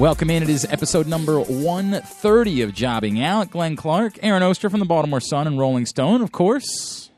[0.00, 0.42] Welcome in.
[0.42, 3.50] It is episode number 130 of Jobbing Out.
[3.50, 7.10] Glenn Clark, Aaron Oster from the Baltimore Sun and Rolling Stone, of course.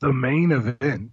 [0.00, 1.10] The main event.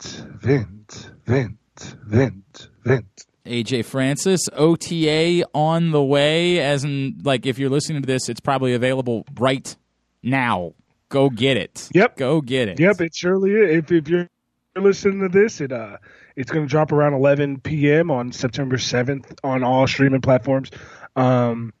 [0.00, 1.58] Vent, vent,
[2.06, 3.26] vent, vent.
[3.44, 6.60] AJ Francis, OTA on the way.
[6.60, 9.74] As in, like, if you're listening to this, it's probably available right
[10.22, 10.74] now.
[11.08, 11.88] Go get it.
[11.92, 12.18] Yep.
[12.18, 12.78] Go get it.
[12.78, 13.78] Yep, it surely is.
[13.78, 14.28] If, if you're
[14.76, 15.96] listening to this, it uh,
[16.36, 18.10] it's going to drop around 11 p.m.
[18.10, 20.70] on September 7th on all streaming platforms.
[21.16, 21.72] Um,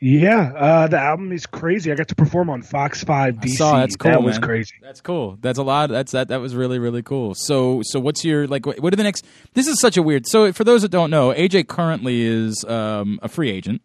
[0.00, 1.90] yeah, uh, the album is crazy.
[1.90, 3.56] I got to perform on Fox 5 DC.
[3.56, 4.10] Saw that's cool.
[4.12, 4.42] That was man.
[4.48, 4.74] crazy.
[4.80, 5.38] That's cool.
[5.40, 5.90] That's a lot.
[5.90, 6.28] That's that.
[6.28, 7.34] That was really really cool.
[7.34, 8.64] So so what's your like?
[8.64, 9.24] What what are the next?
[9.54, 10.26] This is such a weird.
[10.28, 13.82] So for those that don't know, AJ currently is um, a free agent,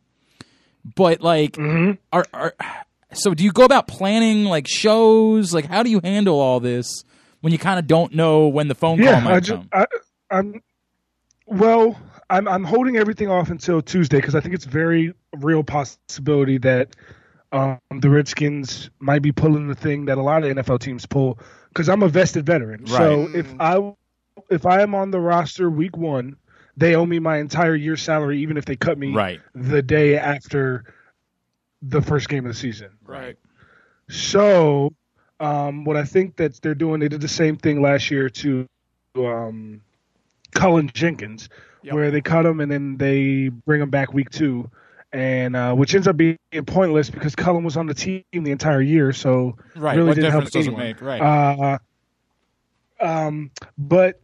[0.95, 1.93] but like Mm-hmm.
[2.13, 2.53] are are.
[3.13, 5.53] So do you go about planning like shows?
[5.53, 7.03] Like how do you handle all this
[7.41, 9.69] when you kind of don't know when the phone call might I just, come?
[9.73, 9.85] I,
[10.29, 10.61] I'm
[11.45, 11.99] well.
[12.29, 16.95] I'm I'm holding everything off until Tuesday because I think it's very real possibility that
[17.51, 21.39] um, the Redskins might be pulling the thing that a lot of NFL teams pull.
[21.69, 23.93] Because I'm a vested veteran, so if I
[24.49, 26.35] if I am on the roster week one,
[26.77, 29.39] they owe me my entire year's salary, even if they cut me Right.
[29.55, 30.83] the day after
[31.81, 32.89] the first game of the season.
[33.05, 33.37] right.
[34.09, 34.93] So,
[35.41, 38.67] um, what I think that they're doing, they did the same thing last year to
[39.17, 39.81] um,
[40.53, 41.49] Cullen Jenkins,
[41.83, 41.93] Yep.
[41.95, 44.69] where they cut him and then they bring him back week two,
[45.11, 46.37] and uh, which ends up being
[46.67, 49.97] pointless because Cullen was on the team the entire year, so Right.
[49.97, 50.83] really what didn't help difference does it anyone.
[50.87, 51.01] make?
[51.01, 51.21] Right.
[51.21, 51.77] Uh,
[53.03, 53.49] um,
[53.79, 54.19] but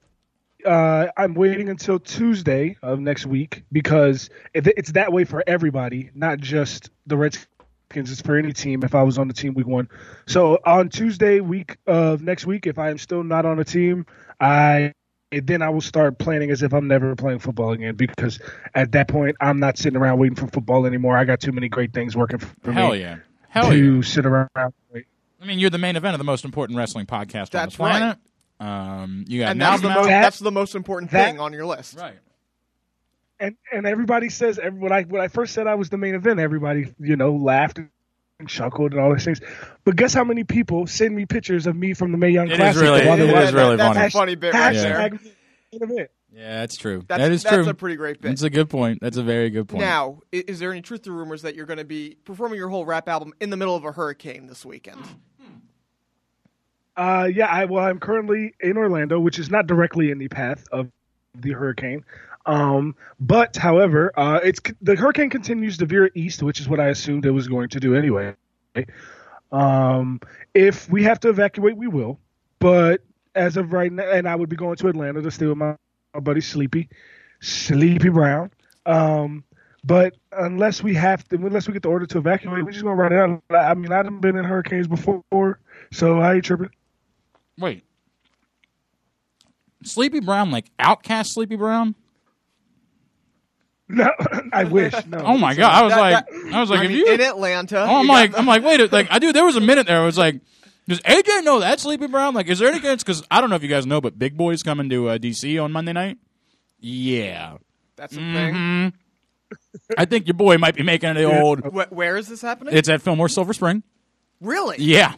[0.65, 6.11] uh, I'm waiting until Tuesday of next week because it, it's that way for everybody,
[6.13, 7.47] not just the Redskins.
[7.95, 8.83] It's for any team.
[8.83, 9.87] If I was on the team week one,
[10.27, 14.05] so on Tuesday week of next week, if I am still not on a team,
[14.39, 14.93] I
[15.31, 18.39] then I will start planning as if I'm never playing football again because
[18.75, 21.17] at that point I'm not sitting around waiting for football anymore.
[21.17, 23.17] I got too many great things working for Hell me yeah.
[23.49, 24.01] Hell to yeah.
[24.01, 24.49] sit around.
[24.55, 25.05] and wait.
[25.41, 27.77] I mean, you're the main event of the most important wrestling podcast on That's the
[27.77, 28.17] planet.
[28.59, 31.39] Um, you got And now that's the, now- most, that's the most important that- thing
[31.39, 31.97] on your list.
[31.97, 32.15] right.
[33.39, 36.15] And and everybody says every, when I when I first said I was the main
[36.15, 37.89] event, everybody you know laughed and
[38.47, 39.41] chuckled and all these things.
[39.83, 42.53] But guess how many people send me pictures of me from the Mae Young It
[42.53, 44.05] is Classic really- while they're it watching is that's funny.
[44.05, 44.97] a funny bit right there.
[44.97, 45.21] Hashtag
[45.73, 46.11] main event.
[46.33, 47.03] Yeah, that's true.
[47.07, 47.69] That's, that is that's true.
[47.69, 48.27] a pretty great bit.
[48.29, 48.99] That's a good point.
[49.01, 49.81] That's a very good point.
[49.81, 52.85] Now, is there any truth to rumors that you're going to be performing your whole
[52.85, 54.99] rap album in the middle of a hurricane this weekend?
[56.95, 60.65] Uh, yeah, I well, I'm currently in Orlando, which is not directly in the path
[60.71, 60.91] of
[61.35, 62.03] the hurricane.
[62.47, 66.87] Um, but however, uh, it's the hurricane continues to veer east, which is what I
[66.87, 68.35] assumed it was going to do anyway.
[69.51, 70.21] Um,
[70.53, 72.19] if we have to evacuate, we will.
[72.59, 73.01] But
[73.35, 75.75] as of right now, and I would be going to Atlanta to stay with my,
[76.13, 76.87] my buddy Sleepy,
[77.41, 78.51] Sleepy Brown.
[78.85, 79.43] Um,
[79.83, 82.95] but unless we have to, unless we get the order to evacuate, we're just gonna
[82.95, 83.41] run it out.
[83.51, 85.59] I mean, I haven't been in hurricanes before,
[85.91, 86.69] so I ain't tripping.
[87.57, 87.83] Wait.
[89.83, 91.95] Sleepy Brown, like OutKast Sleepy Brown?
[93.89, 94.09] No,
[94.53, 94.93] I wish.
[95.07, 95.19] No.
[95.19, 95.71] Oh my god!
[95.73, 97.95] I was That- like, that- I was like, I if mean, you, in Atlanta, oh,
[97.97, 99.31] I'm you got like, the- I'm like, wait, a- like, I do.
[99.33, 100.01] There was a minute there.
[100.01, 100.41] I was like,
[100.87, 102.33] does AJ know that Sleepy Brown?
[102.33, 103.03] Like, is there any chance?
[103.03, 105.63] Because I don't know if you guys know, but Big Boi's coming to uh, DC
[105.63, 106.17] on Monday night.
[106.79, 107.57] Yeah,
[107.95, 108.93] that's the Mhm.
[109.97, 111.63] I think your boy might be making it old.
[111.63, 111.71] thing.
[111.71, 112.75] Wh- where is this happening?
[112.75, 113.83] It's at Fillmore Silver Spring.
[114.41, 114.75] really?
[114.79, 115.13] Yeah,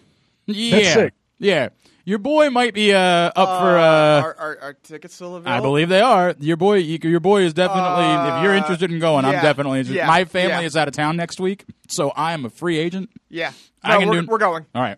[0.46, 1.14] yeah, sick.
[1.40, 1.70] yeah.
[2.10, 3.78] Your boy might be uh, up for.
[3.78, 5.52] Uh, Uh, are, are, are tickets still available?
[5.52, 6.34] I believe they are.
[6.40, 8.06] Your boy, your boy is definitely.
[8.06, 9.98] if you're Uh, interested in going, I'm definitely interested.
[9.98, 10.62] yeah, My family yeah.
[10.62, 13.12] is out of town next week, so I am a free agent.
[13.30, 13.52] Yeah.
[13.84, 14.66] I can we're, do- we're going.
[14.74, 14.98] All right.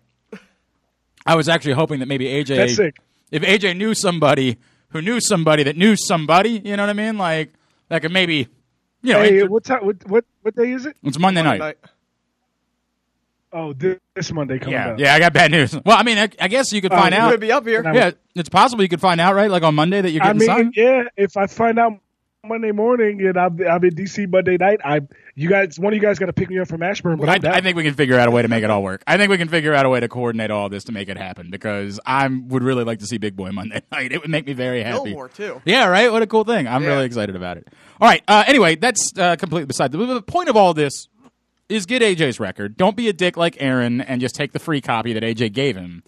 [1.26, 2.98] I was actually hoping that maybe AJ, That's sick.
[3.30, 4.58] if AJ knew somebody
[4.90, 7.18] who knew somebody that knew somebody, you know what I mean?
[7.18, 7.54] Like
[7.90, 8.48] that could maybe,
[9.04, 9.86] you know, Hey, intro- what time?
[9.86, 10.96] What what what day is it?
[11.04, 11.60] it's Monday night.
[11.60, 11.78] Night.
[13.54, 15.00] Oh, this, this Monday coming Yeah, up.
[15.00, 15.74] yeah, I got bad news.
[15.86, 17.32] Well, I mean, I, I guess you could find Oh, out.
[17.32, 17.84] Could be up here.
[17.94, 19.52] Yeah, it's possible you could find out, right?
[19.52, 20.74] Like on Monday that you're I getting mean, signed.
[20.78, 21.04] yeah.
[21.18, 21.94] If I find out
[22.46, 25.02] Monday morning and I'm, I'm in DC Monday night, I
[25.36, 27.18] you guys, one of you guys got to pick me up from Ashburn.
[27.18, 27.46] But I, I'm.
[27.46, 29.04] I think we can figure out a way to make it all work.
[29.06, 31.18] I think we can figure out a way to coordinate all this to make it
[31.18, 34.12] happen because I would really like to see Big Boi Monday night.
[34.12, 35.10] It would make me very happy.
[35.10, 35.62] Fillmore too.
[35.66, 36.12] Yeah, right.
[36.12, 36.68] What a cool thing.
[36.68, 36.90] I'm Yeah.
[36.90, 37.68] really excited about it.
[38.00, 38.24] All right.
[38.28, 41.08] Uh, anyway, that's uh, completely beside the, the point of all this
[41.72, 42.78] is get AJ's record.
[42.78, 45.76] Don't be a dick like Aaron and just take the free copy that AJ gave
[45.76, 46.04] him.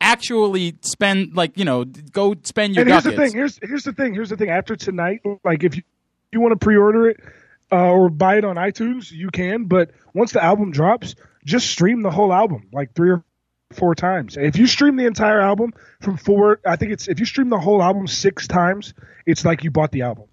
[0.00, 3.32] Actually, spend like you know, go spend your and here's the thing.
[3.32, 4.14] Here's here's the thing.
[4.14, 4.48] Here's the thing.
[4.48, 5.82] After tonight, like if you
[6.30, 7.20] you want to pre-order it
[7.72, 9.64] uh, or buy it on iTunes, you can.
[9.64, 13.24] But once the album drops, just stream the whole album like three or
[13.72, 14.36] four times.
[14.36, 17.58] If you stream the entire album from four, I think it's if you stream the
[17.58, 18.94] whole album six times,
[19.26, 20.24] it's like you bought the album.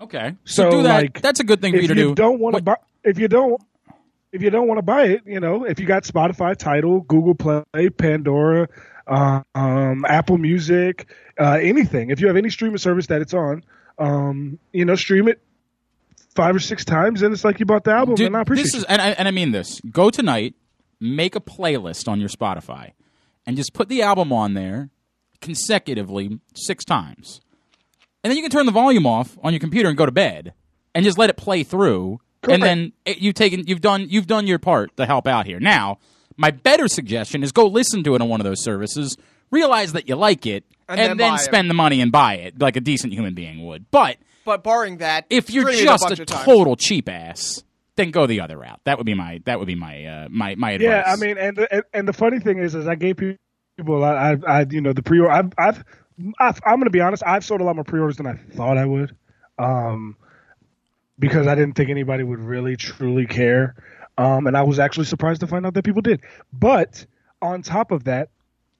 [0.00, 1.02] Okay, so, So, do that.
[1.02, 2.14] like, that's a good thing for you to you do.
[2.14, 3.58] don't want to buy, if you don't,
[4.34, 7.36] if you don't want to buy it, you know, if you got Spotify, Tidal, Google
[7.36, 8.68] Play, Pandora,
[9.06, 11.08] uh, um, Apple Music,
[11.38, 12.10] uh, anything.
[12.10, 13.62] If you have any streaming service that it's on,
[13.96, 15.40] um, you know, stream it
[16.34, 18.16] five or six times, and it's like you bought the album.
[18.16, 19.80] Dude, and I appreciate this is, and I, and I mean this.
[19.88, 20.54] Go tonight,
[20.98, 22.90] make a playlist on your Spotify,
[23.46, 24.90] and just put the album on there
[25.40, 27.40] consecutively six times,
[28.24, 30.54] and then you can turn the volume off on your computer and go to bed,
[30.92, 32.18] and just let it play through.
[32.48, 35.60] And then you've taken, you've done, you've done your part to help out here.
[35.60, 35.98] Now,
[36.36, 39.16] my better suggestion is go listen to it on one of those services.
[39.50, 41.40] Realize that you like it, and, And then, then buy it.
[41.40, 43.90] spend the money and buy it like a decent human being would.
[43.90, 46.44] But But barring that, if you're just bunch a of times.
[46.44, 47.62] total cheap ass,
[47.96, 48.80] then go the other route.
[48.84, 50.88] That would be my that would be my uh, my my advice.
[50.88, 54.02] Yeah, I mean, and the, and, and the funny thing is, is I gave people,
[54.02, 55.30] I, I, I you know, the pre-order.
[55.30, 55.84] I've, I've,
[56.40, 57.22] I've I'm going to be honest.
[57.24, 59.14] I've sold a lot more pre-orders than I thought I would,
[59.58, 60.16] um,
[61.18, 63.74] because I didn't think anybody would really truly care,
[64.18, 66.20] um, and I was actually surprised to find out that people did.
[66.52, 67.06] But
[67.42, 68.30] on top of that,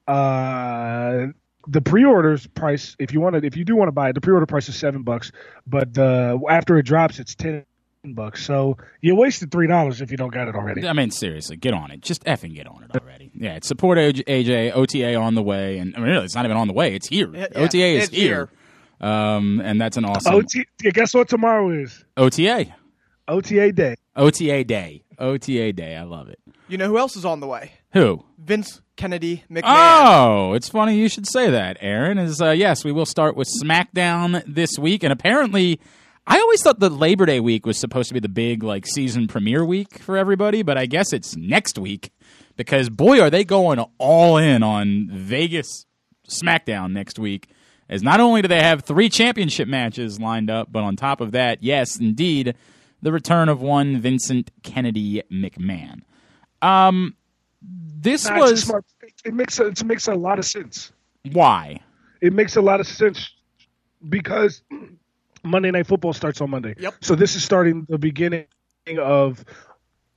[0.07, 1.27] uh,
[1.67, 4.21] the pre-orders price, if you want to, if you do want to buy it, the
[4.21, 5.31] pre-order price is seven bucks,
[5.65, 7.65] but the after it drops, it's ten
[8.13, 8.45] bucks.
[8.45, 10.87] So you wasted three dollars if you don't got it already.
[10.87, 12.01] I mean, seriously, get on it.
[12.01, 13.31] Just effing get on it already.
[13.33, 16.45] Yeah, it's support AJ, AJ OTA on the way, and I mean, really, it's not
[16.45, 16.93] even on the way.
[16.93, 17.33] It's here.
[17.33, 18.49] Yeah, OTA is it's here,
[19.01, 22.03] um, and that's an awesome OT, guess what tomorrow is?
[22.17, 22.73] OTA.
[23.27, 23.95] OTA day.
[24.15, 25.03] OTA day.
[25.17, 25.95] OTA day.
[25.95, 26.39] I love it.
[26.67, 27.73] You know who else is on the way?
[27.93, 28.23] Who?
[28.37, 29.63] Vince Kennedy McMahon.
[29.65, 32.17] Oh, it's funny you should say that, Aaron.
[32.17, 35.79] Is uh, yes, we will start with SmackDown this week, and apparently,
[36.25, 39.27] I always thought the Labor Day week was supposed to be the big like season
[39.27, 42.11] premiere week for everybody, but I guess it's next week
[42.55, 45.85] because boy, are they going all in on Vegas
[46.27, 47.49] SmackDown next week.
[47.87, 51.31] As not only do they have three championship matches lined up, but on top of
[51.33, 52.55] that, yes, indeed,
[53.01, 56.01] the return of one Vincent Kennedy McMahon.
[56.61, 57.15] Um,
[57.61, 58.85] this Nah, was smart.
[59.23, 60.91] It makes a, it makes a lot of sense.
[61.31, 61.79] why.
[62.21, 63.31] It makes a lot of sense
[64.09, 64.63] because
[65.43, 66.73] Monday Night Football starts on Monday.
[66.79, 66.95] Yep.
[67.01, 68.45] So this is starting the beginning
[68.99, 69.43] of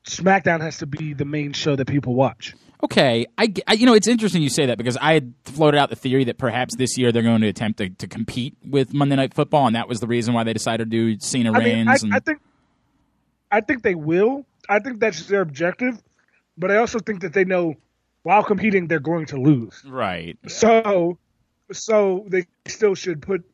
[0.09, 2.55] SmackDown has to be the main show that people watch.
[2.83, 5.91] Okay, I, I- you know it's interesting you say that because I had floated out
[5.91, 9.17] the theory that perhaps this year they're going to attempt to, to compete with Monday
[9.17, 11.89] Night Football, and that was the reason why they decided to do Cena I mean,
[11.89, 12.03] I, Reigns.
[12.05, 12.39] and, I think,
[13.51, 14.47] I think they will.
[14.69, 16.01] I think that's their objective,
[16.57, 17.75] but I also think that they know
[18.23, 19.83] while competing they're going to lose.
[19.87, 21.19] right, So,
[21.73, 23.45] so they still should put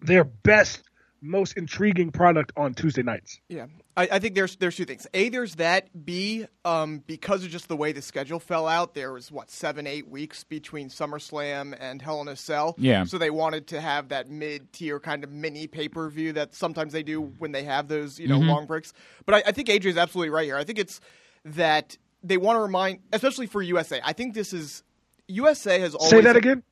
[0.00, 0.82] their best,
[1.22, 3.40] most intriguing product on Tuesday nights.
[3.48, 3.66] Yeah,
[3.96, 5.06] I, I think there's there's two things.
[5.14, 6.04] A, there's that.
[6.04, 9.86] B, um, because of just the way the schedule fell out, there was what seven,
[9.86, 12.74] eight weeks between SummerSlam and Hell in a Cell.
[12.76, 13.04] Yeah.
[13.04, 17.22] So they wanted to have that mid-tier kind of mini pay-per-view that sometimes they do
[17.38, 18.48] when they have those you know Mm-hmm.
[18.48, 18.92] long breaks.
[19.24, 20.56] But I, I think AJ is absolutely right here.
[20.56, 21.00] I think it's
[21.44, 24.00] that they want to remind, especially for USA.
[24.04, 24.82] I think this is
[25.28, 26.62] USA has always Say that again.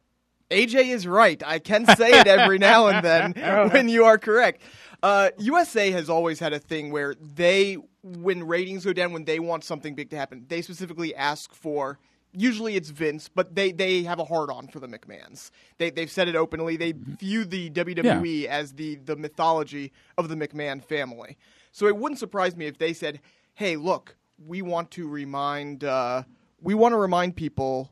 [0.51, 1.41] AJ is right.
[1.47, 3.33] I can say it every now and then
[3.71, 4.63] when you are correct.
[5.03, 9.39] Uh, USA has always had a thing where they, when ratings go down, when they
[9.39, 11.99] want something big to happen, they specifically ask for.
[12.33, 15.51] Usually it's Vince, but they, they have a hard on for the McMahons.
[15.79, 16.77] They they've said it openly.
[16.77, 21.37] They view the WWE as the the mythology of the McMahon family.
[21.73, 23.21] So it wouldn't surprise me if they said,
[23.55, 24.15] "Hey, look,
[24.47, 26.23] we want to remind uh,
[26.61, 27.91] we want to remind people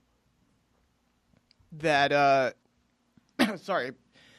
[1.73, 2.51] that uh
[3.57, 3.93] sorry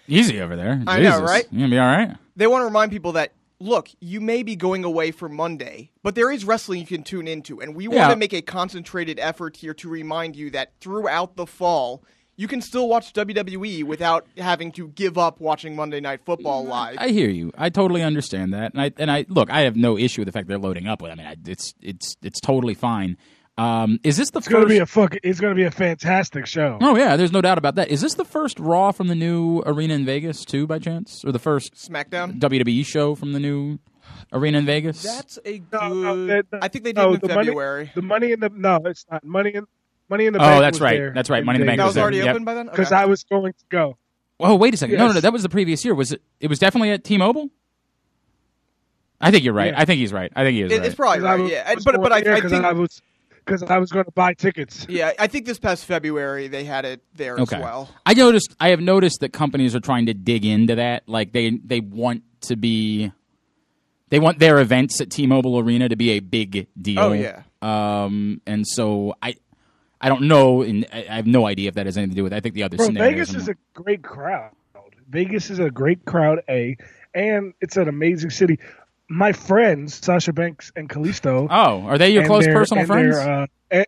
[0.07, 0.81] easy over there.
[0.88, 1.21] I know, Jesus.
[1.21, 1.48] right?
[1.51, 2.15] You gonna be all right?
[2.36, 6.15] they want to remind people that look you may be going away for monday but
[6.15, 8.07] there is wrestling you can tune into and we want Yeah.
[8.09, 12.01] to make a concentrated effort here to remind you that throughout the fall
[12.38, 16.95] you can still watch wwe without having to give up watching monday night football live
[17.00, 17.51] I hear you.
[17.57, 19.50] I totally understand that, and I and I look.
[19.51, 21.12] I have no issue with the fact they're loading up with.
[21.12, 23.17] I mean, I, it's it's it's totally fine.
[23.59, 24.69] Um, is this the It's gonna first?
[24.69, 25.15] be a fuck.
[25.21, 26.77] It's gonna be a fantastic show.
[26.81, 27.89] oh yeah, there's no doubt about that.
[27.89, 31.31] Is this the first Raw from the new arena in Vegas too, by chance, or
[31.31, 32.39] the first SmackDown.
[32.39, 33.77] WWE show from the new
[34.31, 35.03] arena in Vegas?
[35.03, 35.73] That's a good.
[35.81, 37.91] No, no, that- I think they did no, in the money- February.
[37.93, 39.65] The money in the no, it's not money in
[40.09, 40.97] money in the Oh, that's was right.
[40.97, 41.43] there That's right.
[41.43, 42.03] Money in the Bank that was was there.
[42.03, 42.27] already Yep.
[42.29, 42.67] open by then.
[42.67, 43.01] because Okay.
[43.01, 43.97] I was going to go.
[44.39, 44.97] Oh wait a second.
[44.97, 45.93] No, no, no, that was the previous year.
[45.93, 46.21] Was it?
[46.39, 47.49] It was definitely at T-Mobile.
[49.21, 49.73] I think you're right.
[49.73, 49.81] Yeah.
[49.81, 50.31] I think he's right.
[50.33, 50.85] I think he is It- right.
[50.85, 51.41] it's probably 'Cause I right.
[51.41, 53.01] was- Yeah, was but but I, going there I 'cause think I was
[53.50, 54.86] because I was going to buy tickets.
[54.89, 57.58] yeah, I think this past February they had it there okay.
[57.58, 57.89] as well.
[58.06, 58.56] I noticed.
[58.60, 61.08] I have noticed that companies are trying to dig into that.
[61.08, 63.12] Like they they want to be.
[64.10, 67.00] They want their events at T-Mobile Arena to be a big deal.
[67.00, 67.44] Oh, yeah.
[67.62, 69.36] Um, and so I,
[70.01, 72.24] I don't know, and I I have no idea if that has anything to do
[72.24, 72.34] with.
[72.34, 72.38] it.
[72.38, 72.88] I think the other Bro.
[72.88, 74.51] Vegas is a great crowd.
[75.10, 76.41] Vegas is a great crowd.
[76.50, 76.75] A
[77.13, 78.60] and it's an amazing city.
[79.09, 81.47] My friends Sasha Banks and Kalisto.
[81.49, 83.15] Oh, are they your close their- personal and friends?
[83.17, 83.85] Their, uh, and,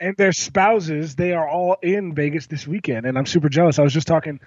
[0.00, 3.78] and their spouses, they are all in Vegas this weekend, and I'm super jealous.
[3.80, 4.38] I was just talking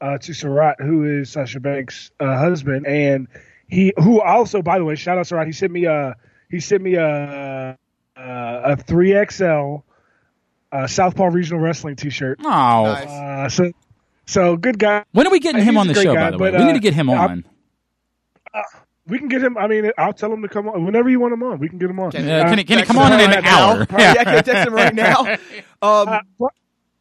[0.00, 3.28] uh, to Sarath, who is Sasha Banks' uh, husband, and
[3.68, 5.46] he, who also, by the way, shout out Sarath.
[5.46, 6.16] He sent me a,
[6.50, 7.78] he sent me a,
[8.16, 9.76] a three XL
[10.72, 12.40] uh, Southpaw Regional Wrestling T-shirt.
[12.42, 13.06] oh, Nice.
[13.06, 13.72] Uh, so,
[14.26, 15.04] so good guy.
[15.12, 16.14] when are we getting He's him on the show?
[16.14, 17.44] guy, by the way, but, we uh, need to get him I'm-
[18.54, 18.64] on.
[19.06, 19.56] We can get him.
[19.56, 21.58] I mean, I'll tell him to come on whenever you want him on.
[21.58, 22.10] We can get him on.
[22.10, 23.70] Can- Uh, can he- can he come on in right an now.
[23.72, 23.86] hour?
[23.98, 25.36] yeah, I can text him right now.
[25.82, 26.48] Um, Uh, pro-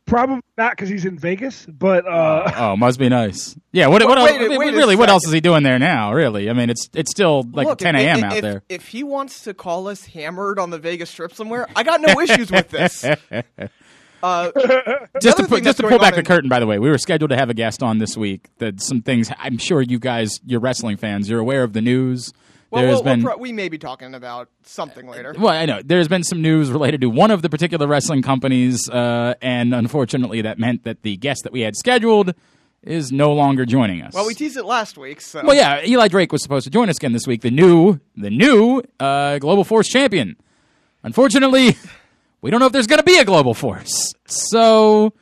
[0.05, 3.55] probably not because he's in Vegas, but uh, Oh, must be nice.
[3.71, 3.87] Yeah.
[3.87, 4.03] What?
[4.03, 4.17] What?
[4.17, 4.95] Wait- else, wait a- I mean, wait really?
[4.95, 6.13] What else is he doing there now?
[6.13, 6.49] Really?
[6.49, 8.23] I mean, it's it's still like look, 10 a.m.
[8.23, 8.61] out if, there.
[8.69, 12.19] If he wants to call us hammered on the Vegas Strip somewhere, I got no
[12.19, 13.03] issues with this.
[14.25, 14.51] Uh,
[15.21, 16.97] just to put, just to pull back the in- curtain, by the way, we were
[16.97, 18.47] scheduled to have a guest on this week.
[18.57, 22.33] That some things I'm sure you guys, you're wrestling fans, you're aware of the news.
[22.71, 25.35] well, There's we'll- been we'll pro- we may be talking about something later.
[25.37, 28.89] Well, I know there's been some news related to one of the particular wrestling companies,
[28.89, 32.33] uh, and unfortunately, that meant that the guest that we had scheduled
[32.81, 34.13] is no longer joining us.
[34.13, 36.87] Well, we teased it last week, so Well, yeah, Eli Drake was supposed to join
[36.89, 37.41] us again this week.
[37.41, 40.35] The new, the new uh, Global Force champion.
[41.03, 41.77] Unfortunately,
[42.45, 44.13] we don't know if there's going to be a Global Force.
[44.27, 45.13] So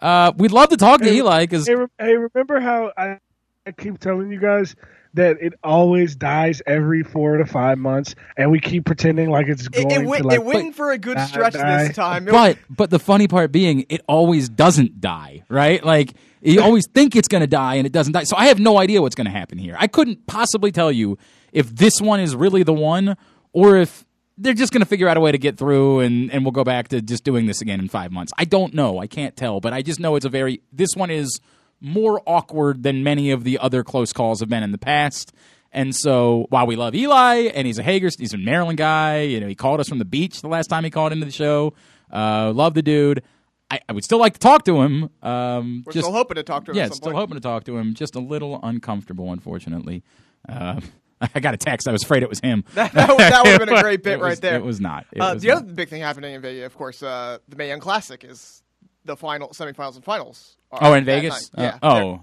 [0.00, 3.18] uh, we'd love to talk to Eli because Hey, hey, remember how I,
[3.66, 4.76] I keep telling you guys
[5.14, 9.66] that it always dies every four to five months, and we keep pretending like it's
[9.66, 10.36] it, going it, went, to like.
[10.36, 11.88] it went for a good stretch die.
[11.88, 12.26] this time.
[12.26, 17.16] But but the funny part being it always doesn't die right like you always think
[17.16, 19.24] it's going to die and it doesn't die so i have no idea what's going
[19.24, 21.18] to happen here i couldn't possibly tell you
[21.52, 23.16] if this one is really the one
[23.52, 24.04] or if
[24.38, 26.64] they're just going to figure out a way to get through and, and we'll go
[26.64, 29.60] back to just doing this again in five months i don't know i can't tell
[29.60, 31.40] but i just know it's a very this one is
[31.80, 35.32] more awkward than many of the other close calls have been in the past
[35.72, 39.40] and so while we love Eli and he's a Hager, he's a Maryland guy, you
[39.40, 41.74] know, he called us from the beach the last time he called into the show.
[42.10, 43.22] Uh, love the dude.
[43.70, 45.10] I, I would still like to talk to him.
[45.22, 46.76] Um, We're just, still hoping to talk to him.
[46.78, 47.20] yeah, at some still point.
[47.20, 47.92] hoping to talk to him.
[47.92, 50.02] Just a little uncomfortable, unfortunately.
[50.48, 50.80] Uh,
[51.34, 51.88] I got a text.
[51.88, 52.64] I was afraid it was him.
[52.74, 54.56] that would that would have been a great bit It was- right there.
[54.56, 55.06] It was not.
[55.12, 55.56] It Uh, was the not.
[55.62, 58.62] other big thing happening in Vegas, of course, uh, the Mae Young Classic is
[59.04, 60.56] the final semifinals and finals.
[60.72, 61.50] Oh, in Vegas.
[61.56, 61.78] Uh, yeah.
[61.82, 62.20] oh,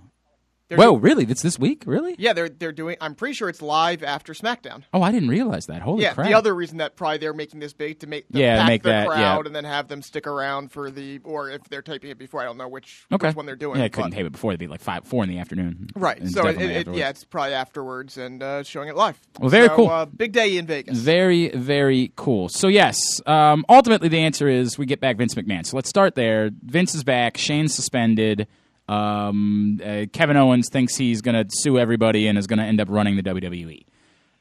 [0.67, 0.95] they're whoa!
[0.95, 1.25] Really?
[1.25, 1.83] It's this week?
[1.85, 2.15] Really?
[2.17, 2.97] yeah, they're they're doing.
[2.99, 4.83] I'm pretty sure it's live after SmackDown.
[4.93, 5.81] Oh, I didn't realize that.
[5.81, 6.27] Holy yeah, crap!
[6.27, 9.07] the other reason that probably they're making this big to make the, Yeah, make that,
[9.07, 9.39] crowd yeah.
[9.45, 12.45] and then have them stick around for the or if they're taping it before I
[12.45, 13.27] don't know which okay.
[13.27, 13.77] which one they're doing.
[13.79, 14.51] Yeah, I couldn't tape it before.
[14.51, 15.89] It'd be like five, four in the afternoon.
[15.95, 19.19] Right, so it, it, yeah, it's probably afterwards and uh, showing it live.
[19.39, 19.89] Well, very So, cool.
[19.89, 20.97] Uh, big day in Vegas.
[20.97, 22.49] Very, very cool.
[22.49, 25.65] So, yes, um, ultimately the answer is we get back Vince McMahon.
[25.65, 26.49] So let's start there.
[26.63, 27.37] Vince is back.
[27.37, 28.47] Shane's suspended.
[28.87, 32.79] Um, uh, Kevin Owens thinks he's going to sue everybody and is going to end
[32.79, 33.85] up running the WWE.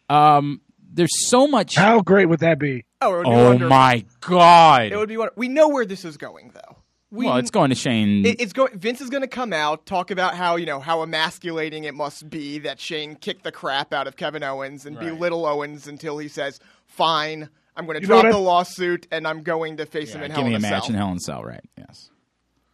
[0.09, 0.61] Um,
[0.93, 1.75] there's so much.
[1.77, 2.85] How great would that be?
[3.01, 4.93] oh, be Oh, my God.
[4.93, 5.17] It would be.
[5.17, 6.77] wonder- We know where this is going, though.
[7.11, 8.27] We, well, it's going to Shane.
[8.27, 8.77] It, it's going.
[8.77, 12.29] Vince is going to come out, talk about how you know how emasculating it must
[12.29, 15.11] be that Shane kicked the crap out of Kevin Owens and Right.
[15.11, 19.77] belittle Owens until he says, "Fine, I'm going to drop the lawsuit and I'm going
[19.77, 21.19] to face him yeah, in give Hell me in a a match in Hell in
[21.19, 21.63] a Cell, right?
[21.79, 22.11] Yes.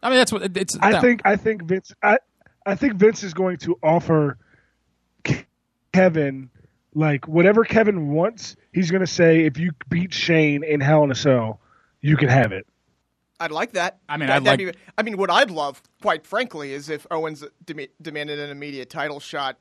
[0.02, 0.76] I mean, that's what it's.
[0.80, 1.00] I no.
[1.00, 2.18] think I think Vince I
[2.66, 4.38] I think Vince is going to offer
[5.92, 6.50] Kevin
[6.94, 8.56] like whatever Kevin wants.
[8.72, 11.60] He's going to say if you beat Shane in Hell in a Cell,
[12.00, 12.66] you can have it.
[13.38, 13.98] I'd like that.
[14.08, 16.90] I mean, That- I'd that'd like- be- I mean, what I'd love, quite frankly, is
[16.90, 19.58] if Owens dem- demanded an immediate title shot,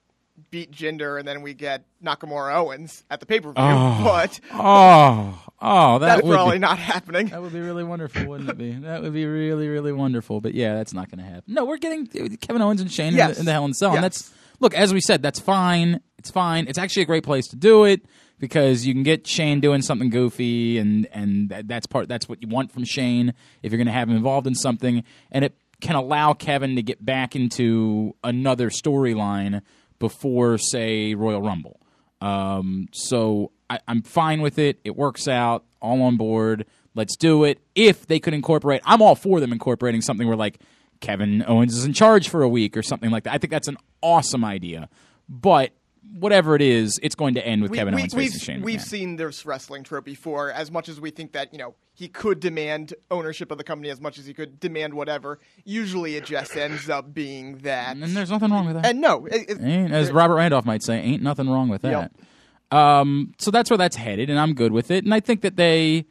[0.51, 3.55] beat Jinder, and then we get Nakamura Owens at the pay per view.
[3.57, 4.01] Oh.
[4.03, 7.27] But Oh, oh, that that's would probably be, not happening.
[7.27, 8.71] That would be really wonderful, wouldn't it be?
[8.73, 10.41] That would be really, really wonderful.
[10.41, 11.43] But yeah, that's not going to happen.
[11.53, 13.93] No, we're getting Kevin Owens and Shane in, the, in the Hell in a Cell,
[13.95, 14.73] and that's look.
[14.73, 15.99] As we said, that's fine.
[16.17, 16.67] It's fine.
[16.67, 18.01] It's actually a great place to do it.
[18.39, 22.41] because you can get Shane doing something goofy, and and that- that's part that's what
[22.41, 25.55] you want from Shane if you're going to have him involved in something, and it
[25.81, 29.61] can allow Kevin to get back into another storyline
[29.99, 31.79] before, say, Royal Rumble.
[32.21, 34.79] Um, so I, I'm fine with it.
[34.83, 35.65] It works out.
[35.81, 36.65] All on board.
[36.95, 37.59] Let's do it.
[37.75, 40.59] If they could incorporate, I'm all for them incorporating something where like
[40.99, 43.33] Kevin Owens is in charge for a week or something like that.
[43.33, 44.89] I think that's an awesome idea.
[45.29, 45.71] But
[46.17, 48.61] whatever it is, it's going to end with Kevin Owens we've, facing Shane.
[48.63, 48.83] we've McMahon.
[48.83, 50.51] seen this wrestling trope before.
[50.51, 53.89] As much as we think that you know he could demand ownership of the company,
[53.89, 57.95] as much as he could demand whatever, usually it just ends up being that.
[57.97, 58.85] and there's nothing wrong with that.
[58.85, 62.11] And no, it, it- as Robert Randolph might say, ain't nothing wrong with that.
[62.71, 62.77] Yep.
[62.79, 65.03] Um, so that's where that's headed, and I'm good with it.
[65.03, 66.05] And I think that they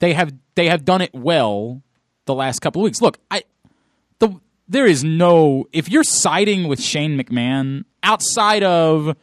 [0.00, 1.82] they have they have done it well
[2.26, 3.00] the last couple of weeks.
[3.00, 3.42] Look, I
[4.18, 9.16] the there is no if you're siding with Shane McMahon outside of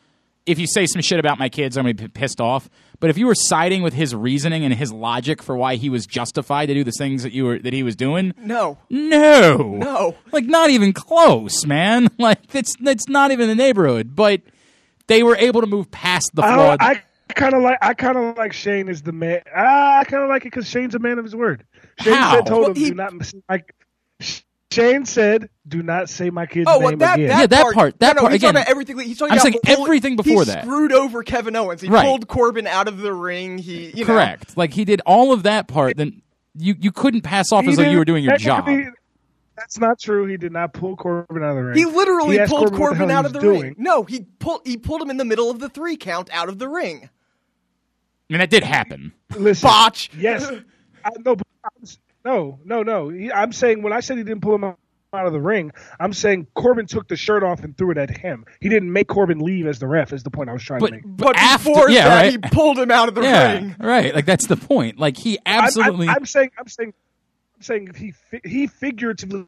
[0.49, 2.69] if you say some shit about my kids, I'm gonna be pissed off.
[2.99, 6.05] But if you were siding with his reasoning and his logic for why he was
[6.05, 9.57] justified to do the things that you were that he was doing, no, no.
[9.57, 10.15] No.
[10.31, 12.07] Like not even close, man.
[12.19, 14.15] Like it's it's not even the neighborhood.
[14.15, 14.41] But
[15.07, 16.75] they were able to move past the I.
[17.29, 19.41] I kind of like I kind of like Shane is the man.
[19.55, 21.63] I kind of like it because Shane's a man of his word.
[22.01, 22.35] Shane How?
[22.35, 23.61] said, told Well, him, he- "Do not miss my."
[24.71, 27.61] Shane said, "Do not say my kid's Oh, name well, that, again." that Yeah, that
[27.63, 27.73] part.
[27.75, 28.99] part- that no, no, part, he's talking again, about everything.
[28.99, 30.63] He's talking I'm about saying pull- everything before he that.
[30.63, 31.81] screwed over Kevin Owens.
[31.81, 32.05] He Right.
[32.05, 33.57] pulled Corbin out of the ring.
[33.57, 34.55] He, you know, Correct.
[34.57, 35.97] Like he did all of that part.
[35.97, 36.21] Then
[36.55, 38.65] you you couldn't pass off He as though you were doing your job.
[38.65, 38.91] technically,
[39.55, 40.25] That's not true.
[40.27, 41.77] He did not pull Corbin out of the ring.
[41.77, 43.61] He literally asked pulled Corbin Corbin out of the doing.
[43.61, 43.75] ring.
[43.77, 46.59] No, he pulled he pulled him in the middle of the three count out of
[46.59, 47.09] the ring.
[48.29, 49.13] I mean that did happen.
[49.35, 50.11] Listen, Botch.
[50.17, 50.45] Yes,
[51.03, 51.71] I, no, but I'm,
[52.25, 53.09] no, no, no.
[53.09, 54.79] He, I'm saying when I said he didn't pull him out
[55.11, 58.15] out of the ring, I'm saying Corbin took the shirt off and threw it at
[58.15, 58.45] him.
[58.61, 59.65] He didn't make Corbin leave.
[59.65, 61.01] As the ref is the point I was trying But to make.
[61.05, 62.31] But after, before yeah, that, right.
[62.31, 63.75] he pulled him out of the yeah, ring.
[63.79, 64.13] right.
[64.13, 64.99] Like that's the point.
[64.99, 66.07] Like he I'm- I'm- absolutely.
[66.09, 66.93] I'm, saying, I'm saying,
[67.55, 69.47] I'm saying he fi- he figuratively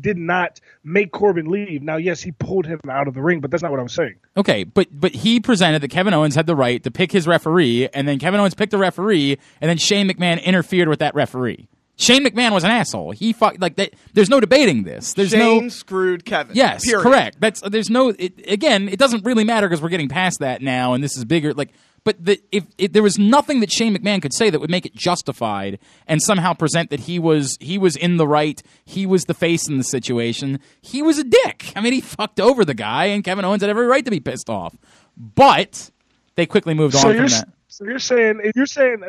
[0.00, 1.82] did not make Corbin leave.
[1.82, 4.14] Now, yes, he pulled him out of the ring, but that's not what I'm saying.
[4.36, 7.88] Okay, but but he presented that Kevin Owens had the right to pick his referee,
[7.92, 11.68] and then Kevin Owens picked a referee, and then Shane McMahon interfered with that referee.
[12.02, 13.12] Shane McMahon was an asshole.
[13.12, 13.94] He fucked like that.
[14.12, 15.14] There's no debating this.
[15.14, 15.68] There's Shane no.
[15.68, 16.54] screwed Kevin.
[16.56, 17.02] Yes, Period.
[17.02, 17.36] correct.
[17.40, 18.10] That's there's no.
[18.10, 21.24] It, again, it doesn't really matter because we're getting past that now, and this is
[21.24, 21.54] bigger.
[21.54, 21.70] Like,
[22.04, 24.84] but the, if, if there was nothing that Shane McMahon could say that would make
[24.84, 29.24] it justified and somehow present that he was he was in the right, he was
[29.26, 30.58] the face in the situation.
[30.80, 31.72] He was a dick.
[31.76, 34.18] I mean, he fucked over the guy, and Kevin Owens had every right to be
[34.20, 34.76] pissed off.
[35.16, 35.90] But
[36.34, 37.48] they quickly moved So on from that.
[37.68, 39.02] so you're saying you're saying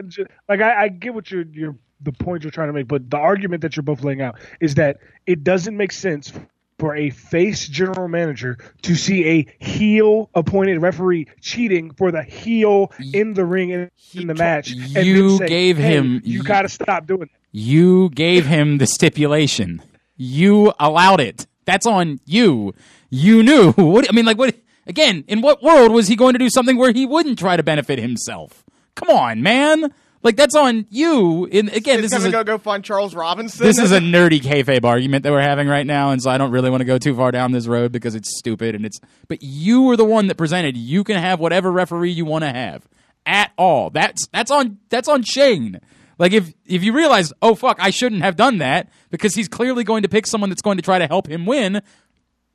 [0.47, 3.17] like I, I get what you're you're the point you're trying to make, but the
[3.17, 6.31] argument that you're both laying out is that it doesn't make sense
[6.79, 12.91] for a face general manager to see a heel appointed referee cheating for the heel
[13.13, 14.71] in the ring in, in the match.
[14.71, 17.29] and you say, gave "Hey, him- You you- got to stop doing it.
[17.51, 19.81] You gave him the stipulation.
[20.17, 21.45] You allowed it.
[21.65, 22.73] That's on you.
[23.09, 23.71] You knew.
[23.77, 24.55] What I mean, like what?
[24.87, 27.63] Again, in what world was he going to do something where he wouldn't try to
[27.63, 28.65] benefit himself?
[28.95, 29.93] Come on, man.
[30.23, 31.45] Like that's on you.
[31.45, 33.65] In again, Is this is a, gonna go find Charles Robinson?
[33.65, 36.51] this is a nerdy kayfabe argument that we're having right now, and so I don't
[36.51, 38.99] really want to go too far down this road because it's stupid and it's.
[39.27, 40.77] But you were the one that presented.
[40.77, 42.87] You can have whatever referee you want to have
[43.25, 43.89] at all.
[43.89, 45.79] That's that's on that's on Shane.
[46.17, 49.83] Like if if you realize, oh fuck, I shouldn't have done that because he's clearly
[49.83, 51.81] going to pick someone that's going to try to help him win.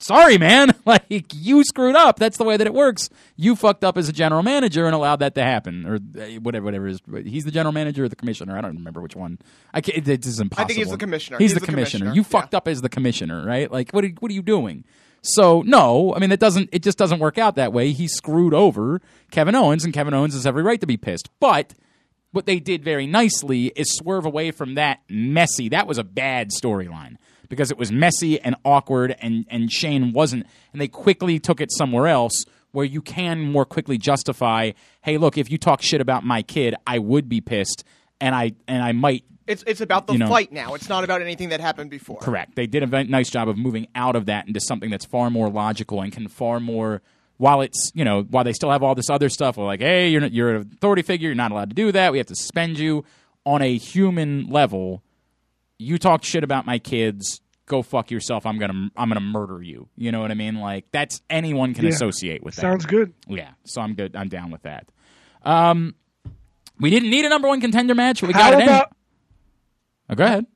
[0.01, 0.75] Sorry, man.
[0.89, 2.19] Like you screwed up.
[2.19, 3.11] That's the way that it works.
[3.37, 6.65] You fucked up as a general manager and allowed that to happen, or uh, whatever,
[6.65, 7.01] whatever it is.
[7.27, 8.57] He's the general manager or the commissioner.
[8.57, 9.39] I don't remember which one.
[9.75, 10.65] I can't, it, it's impossible.
[10.65, 11.37] I think he's the commissioner.
[11.37, 12.07] He's, He's the, the commissioner.
[12.07, 12.15] commissioner.
[12.17, 13.71] You fucked up as the commissioner, right?
[13.71, 14.03] Like what?
[14.03, 14.85] Are, what are you doing?
[15.21, 16.71] So no, I mean that doesn't.
[16.73, 17.93] It just doesn't work out that way.
[17.93, 21.29] He screwed over Kevin Owens, and Kevin Owens has every right to be pissed.
[21.39, 21.75] But
[22.33, 25.69] what they did very nicely is swerve away from that messy.
[25.69, 27.17] That was a bad storyline
[27.49, 30.47] because it was messy and awkward, and and Shane wasn't.
[30.73, 35.39] And they quickly took it somewhere else where you can more quickly justify, hey, look,
[35.39, 37.85] if you talk shit about my kid, I would be pissed,
[38.21, 40.75] and I and I might It's it's about the you know- fight now.
[40.75, 42.19] It's not about anything that happened before.
[42.19, 42.55] Correct.
[42.57, 45.49] They did a nice job of moving out of that into something that's far more
[45.49, 47.03] logical and can far more.
[47.39, 50.27] While it's you know while they still have all this other stuff, like hey you're
[50.27, 52.11] you're an authority figure, you're not allowed to do that.
[52.13, 53.05] We have to suspend you
[53.47, 55.03] on a human level.
[55.79, 57.41] You talk shit about my kids.
[57.67, 58.47] Go fuck yourself.
[58.47, 59.89] I'm gonna I'm gonna murder you.
[59.97, 60.57] You know what I mean?
[60.57, 61.91] Like that's anyone can Yeah.
[61.91, 62.63] associate with that.
[62.63, 63.13] Sounds good.
[63.29, 64.17] Yeah, so I'm good.
[64.17, 64.87] I'm down with that.
[65.43, 65.95] Um,
[66.81, 68.87] we didn't need a number one contender match, we How got it about?
[68.89, 68.95] in.
[70.11, 70.47] Oh, go ahead.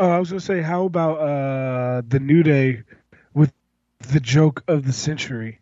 [0.00, 2.82] Uh, I was gonna say, how about uh, the New Day
[3.34, 3.52] with
[4.00, 5.60] the joke of the century?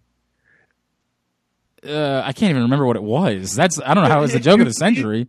[1.86, 3.54] uh, I can't even remember what it was.
[3.54, 5.28] That's I don't know how it was the joke of the century.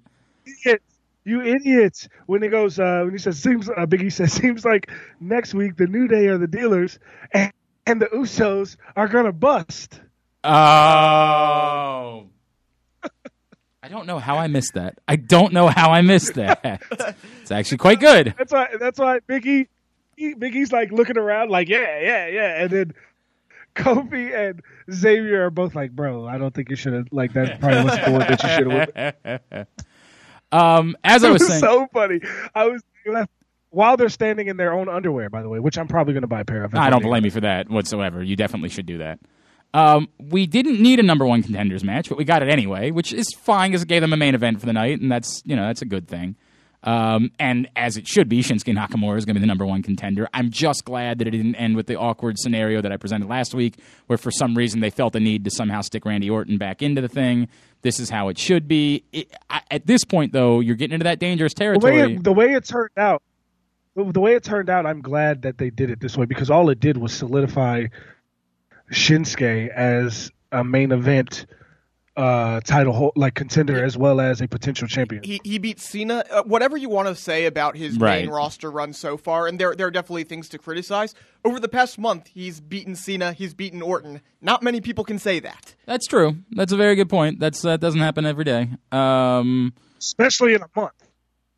[1.28, 2.08] You idiots!
[2.26, 5.76] When he goes, uh, when he says, "Seems," uh, Biggie says, "Seems like next week
[5.76, 7.00] the New Day are the dealers,
[7.34, 7.52] and,
[7.86, 10.00] and the Usos are gonna bust."
[10.46, 10.50] Oh.
[13.84, 15.00] I don't know how I missed that.
[15.06, 16.82] I don't know how I missed that.
[17.42, 18.34] It's actually quite good.
[18.38, 18.68] That's why.
[18.80, 19.68] That's why Biggie,
[20.18, 22.94] Biggie's like looking around, like, "Yeah, yeah, yeah," and then
[23.76, 27.60] Kofi and Xavier are both like, "Bro, I don't think you should have like that.
[27.60, 29.68] Probably wasn't the one that you should have."
[30.52, 32.22] Um, as I was was saying, so funny.
[32.56, 33.32] I was left
[33.70, 36.28] while they're standing in their own underwear, by the way, which I'm probably going to
[36.28, 36.74] buy a pair of.
[36.76, 38.24] I don't blame you for that whatsoever.
[38.24, 39.20] You definitely should do that.
[39.74, 43.14] Um, we didn't need a number one contenders match, but we got it anyway, which
[43.14, 45.56] is fine because it gave them a main event for the night, and that's you
[45.56, 46.36] know that's a good thing.
[46.84, 49.84] Um, and as it should be, Shinsuke Nakamura is going to be the number one
[49.84, 50.30] contender.
[50.34, 53.54] I'm just glad that it didn't end with the awkward scenario that I presented last
[53.54, 56.82] week, where for some reason they felt the need to somehow stick Randy Orton back
[56.82, 57.50] into the thing.
[57.82, 59.04] This is how it should be.
[59.12, 62.16] It, I, at this point, though, you're getting into that dangerous the way territory.
[62.16, 63.22] it, the way it turned out.
[63.96, 66.70] The way it turned out, I'm glad that they did it this way because all
[66.70, 67.88] it did was solidify
[68.92, 71.48] Shinsuke as a main event
[72.18, 75.24] uh, title like contender as well as a potential champion.
[75.24, 76.26] He, he beat Cena.
[76.30, 78.26] Uh, whatever you want to say about his Right.
[78.26, 81.14] main roster run so far, and there there are definitely things to criticize.
[81.46, 84.22] Over the past month, he's beaten Cena, he's beaten Orton.
[84.42, 85.76] Not many people can say that.
[85.86, 86.38] That's true.
[86.52, 87.40] That's a very good point.
[87.40, 88.70] That's that doesn't happen every day.
[88.92, 90.94] Um, especially in a month.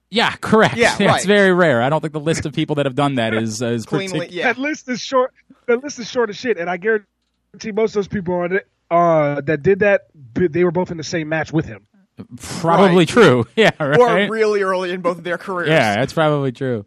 [0.10, 0.76] yeah, correct.
[0.76, 1.26] Yeah, It's right.
[1.26, 1.82] very rare.
[1.82, 4.28] I don't think the list of people that have done that is uh, is Cleanly,
[4.28, 4.52] partic- yeah.
[4.52, 5.34] That list is short.
[5.68, 8.68] That list is short as shit, and I guarantee most of those people on it
[8.92, 11.86] uh, that did that, b- they were both in the same match with him.
[12.38, 13.08] probably Right.
[13.08, 13.48] true.
[13.56, 14.00] Yeah, right.
[14.00, 15.70] Or really early in both of their careers.
[15.70, 16.86] Yeah, that's probably true.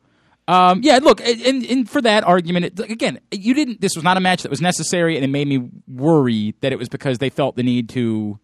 [0.49, 3.81] Um, yeah, look, and, and for that argument, it, again, you didn't.
[3.81, 6.79] This was not a match that was necessary, and it made me worry that it
[6.79, 8.39] was because they felt the need to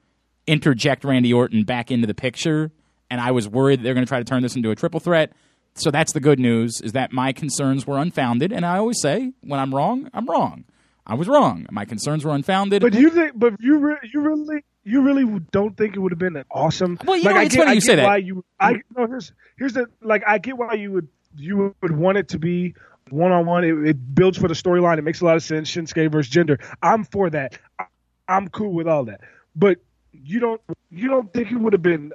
[0.47, 2.71] interject Randy Orton back into the picture,
[3.11, 5.01] and I was worried that they're going to try to turn this into a triple
[5.01, 5.33] threat.
[5.75, 9.33] So that's the good news: is that my concerns were unfounded, and I always say
[9.43, 10.65] when I'm wrong, I'm wrong.
[11.05, 11.67] I was wrong.
[11.71, 12.81] My concerns were unfounded.
[12.81, 16.19] But you think, but you re- you really you really don't think it would have
[16.19, 16.99] been an awesome?
[17.05, 18.05] Well, you like, know, I it's get, funny I you say that.
[18.05, 18.45] Why you?
[18.59, 19.07] I no.
[19.07, 20.23] Here's here's the like.
[20.27, 22.75] I get why you would you would want it to be
[23.11, 23.65] one on one.
[23.65, 24.99] It builds for the storyline.
[24.99, 25.71] It makes a lot of sense.
[25.71, 26.61] Shinsuke versus Jinder.
[26.83, 27.59] I'm for that.
[27.79, 27.85] I,
[28.29, 29.21] I'm cool with all that.
[29.55, 29.79] But
[30.13, 32.13] you don't you don't think it would have been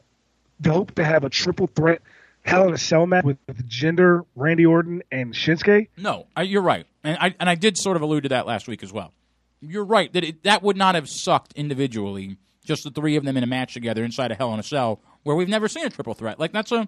[0.62, 2.02] dope to have a triple threat
[2.44, 5.88] Hell in a Cell match with, with Jinder, Randy Orton, and Shinsuke?
[5.98, 8.68] No, I, you're right, and I and I did sort of allude to that last
[8.68, 9.14] week as well.
[9.62, 13.38] You're right that it, that would not have sucked individually, just the three of them
[13.38, 15.90] in a match together inside a Hell in a Cell, where we've never seen a
[15.90, 16.40] triple threat.
[16.40, 16.88] Like that's a,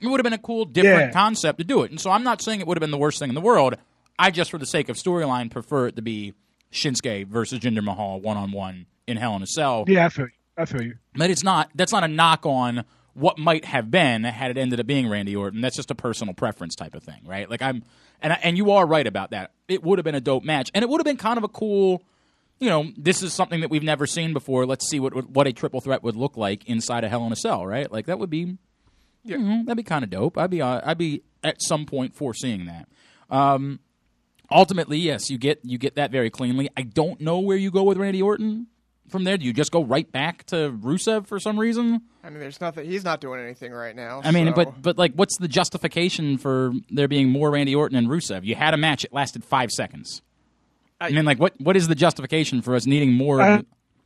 [0.00, 1.10] it would have been a cool, different Yeah.
[1.12, 1.90] concept to do it.
[1.90, 3.76] And so I'm not saying it would have been the worst thing in the world.
[4.18, 6.34] I just, for the sake of storyline, prefer it to be
[6.72, 9.84] Shinsuke versus Jinder Mahal one on one in Hell in a Cell.
[9.88, 10.30] Yeah, I feel you.
[10.56, 10.94] I feel you.
[11.14, 11.70] But it's not.
[11.74, 12.84] That's not a knock on
[13.14, 15.60] what might have been had it ended up being Randy Orton.
[15.62, 17.48] That's just a personal preference type of thing, right?
[17.50, 17.82] Like I'm,
[18.22, 19.52] and I, and you are right about that.
[19.68, 21.48] It would have been a dope match, and it would have been kind of a
[21.48, 22.02] cool.
[22.60, 24.66] You know, this is something that we've never seen before.
[24.66, 27.36] Let's see what what a triple threat would look like inside a Hell in a
[27.36, 27.90] Cell, right?
[27.90, 28.58] Like that would be,
[29.24, 30.36] yeah, that'd be kind of dope.
[30.36, 32.86] I'd be uh, I'd be at some point foreseeing that.
[33.30, 33.80] Um,
[34.50, 36.68] ultimately, yes, you get you get that very cleanly.
[36.76, 38.66] I don't know where you go with Randy Orton
[39.08, 39.38] from there.
[39.38, 42.02] Do you just go right back to Rusev for some reason?
[42.22, 42.84] I mean, there's nothing.
[42.84, 44.20] He's not doing anything right now.
[44.22, 47.96] I mean, so- but but like, what's the justification for there being more Randy Orton
[47.96, 48.44] and Rusev?
[48.44, 50.20] You had a match; it lasted five seconds.
[51.00, 53.40] I, mean, like, what what is the justification for us needing more?
[53.40, 53.62] Uh,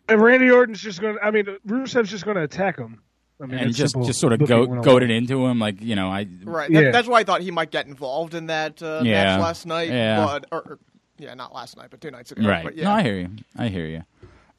[0.08, 3.00] and Randy Orton's just going to, I mean, Rusev's just going to attack him.
[3.42, 4.82] I mean, and just simple just sort of go, one-on-one.
[4.82, 6.72] goaded into him, like you know, I right.
[6.72, 6.90] That, Yeah.
[6.92, 9.24] That's why I thought he might get involved in that uh, Yeah.
[9.36, 9.88] match last night.
[9.90, 10.24] Yeah.
[10.24, 10.78] But, or, or-
[11.18, 12.46] yeah, not last night, but two nights ago.
[12.46, 12.64] right.
[12.64, 12.84] But yeah.
[12.84, 13.28] No, I hear you.
[13.56, 14.02] I hear you.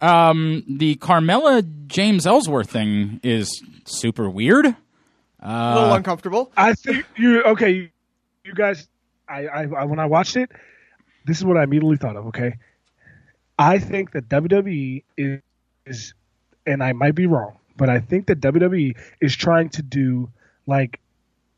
[0.08, 4.66] Um, the Carmella James Ellsworth thing is super weird.
[5.40, 6.52] a little uncomfortable.
[6.58, 7.90] I think you, okay, you,
[8.44, 8.88] you guys,
[9.28, 10.52] I, I, I, when I watched it,
[11.26, 12.58] this is what I immediately thought of, okay?
[13.58, 15.42] I think that WWE is,
[15.86, 16.14] is,
[16.66, 20.30] and I might be wrong, but I think that WWE is trying to do
[20.68, 21.00] like,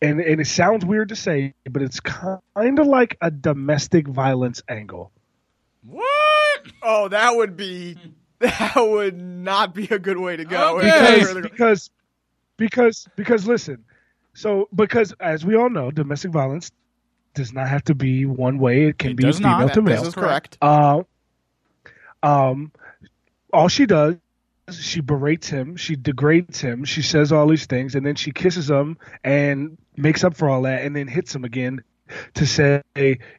[0.02, 4.62] and, and it sounds weird to say, but it's kind of like a domestic violence
[4.70, 5.12] angle.
[5.84, 6.62] What?
[6.84, 7.98] Oh, that would be.
[8.40, 10.78] That would not be a good way to go.
[10.78, 11.42] Uh, okay.
[11.42, 11.90] because because
[12.58, 13.84] because because listen
[14.36, 16.72] so because as we all know domestic violence
[17.38, 18.86] does not have to be one way.
[18.88, 19.60] It can It be does not.
[19.60, 20.58] female to This male is correct.
[20.62, 21.04] uh,
[22.24, 22.72] um
[23.54, 24.16] all she does
[24.72, 28.70] she berates him she degrades him she says all these things and then she kisses
[28.70, 31.82] him and makes up for all that and then hits him again
[32.34, 32.82] to say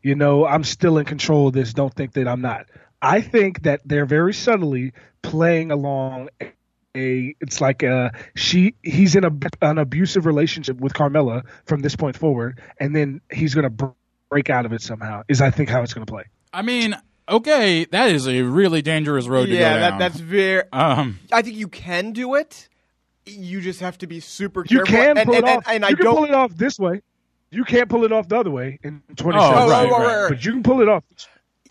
[0.02, 1.74] you know i'm still in control of this.
[1.74, 2.66] Don't think that i'm not.
[3.00, 6.30] I think that they're very subtly playing along
[6.98, 9.30] a it's like a she he's in a,
[9.62, 13.94] an abusive relationship with Carmella from this point forward and then he's going to
[14.30, 16.24] break out of it somehow is I think how it's going to play.
[16.52, 16.94] I mean,
[17.28, 19.80] okay, that is a really dangerous road to go yeah, down.
[19.80, 20.62] that, that's very.
[20.72, 22.68] um, I think you can do it.
[23.26, 24.94] You just have to be super You careful.
[24.94, 25.64] can and, pull and, it and, off.
[25.68, 26.14] and I you can don't.
[26.16, 27.02] pull it off this way.
[27.50, 30.28] You can't pull it off the other way in 27 Oh, right, Oh, right, right.
[30.30, 31.04] But you can pull it off.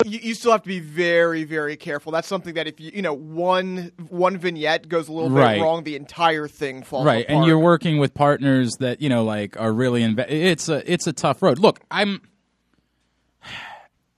[0.06, 2.12] You, you still have to be very, very careful.
[2.12, 5.56] That's something that if you, you know, one one vignette goes a little Right.
[5.58, 9.24] bit wrong, the entire thing falls right, and you're working with partners that you know,
[9.24, 11.60] like, are really inve- It's a it's a tough road.
[11.60, 12.22] Look, I'm.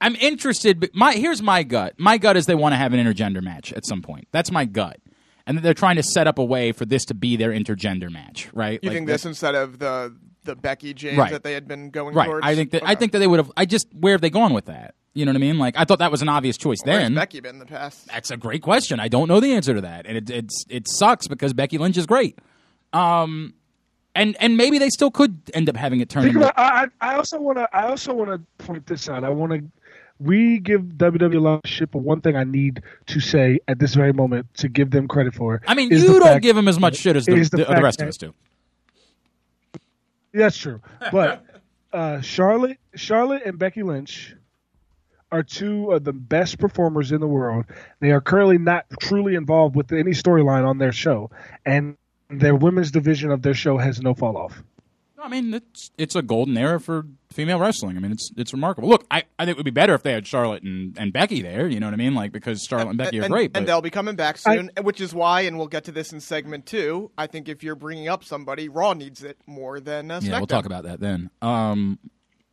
[0.01, 1.95] I'm interested, but my here's my gut.
[1.97, 4.29] My gut is they want to have an intergender match at some point.
[4.31, 4.97] That's my gut,
[5.45, 8.47] and they're trying to set up a way for this to be their intergender match,
[8.53, 8.79] right?
[8.81, 10.15] You Like, think this instead of the
[10.45, 11.31] the Becky James Right.
[11.33, 12.25] that they had been going right?
[12.27, 12.45] towards?
[12.47, 13.51] I think that I think that they would have.
[13.57, 14.95] I just where have they gone with that?
[15.13, 15.57] You know what I mean?
[15.57, 16.93] Like I thought that was an obvious choice then.
[16.93, 17.15] Where's then.
[17.15, 18.07] Becky been in the past?
[18.07, 18.99] That's a great question.
[18.99, 21.97] I don't know the answer to that, and it it's it sucks because Becky Lynch
[21.97, 22.37] is great.
[22.93, 23.53] Um,
[24.15, 26.23] and and maybe they still could end up having it turn.
[26.23, 27.67] Think about, I, I I also want to.
[27.73, 29.23] I also want to point this out.
[29.23, 29.63] I want to.
[30.19, 33.79] We give WWE a lot of shit, but one thing I need to say at
[33.79, 35.61] this very moment to give them credit for.
[35.65, 37.81] I mean, you don't give them as much shit as the, the the, the fact
[37.81, 38.33] rest of us do.
[40.33, 41.43] That's true, but
[41.93, 44.35] uh, Charlotte, Charlotte, and Becky Lynch
[45.31, 47.65] are two of the best performers in the world.
[47.99, 51.29] They are currently not truly involved with any storyline on their show,
[51.65, 51.97] and
[52.29, 54.63] their women's division of their show has no fall off.
[55.21, 57.97] I mean, it's it's a golden era for female wrestling.
[57.97, 58.87] I mean, it's it's remarkable.
[58.87, 61.41] Look, I, I think it would be better if they had Charlotte and, and Becky
[61.41, 61.67] there.
[61.67, 62.15] You know what I mean?
[62.15, 63.53] Like because Charlotte and Becky are and, great.
[63.53, 66.13] But and they'll be coming back soon, which is why, and we'll get to this
[66.13, 67.11] in segment two.
[67.17, 70.47] I think if you're bringing up somebody, Raw needs it more than uh, yeah, we'll
[70.47, 71.29] talk about that then.
[71.41, 72.11] Um, but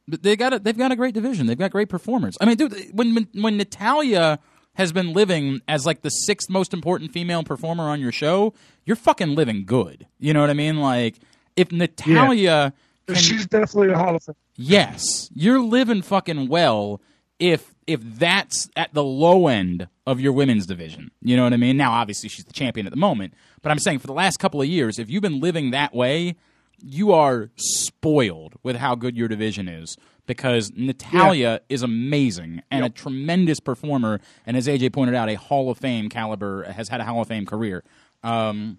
[0.09, 1.47] they got a, they've got a great division.
[1.47, 2.37] They've got great performers.
[2.40, 4.38] I mean, dude, when when, when Natalya
[4.75, 8.53] has been living as like the sixth most important female performer on your show,
[8.85, 10.07] you're fucking living good.
[10.19, 10.79] You know what I mean?
[10.79, 11.16] Like
[11.57, 12.73] if Natalya
[13.07, 14.35] can She's definitely a Hall of Fame.
[14.57, 17.01] Yes, you're living fucking well
[17.38, 21.11] if if that's at the low end of your women's division.
[21.23, 21.77] You know what I mean?
[21.77, 24.61] Now, obviously, she's the champion at the moment, but I'm saying for the last couple
[24.61, 26.37] of years, if you've been living that way,
[26.83, 32.91] you are spoiled with how good your division is because Natalya is amazing and a
[32.91, 37.05] tremendous performer, and as AJ pointed out, a Hall of Fame caliber has had a
[37.05, 37.85] Hall of Fame career.
[38.23, 38.79] Um,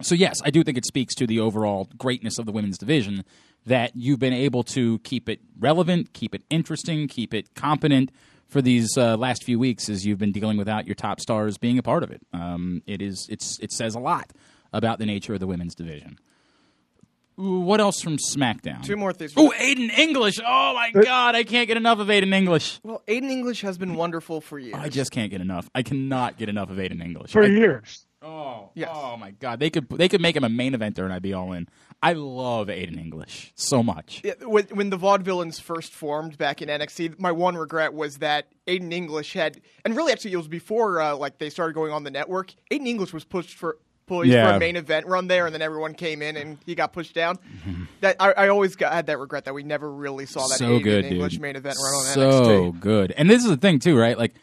[0.00, 3.24] so yes, I do think it speaks to the overall greatness of the women's division
[3.66, 8.10] that you've been able to keep it relevant, keep it interesting, keep it competent
[8.48, 11.78] for these uh, last few weeks as you've been dealing without your top stars being
[11.78, 12.20] a part of it.
[12.32, 14.32] Um, it is it's it says a lot
[14.72, 16.18] about the nature of the women's division.
[17.40, 18.82] Ooh, what else from SmackDown?
[18.84, 19.32] Two more things.
[19.36, 20.38] Oh, Aiden English!
[20.40, 22.78] Oh my God, I can't get enough of Aiden English.
[22.82, 24.74] Well, Aiden English has been wonderful for years.
[24.78, 25.70] I just can't get enough.
[25.74, 27.32] I cannot get enough of Aiden English.
[27.32, 28.06] For I- years.
[28.24, 28.88] Oh, Yes.
[28.92, 29.58] oh my God!
[29.58, 31.66] They could they could make him a main eventer, and I'd be all in.
[32.00, 34.20] I love Aiden English so much.
[34.24, 38.46] Yeah, when, when the Vaudevillains first formed back in NXT, my one regret was that
[38.68, 42.04] Aiden English had, and really actually it was before uh, like they started going on
[42.04, 42.52] the network.
[42.70, 44.56] Aiden English was pushed for poised for Yeah.
[44.56, 47.36] a main event run there, and then everyone came in and he got pushed down.
[47.36, 47.84] Mm-hmm.
[48.00, 50.78] That I, I always got, had that regret that we never really saw that so
[50.80, 51.42] good, English dude.
[51.42, 52.30] main event run on so
[52.72, 52.80] NXT.
[52.80, 53.12] good.
[53.12, 54.18] And this is the thing too, right?
[54.18, 54.34] Like,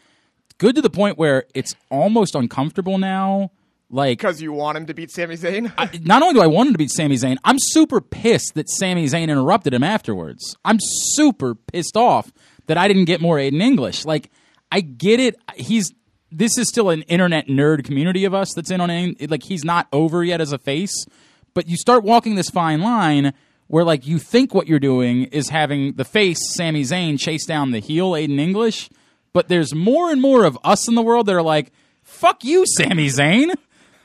[0.58, 3.50] good to the point where it's almost uncomfortable now.
[3.92, 5.72] Like, Because you want him to beat Sami Zayn.
[5.76, 8.68] I, not only do I want him to beat Sami Zayn, I'm super pissed that
[8.70, 10.56] Sami Zayn interrupted him afterwards.
[10.64, 12.32] I'm super pissed off
[12.66, 14.04] that I didn't get more Aiden English.
[14.04, 14.30] Like,
[14.70, 15.34] I get it.
[15.56, 15.92] He's
[16.32, 19.30] this is still an internet nerd community of us that's in on Aiden.
[19.30, 21.06] Like, he's not over yet as a face,
[21.54, 23.32] but you start walking this fine line
[23.70, 27.70] where like you think what you're doing is having the face Sami Zayn chase down
[27.70, 28.90] the heel Aiden English,
[29.32, 31.70] but there's more and more of us in the world that are like,
[32.02, 33.54] "Fuck you, Sami Zayn."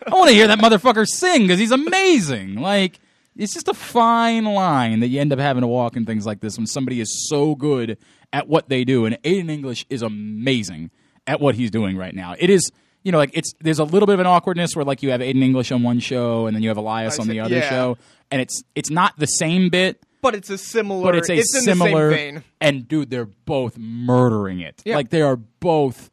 [0.06, 2.56] I want to hear that motherfucker sing because he's amazing.
[2.56, 3.00] Like,
[3.36, 6.42] it's just a fine line that you end up having to walk in things like
[6.42, 7.98] this when somebody is so good
[8.32, 9.06] at what they do.
[9.06, 10.92] And Aiden English is amazing
[11.28, 12.36] at what he's doing right now.
[12.38, 12.72] It is,
[13.04, 15.22] you know, like it's there's a little bit of an awkwardness where like you have
[15.22, 17.56] Aiden English on one show and then you have Elias I on see- the other
[17.58, 17.70] yeah.
[17.70, 17.98] show,
[18.32, 21.04] and it's it's not the same bit, but it's a similar.
[21.04, 22.10] but it's a in similar.
[22.10, 22.44] the same vein.
[22.62, 24.82] And dude, they're both murdering it.
[24.86, 24.96] Yeah.
[24.96, 26.10] Like they are both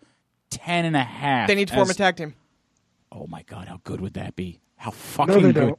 [0.50, 1.48] ten and a half.
[1.48, 2.34] They need to form as- a tag team.
[3.10, 4.60] Oh my god, how good would that be?
[4.76, 5.54] How No, fucking they good.
[5.54, 5.78] don't.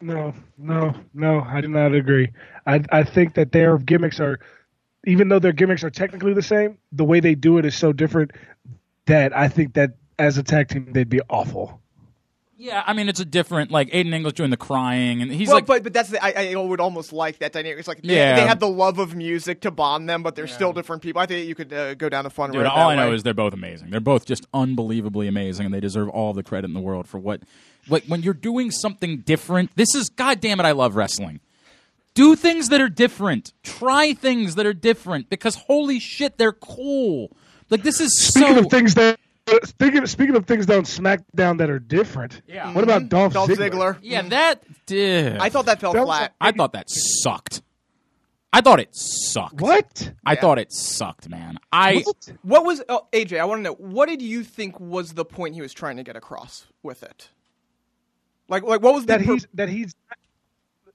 [0.00, 1.40] No, no, no.
[1.40, 2.28] I do not agree.
[2.66, 4.38] I I think that their gimmicks are,
[5.08, 7.92] even though their gimmicks are technically the same, the way they do it is so
[7.92, 8.30] different
[9.06, 11.80] that I think that as a tag team they'd be awful.
[12.60, 15.58] Yeah, I mean it's a different like Aiden English doing the crying, and he's well,
[15.58, 17.78] like, but but that's the, I, I would almost like that dynamic.
[17.78, 18.34] It's like they, Yeah.
[18.34, 21.22] they have the love of music to bond them, but they're still different people.
[21.22, 22.66] I think you could uh, go down a fun Dude, road.
[22.68, 23.14] all that I know way.
[23.14, 23.90] is they're both amazing.
[23.90, 27.18] They're both just unbelievably amazing, and they deserve all the credit in the world for
[27.18, 27.42] what.
[27.88, 30.64] Like when you're doing something different, this is goddamn it.
[30.66, 31.38] I love wrestling.
[32.18, 33.52] Do things that are different.
[33.62, 37.30] Try things that are different because holy shit, they're cool.
[37.70, 38.58] Like this is Speaking so.
[38.58, 39.20] of things that
[39.62, 42.42] speaking speaking of things on SmackDown that are different.
[42.48, 42.72] Yeah.
[42.72, 43.08] What about mm-hmm.
[43.10, 43.70] Dolph, Dolph Ziggler?
[43.70, 43.98] Ziggler.
[44.02, 44.64] yeah, that.
[44.86, 45.38] did.
[45.38, 46.34] I thought that fell That was- flat.
[46.40, 47.62] I thought that sucked.
[48.52, 49.60] I thought it sucked.
[49.60, 50.12] What?
[50.26, 51.58] I thought it sucked, man.
[51.70, 52.32] I What?
[52.42, 53.38] What was oh, AJ?
[53.38, 56.02] I want to know what did you think was the point he was trying to
[56.02, 57.28] get across with it?
[58.48, 59.94] Like, like what was the that per- he's that he's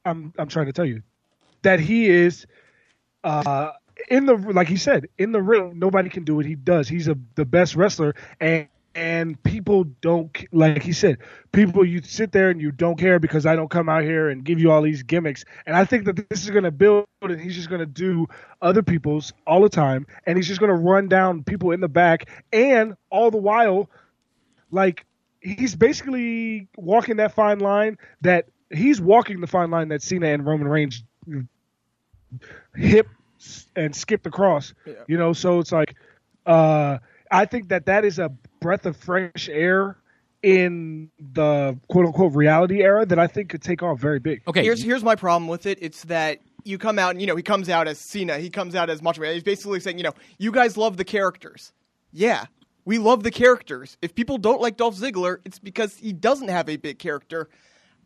[0.03, 1.01] I'm I'm trying to tell you
[1.63, 2.45] that he is
[3.23, 3.71] uh
[4.09, 6.87] in the like he said in the ring nobody can do what he does.
[6.87, 11.17] He's a the best wrestler and and people don't like he said
[11.51, 14.43] people you sit there and you don't care because I don't come out here and
[14.43, 15.45] give you all these gimmicks.
[15.65, 18.27] And I think that this is going to build and he's just going to do
[18.61, 21.87] other people's all the time and he's just going to run down people in the
[21.87, 22.29] back.
[22.51, 23.89] And all the while
[24.71, 25.05] like
[25.41, 30.45] he's basically walking that fine line that he's walking the fine line that Cena and
[30.45, 31.03] Roman Reigns
[32.75, 33.07] hip
[33.75, 34.73] and skipped across.
[35.07, 35.95] You know, so it's like
[36.45, 36.97] uh
[37.31, 39.97] I think that that is a breath of fresh air
[40.43, 44.41] in the quote unquote reality era that I think could take off very big.
[44.47, 44.63] okay.
[44.63, 45.77] Here's here's my problem with it.
[45.81, 48.37] It's that you come out and you know he comes out as Cena.
[48.37, 49.33] He comes out as Macho Man.
[49.33, 51.73] He's basically saying, you know, you guys love the characters.
[52.11, 52.45] Yeah,
[52.85, 53.97] we love the characters.
[54.01, 57.49] If people don't like Dolph Ziggler, it's because he doesn't have a big character.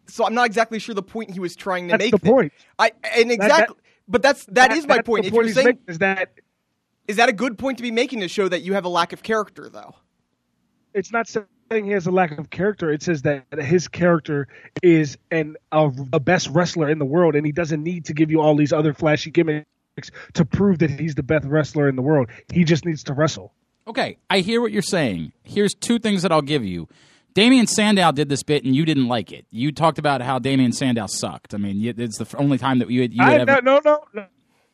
[0.07, 2.11] So I'm not exactly sure the point he was trying to That's make.
[2.11, 2.33] the there.
[2.33, 2.53] point.
[2.79, 3.75] I and exactly.
[4.07, 5.23] But that's that is my point.
[5.23, 6.31] The If point you're saying, is that
[7.07, 9.13] is that a good point to be making to show that you have a lack
[9.13, 9.95] of character, though?
[10.93, 12.91] it's not saying he has a lack of character.
[12.91, 14.47] It says that his character
[14.81, 18.31] is an a, a best wrestler in the world, and he doesn't need to give
[18.31, 19.65] you all these other flashy gimmicks
[20.33, 22.29] to prove that he's the best wrestler in the world.
[22.51, 23.53] He just needs to wrestle.
[23.87, 25.31] Okay, I hear what you're saying.
[25.43, 26.87] Here's two things that I'll give you.
[27.37, 29.45] Damian Sandow did this bit and you didn't like it.
[29.51, 31.53] You talked about how Damian Sandow sucked.
[31.53, 33.61] I mean, it's the only time that you had, you I, ever.
[33.61, 34.25] no, no, no,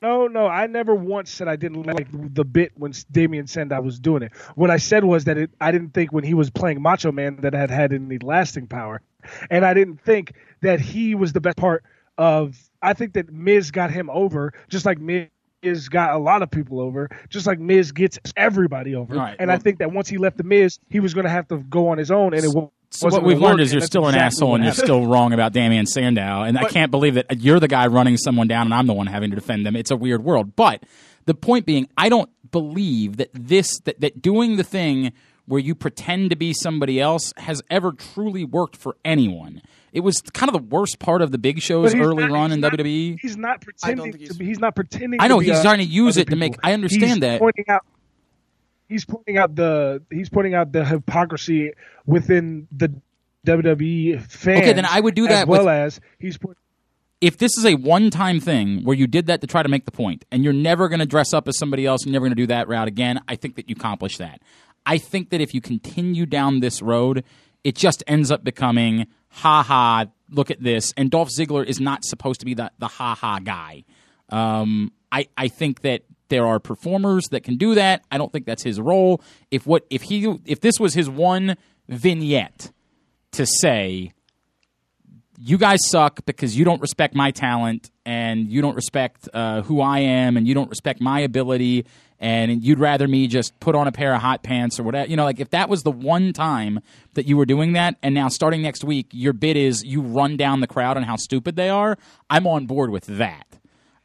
[0.02, 0.47] no, no.
[0.47, 4.32] I never once said I didn't like the bit when Damian Sandow was doing it.
[4.56, 7.36] What I said was that it, I didn't think when he was playing Macho Man
[7.41, 9.02] that had had any lasting power,
[9.52, 11.84] and I didn't think that he was the best part
[12.17, 12.58] of.
[12.82, 15.28] I think that Miz got him over, just like Miz
[15.89, 19.15] got a lot of people over, just like Miz gets everybody over.
[19.15, 21.47] Right, and I think that once he left the Miz, he was going to have
[21.49, 24.04] to go on his own, and it wa- So what we've learned is you're still
[24.04, 26.43] an exactly asshole and you're still wrong about Damian Sandow.
[26.43, 29.08] And I can't believe that you're the guy running someone down and I'm the one
[29.08, 29.76] having to defend them.
[29.76, 30.56] It's a weird world.
[30.56, 30.84] But
[31.26, 35.12] the point being, I don't believe that this that, that doing the thing
[35.47, 39.62] where you pretend to be somebody else has ever truly worked for anyone.
[39.94, 42.32] It was kind of the worst part of the Big Show's But he's early not-
[42.32, 43.18] run in not- WWE.
[43.22, 44.46] He's not pretending think to he's- be.
[44.46, 45.22] He's not pretending.
[45.22, 47.12] I know, to be, he's uh, trying to use other it to make- I understand
[47.12, 47.40] He's that.
[47.40, 47.86] Pointing out,
[48.90, 51.72] he's pointing out the he's pointing out the hypocrisy
[52.06, 52.92] within the
[53.46, 54.62] WWE fans.
[54.62, 55.44] Okay, then I would do that.
[55.44, 56.38] as well with- as he's.
[56.38, 56.58] Point,
[57.22, 59.86] if this is a one time thing where you did that to try to make
[59.86, 62.26] the point and you're never going to dress up as somebody else, and you're never
[62.26, 64.42] going to do that route again, I think that you accomplish that.
[64.86, 67.24] I think that if you continue down this road,
[67.64, 70.93] it just ends up becoming ha ha, look at this.
[70.96, 73.84] And Dolph Ziggler is not supposed to be the, the ha ha guy.
[74.30, 78.04] Um, I, I think that there are performers that can do that.
[78.12, 79.22] I don't think that's his role.
[79.52, 81.58] If what if he if this was his one
[81.89, 82.72] vignette
[83.34, 84.13] to say
[85.38, 89.82] you guys suck because you don't respect my talent and you don't respect uh, who
[89.82, 91.86] I am and you don't respect my ability
[92.19, 95.10] and you'd rather me just put on a pair of hot pants or whatever.
[95.10, 96.80] You know, like if that was the one time
[97.15, 100.38] that you were doing that and now starting next week, your bid is you run
[100.38, 101.98] down the crowd on how stupid they are,
[102.30, 103.60] I'm on board with that.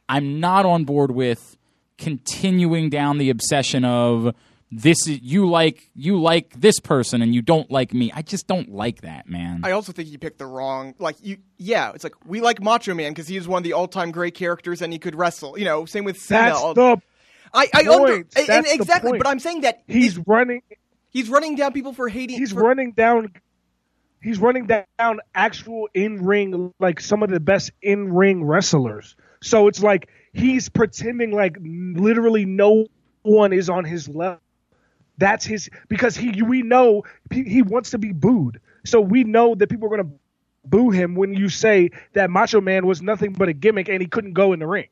[0.09, 1.55] I'm not on board with
[1.97, 4.33] continuing down the obsession of
[4.71, 8.11] this is you like you like this person and you don't like me.
[8.13, 9.61] I just don't like that, man.
[9.63, 10.93] I also think he picked the wrong.
[10.99, 13.73] Like you, yeah, it's like we like Macho Man because he is one of the
[13.73, 15.57] all-time great characters and he could wrestle.
[15.57, 16.51] You know, same with Cena.
[16.51, 17.01] that's the
[17.53, 17.87] I, I point.
[17.89, 19.23] under, and- and That's the exactly, point.
[19.23, 20.61] but I'm saying that he's he's running.
[21.09, 22.37] he's running down people for hating.
[22.37, 23.31] He's for- running down.
[24.21, 29.15] He's running down actual in ring, like some of the best in ring wrestlers.
[29.41, 32.85] So it's like he's pretending like literally no
[33.23, 34.41] one is on his level.
[35.19, 38.59] That's his because he we know he, he wants to be booed.
[38.85, 40.19] So we know that people are going to
[40.65, 44.07] boo him when you say that Macho Man was nothing but a gimmick and he
[44.07, 44.87] couldn't go in the ring.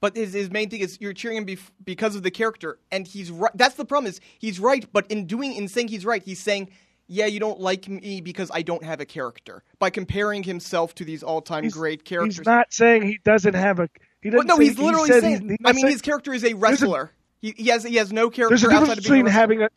[0.00, 3.06] But his, his main thing is you're cheering him bef- because of the character, and
[3.06, 3.50] he's right.
[3.54, 6.70] That's the problem is he's right, but in doing in saying he's right, he's saying
[7.08, 9.62] yeah, you don't like me because I don't have a character.
[9.78, 12.38] By comparing himself to these all-time great characters.
[12.38, 13.88] He's not saying he doesn't have a.
[14.22, 14.46] He doesn't.
[14.46, 15.40] no, say, he's he literally said saying.
[15.42, 17.12] he's- he's I mean, saying- his character is a- wrestler.
[17.40, 19.32] He, he has he has no character There's a outside difference of being a between
[19.32, 19.68] having a.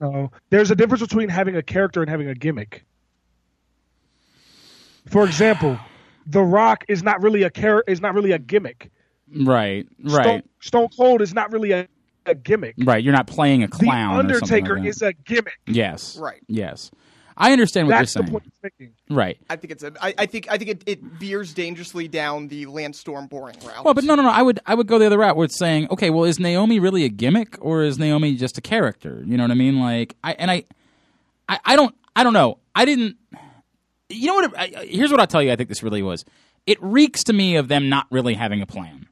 [0.00, 2.84] No, there's a difference between having a character and having a gimmick.
[5.08, 5.78] For example,
[6.26, 8.90] The Rock is not really a char- is not really a gimmick.
[9.32, 11.86] Right, right, Stone, Stone Cold is not really a,
[12.26, 12.74] a gimmick.
[12.78, 13.02] right.
[13.02, 14.14] You're not playing a The clown.
[14.26, 14.88] or something Undertaker like that.
[14.88, 15.58] is a gimmick.
[15.66, 16.16] Yes.
[16.16, 16.40] Right.
[16.48, 16.90] Yes.
[17.40, 18.40] I understand what That's you're the saying.
[18.62, 18.88] point he's.
[19.08, 19.38] Right.
[19.48, 19.92] I think it's a.
[20.00, 23.84] I, I think I think it, it veers dangerously down the Lance Storm boring route.
[23.84, 24.28] Well, but no, no, no.
[24.30, 26.78] I would, I would go the other route where it's saying, okay, well, is Naomi
[26.78, 29.22] really a gimmick or is Naomi just a character?
[29.26, 29.80] You know what I mean?
[29.80, 30.64] Like, I and I,
[31.48, 32.58] I, I don't, I don't know.
[32.74, 33.16] I didn't.
[34.10, 34.44] You know what?
[34.44, 35.50] it- I, here's what I'll tell you.
[35.50, 36.24] I think this really was.
[36.66, 39.06] It reeks to me of them not really having a plan,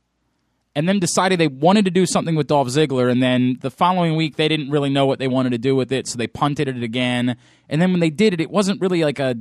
[0.79, 4.15] and then decided they wanted to do something with Dolph Ziggler, and then the following
[4.15, 6.69] week they didn't really know what they wanted to do with it, so they punted
[6.69, 7.37] it again.
[7.69, 9.35] And then when they did it, it wasn't really like a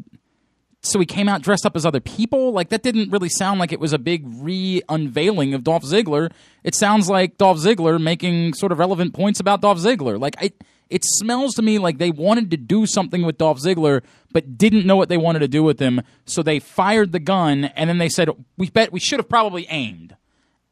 [0.81, 2.53] so he came out dressed up as other people.
[2.53, 6.31] Like that didn't really sound like it was a big re-unveiling of Dolph Ziggler.
[6.63, 10.19] It sounds like Dolph Ziggler making sort of relevant points about Dolph Ziggler.
[10.19, 10.53] Like I,
[10.89, 14.87] it smells to me like they wanted to do something with Dolph Ziggler, but didn't
[14.87, 16.01] know what they wanted to do with him.
[16.25, 19.67] So they fired the gun, and then they said, "We bet we should have probably
[19.69, 20.15] aimed."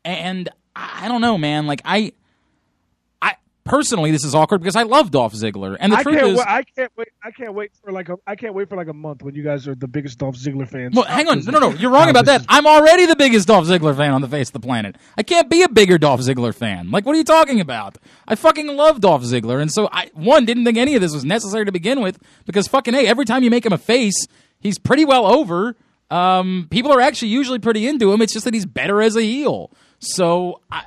[0.06, 1.66] And I don't know, man.
[1.66, 2.14] Like I,
[3.22, 3.34] I
[3.64, 6.62] personally, this is awkward because I love Dolph Ziggler, and the I truth is, I
[6.62, 7.08] can't wait.
[7.24, 8.18] I can't wait for like a.
[8.28, 10.70] I can't wait for like a month when you guys are the biggest Dolph Ziggler
[10.70, 10.96] fans.
[10.96, 11.44] Well, hang on.
[11.44, 11.70] No, no, no.
[11.72, 12.46] You're wrong about that.
[12.48, 14.96] I'm already the biggest Dolph Ziggler fan on the face of the planet.
[15.18, 16.92] I can't be a bigger Dolph Ziggler fan.
[16.92, 17.98] Like, what are you talking about?
[18.28, 19.60] I fucking love Dolph Ziggler.
[19.60, 22.68] And so I, one, didn't think any of this was necessary to begin with because
[22.68, 24.28] fucking, hey, every time you make him a face,
[24.60, 25.76] he's pretty well over.
[26.12, 28.22] Um, people are actually usually pretty into him.
[28.22, 29.72] It's just that he's better as a heel.
[30.06, 30.84] So I,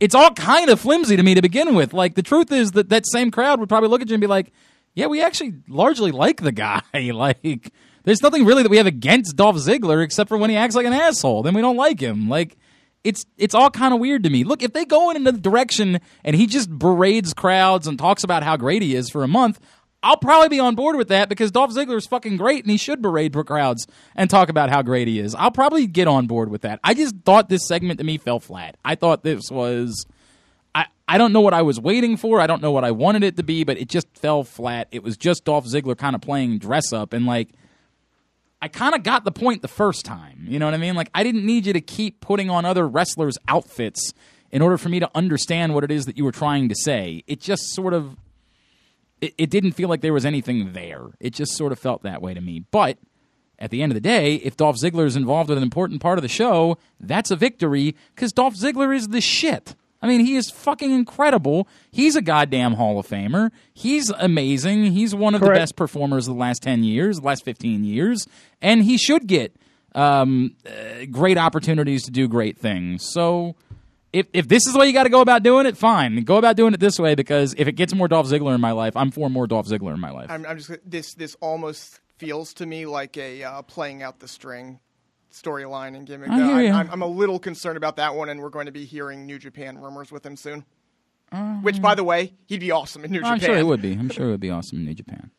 [0.00, 1.92] it's all kind of flimsy to me to begin with.
[1.92, 4.26] Like the truth is that that same crowd would probably look at you and be
[4.26, 4.52] like,
[4.94, 6.82] "Yeah, we actually largely like the guy.
[6.94, 7.72] like,
[8.04, 10.86] there's nothing really that we have against Dolph Ziggler except for when he acts like
[10.86, 11.42] an asshole.
[11.42, 12.28] Then we don't like him.
[12.28, 12.56] Like."
[13.04, 14.42] It's it's all kind of weird to me.
[14.42, 18.42] Look, if they go in another direction and he just berates crowds and talks about
[18.42, 19.60] how great he is for a month,
[20.02, 22.76] I'll probably be on board with that because Dolph Ziggler is fucking great and he
[22.76, 25.34] should berate crowds and talk about how great he is.
[25.34, 26.78] I'll probably get on board with that.
[26.84, 28.76] I just thought this segment to me fell flat.
[28.84, 30.06] I thought this was
[30.74, 32.40] I, I don't know what I was waiting for.
[32.40, 34.86] I don't know what I wanted it to be, but it just fell flat.
[34.92, 37.48] It was just Dolph Ziggler kind of playing dress up and like
[38.62, 40.44] I kind of got the point the first time.
[40.48, 40.94] You know what I mean?
[40.94, 44.12] Like I didn't need you to keep putting on other wrestlers' outfits
[44.52, 47.24] in order for me to understand what it is that you were trying to say.
[47.26, 48.16] It just sort of
[49.20, 51.06] it, it didn't feel like there was anything there.
[51.20, 52.64] It just sort of felt that way to me.
[52.70, 52.98] But
[53.58, 56.18] at the end of the day, if Dolph Ziggler is involved with an important part
[56.18, 59.74] of the show, that's a victory because Dolph Ziggler is the shit.
[60.00, 61.66] I mean, he is fucking incredible.
[61.90, 63.50] He's a goddamn Hall of Famer.
[63.74, 64.92] He's amazing.
[64.92, 68.28] He's one of the best performers of the last 10 years, the last 15 years,
[68.62, 69.56] and he should get
[69.96, 73.04] um, uh, great opportunities to do great things.
[73.12, 73.56] So
[74.12, 76.22] if if this is the way you got to go about doing it, fine.
[76.24, 78.72] Go about doing it this way because if it gets more Dolph Ziggler in my
[78.72, 80.30] life, I'm for more Dolph Ziggler in my life.
[80.30, 84.28] I'm, I'm just this this almost feels to me like a uh, playing out the
[84.28, 84.80] string
[85.32, 86.30] storyline and gimmick.
[86.30, 86.86] I Uh, hear I'm.
[86.86, 89.38] I'm, I'm a little concerned about that one, and we're going to be hearing New
[89.38, 90.64] Japan rumors with him soon.
[91.60, 93.40] Which, by the way, he'd be awesome in New I'm Japan.
[93.54, 93.92] sure it would be.
[93.92, 95.30] I'm sure it would be awesome in New Japan.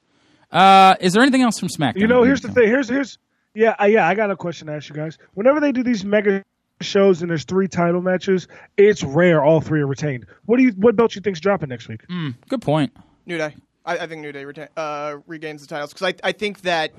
[0.51, 1.97] Uh, is there anything else from SmackDown?
[2.01, 2.67] You know, here's the thing.
[2.67, 3.17] Here's here's
[3.55, 4.07] yeah, uh, yeah.
[4.07, 5.17] I got a question to ask you guys.
[5.33, 6.43] Whenever they do these mega
[6.81, 10.25] shows and there's three title matches, it's rare all three are retained.
[10.45, 12.01] What do you what belt you think's dropping next week?
[12.47, 12.95] Good point.
[13.25, 13.55] New Day.
[13.85, 16.91] I, I think New Day retain, uh, regains the titles because I, I think that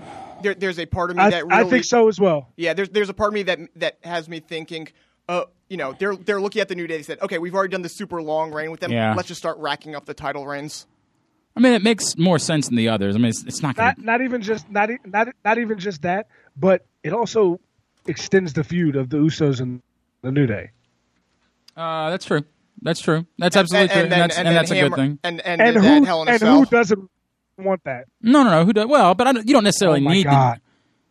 [0.43, 2.49] there, there's a part of me I, that really I think so as well.
[2.57, 4.89] Yeah, there's there's a part of me that that has me thinking,
[5.29, 6.97] uh, you know, they're they're looking at the New Day.
[6.97, 8.93] They said, okay, we've already done the super long reign with them.
[8.93, 9.15] Yeah.
[9.15, 10.87] Let's just start racking up the title reigns.
[11.57, 13.17] I mean, it makes more sense than the others.
[13.17, 16.03] I mean, it's, it's not going Not not even just not not not even just
[16.03, 17.61] that, but it also
[18.07, 19.83] extends the feud of the Usos and
[20.23, 20.71] the New Day.
[21.77, 22.43] Uh, that's true.
[22.83, 23.27] That's true.
[23.39, 25.19] That's absolutely true, and, then- that's, and then that's a good thing.
[25.23, 26.59] And and, And that who Hell in a and Cell.
[26.59, 27.11] who doesn't
[27.59, 28.07] want that?
[28.23, 28.65] No, no, no.
[28.65, 28.87] Who does?
[28.87, 30.25] Well, but I don't, you don't necessarily Oh my need.
[30.25, 30.55] god!
[30.57, 30.61] To,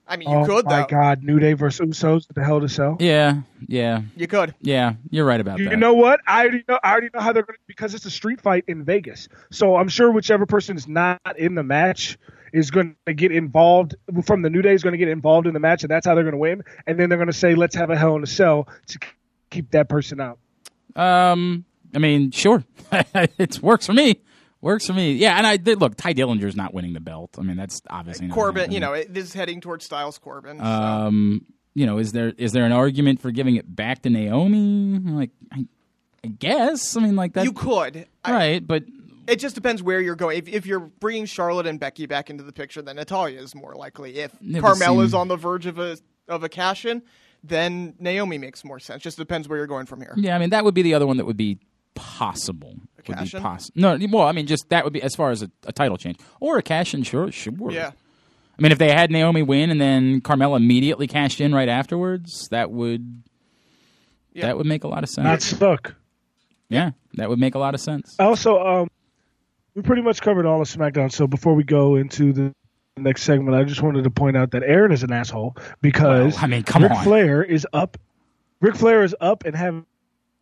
[0.07, 0.87] I mean, you oh could my though.
[0.87, 1.23] god!
[1.23, 2.97] New Day versus Usos at the Hell to Sell.
[2.99, 4.55] yeah, yeah, You could.
[4.61, 4.93] yeah.
[5.11, 5.71] You're right about You that.
[5.71, 6.19] You know what?
[6.25, 6.79] I already know.
[6.83, 9.29] I already know how they're going to because it's a street fight in Vegas.
[9.51, 12.17] So I'm sure whichever person is not in the match
[12.53, 13.95] is going to get involved
[14.25, 16.15] from the New Day is going to get involved in the match, and that's how
[16.15, 16.63] they're going to win.
[16.87, 18.99] And then they're going to say, "Let's have a Hell in a Cell to
[19.49, 20.39] keep that person out."
[20.95, 24.21] Um, I mean, sure, it works for me.
[24.61, 25.13] Works for me.
[25.13, 25.95] Yeah, and I did look.
[25.95, 27.35] Tye Dillinger's not winning the belt.
[27.39, 28.73] I mean, that's obviously Corbin, happening.
[28.73, 30.57] you know, it, this is heading towards Styles Corbin.
[30.59, 31.45] so- Um,
[31.75, 34.99] you know, is there is there an argument for giving it back to Naomi?
[34.99, 35.65] Like, I,
[36.25, 36.97] I guess.
[36.97, 37.45] I mean, like that.
[37.45, 38.05] you could.
[38.25, 38.67] I- right?
[38.67, 38.83] But
[39.29, 40.37] It just depends where you're going.
[40.39, 43.75] If, if you're bringing Charlotte and Becky back into the picture, then Natalya is more
[43.75, 44.17] likely.
[44.17, 47.01] If would Carmella's seem- on the verge of a of a cash in,
[47.43, 49.01] then Naomi makes more sense.
[49.03, 50.13] Just depends where you're going from here.
[50.17, 51.57] Yeah, I mean that would be the other one that would be
[51.95, 52.75] possible.
[52.97, 53.41] Would be cash-in?
[53.41, 53.73] possible.
[53.79, 56.17] No, well, I mean just that would be as far as a, a title change
[56.39, 57.03] or a cash in.
[57.03, 57.53] Sure, sure.
[57.71, 57.91] Yeah.
[58.57, 62.47] I mean, if they had Naomi win and then Carmella immediately cashed in right afterwards,
[62.51, 63.23] that would
[64.33, 64.47] Yeah.
[64.47, 65.23] that would make a lot of sense.
[65.25, 65.95] Not stuck.
[66.69, 68.15] yeah, that would make a lot of sense.
[68.19, 68.87] Also, um,
[69.75, 71.11] we pretty much covered all of SmackDown.
[71.11, 72.53] So before we go into the
[72.97, 76.43] next segment, I just wanted to point out that Aaron is an asshole because Well,
[76.43, 77.03] I mean, come Ric on.
[77.03, 77.97] Flair is up.
[78.61, 79.85] Ric Flair is up and having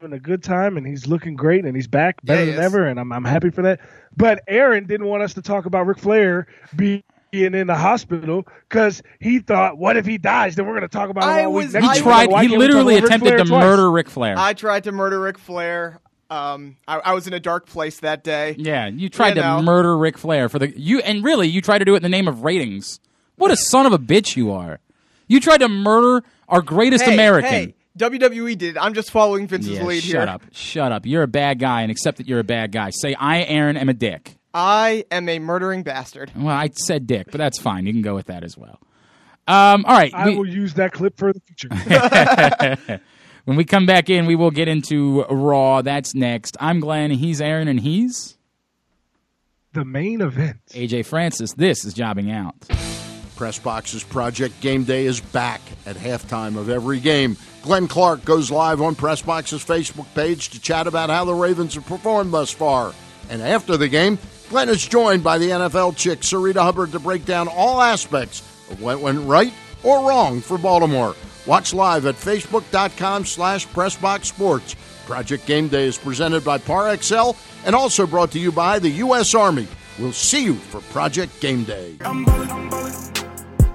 [0.01, 2.73] a good time, and he's looking great, and he's back better Yeah, he than is.
[2.73, 3.80] ever, and I'm I'm happy for that.
[4.15, 7.03] But Aaron didn't want us to talk about Ric Flair being
[7.34, 10.55] in the hospital because he thought, what if he dies?
[10.55, 12.30] Then we're going to talk about I it all was- next He tried.
[12.30, 13.49] He can't we talk literally attempted to twice?
[13.63, 14.36] murder Ric Flair.
[14.38, 15.99] I tried to murder Ric Flair.
[16.30, 18.55] Um, I, I was in a dark place that day.
[18.57, 19.61] yeah, you tried You to know.
[19.61, 22.09] murder Ric Flair for the you, and really you tried to do it in the
[22.09, 22.99] name of ratings.
[23.38, 24.80] What a son of a bitch you are!
[25.28, 27.49] You tried to murder our greatest Hey, American.
[27.49, 28.75] hey, WWE did.
[28.75, 28.80] it.
[28.82, 30.21] I'm just following Vince's Yeah, lead shut here.
[30.21, 30.41] Shut up.
[30.51, 31.05] Shut up.
[31.05, 32.89] You're a bad guy and accept that you're a bad guy.
[32.91, 34.36] Say, I, Aaron, am a dick.
[34.53, 36.32] I am a murdering bastard.
[36.36, 37.86] Well, I said dick, but that's fine.
[37.86, 38.80] You can go with that as well.
[39.47, 40.13] Um, all right.
[40.13, 41.69] I we- will use that clip for the future.
[43.48, 45.82] when we come back in, we will get into Raw.
[45.82, 46.58] That's next.
[46.60, 47.12] I'm Glenn.
[47.12, 48.38] He's Aaron, and he's
[49.72, 50.58] the main event.
[50.72, 51.54] AJ Francis.
[51.54, 52.60] This is Jobbing Out.
[52.68, 57.38] Press Pressbox's Project Game Day is back at halftime of every game.
[57.62, 61.86] Glenn Clark goes live on Pressbox's Facebook page to chat about how the Ravens have
[61.86, 62.93] performed thus far.
[63.30, 64.20] And after the game,
[64.50, 68.82] Glenn is joined by the NFL chick Sarita Hubbard to break down all aspects of
[68.82, 71.16] what went right or wrong for Baltimore.
[71.48, 74.76] Watch live at facebook.com slash pressboxsports.
[75.06, 77.36] Project Game Day is presented by ParXL
[77.66, 79.34] and also brought to you by the U.S.
[79.34, 79.68] Army.
[79.98, 81.95] We'll see you for Project Game Day.
[82.02, 82.93] I'm bowling, I'm bowling,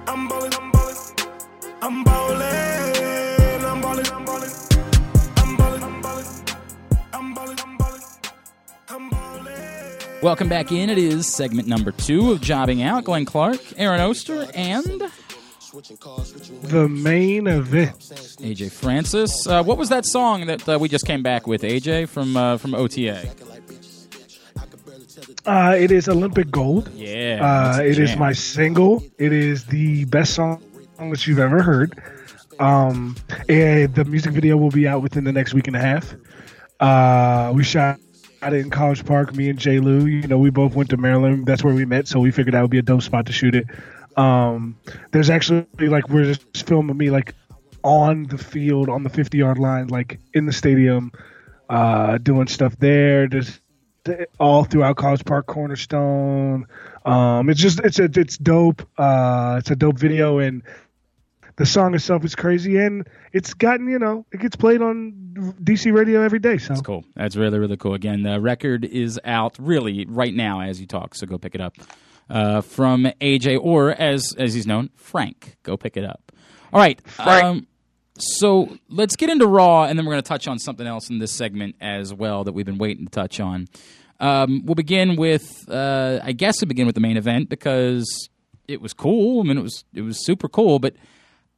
[0.07, 0.53] I'm bowling,
[1.81, 2.33] I'm bowling.
[10.23, 10.89] Welcome back in.
[10.89, 13.03] It is segment number two of Jobbing Out.
[13.03, 15.11] Glenn Clark, Aaron Oster, and
[15.73, 17.97] the main event.
[17.97, 19.47] AJ Francis.
[19.47, 22.57] Uh, what was that song that uh, we just came back with, AJ, from uh,
[22.57, 23.27] from OTA?
[25.47, 26.91] Uh, it is Olympic Gold.
[26.93, 27.39] Yeah.
[27.75, 29.03] Uh, it is my single.
[29.17, 30.61] It is the best song
[30.99, 31.99] that you've ever heard.
[32.59, 33.15] Um,
[33.49, 36.13] and the music video will be out within the next week and a half.
[36.79, 37.99] Uh, we shot
[38.43, 39.33] it in College Park.
[39.33, 40.05] Me and Jay Lou.
[40.05, 41.47] You know, we both went to Maryland.
[41.47, 42.07] That's where we met.
[42.07, 43.65] So we figured that would be a dope spot to shoot it.
[44.17, 44.77] Um,
[45.11, 47.35] there's actually like we're just filming me like
[47.83, 51.11] on the field on the 50 yard line, like in the stadium,
[51.69, 53.27] uh, doing stuff there.
[53.27, 53.59] Just
[54.39, 56.67] all throughout College Park, Cornerstone.
[57.05, 58.87] Um, it's just it's a it's dope.
[58.97, 60.63] Uh, it's a dope video, and
[61.55, 65.13] the song itself is crazy, and it's gotten you know it gets played on
[65.63, 66.57] DC radio every day.
[66.57, 67.03] So That's cool.
[67.15, 67.93] That's really, really cool.
[67.93, 71.61] Again, the record is out really right now as you talk, so go pick it
[71.61, 71.75] up.
[72.29, 75.57] Uh, from AJ, or as as he's known, Frank.
[75.63, 76.31] Go pick it up.
[76.71, 76.99] All right.
[77.19, 77.67] Um,
[78.17, 81.19] so let's get into Raw, and then we're going to touch on something else in
[81.19, 83.67] this segment as well that we've been waiting to touch on.
[84.19, 88.29] Um, we'll begin with, uh, I guess, we'll begin with the main event because
[88.67, 89.41] it was cool.
[89.41, 90.95] I mean, it was it was super cool, but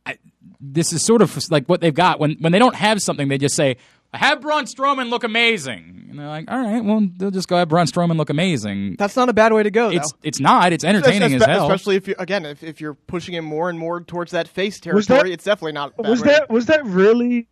[0.05, 0.18] I,
[0.59, 3.38] this is sort of like what they've got when when they don't have something, they
[3.38, 3.78] just say,
[4.16, 7.70] "Have Braun Strowman look amazing," and they're like, "All right, well, they'll just go have
[7.70, 9.89] Braun Strowman look amazing." That's not a bad way to go.
[9.89, 10.18] It's though.
[10.24, 10.74] it's not.
[10.74, 11.66] It's entertaining as hell.
[11.66, 14.80] Especially if you again if, if you're pushing him more and more towards that face
[14.80, 15.93] territory, that- it's definitely not.
[15.97, 16.28] A bad was way.
[16.28, 17.47] that was that really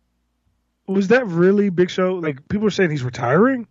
[0.86, 2.14] was that really Big Show?
[2.16, 3.66] Like people are saying he's retiring.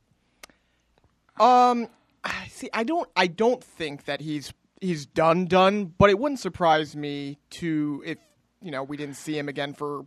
[1.39, 1.87] Um,
[2.23, 6.39] I- see, I don't, I don't think that he's he's done done, but it wouldn't
[6.39, 8.17] surprise me to if
[8.61, 10.05] you know we didn't see him again for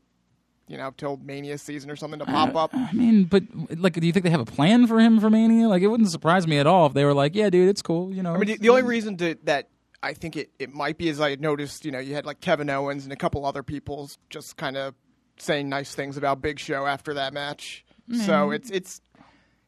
[0.68, 2.74] you know till Mania season or something to pop up.
[2.74, 3.44] I mean, but
[3.78, 5.68] like, do you think they have a plan for him for Mania?
[5.68, 8.12] Like, it wouldn't surprise me at all if they were like, "Yeah, dude, it's cool."
[8.12, 9.68] You know, I mean, the, the only reason to, that
[10.02, 12.40] I think it, it might be is I had noticed, you know, you had like
[12.40, 14.94] Kevin Owens and a couple other people just kind of
[15.38, 17.84] saying nice things about Big Show after that match.
[18.24, 19.00] So it's it's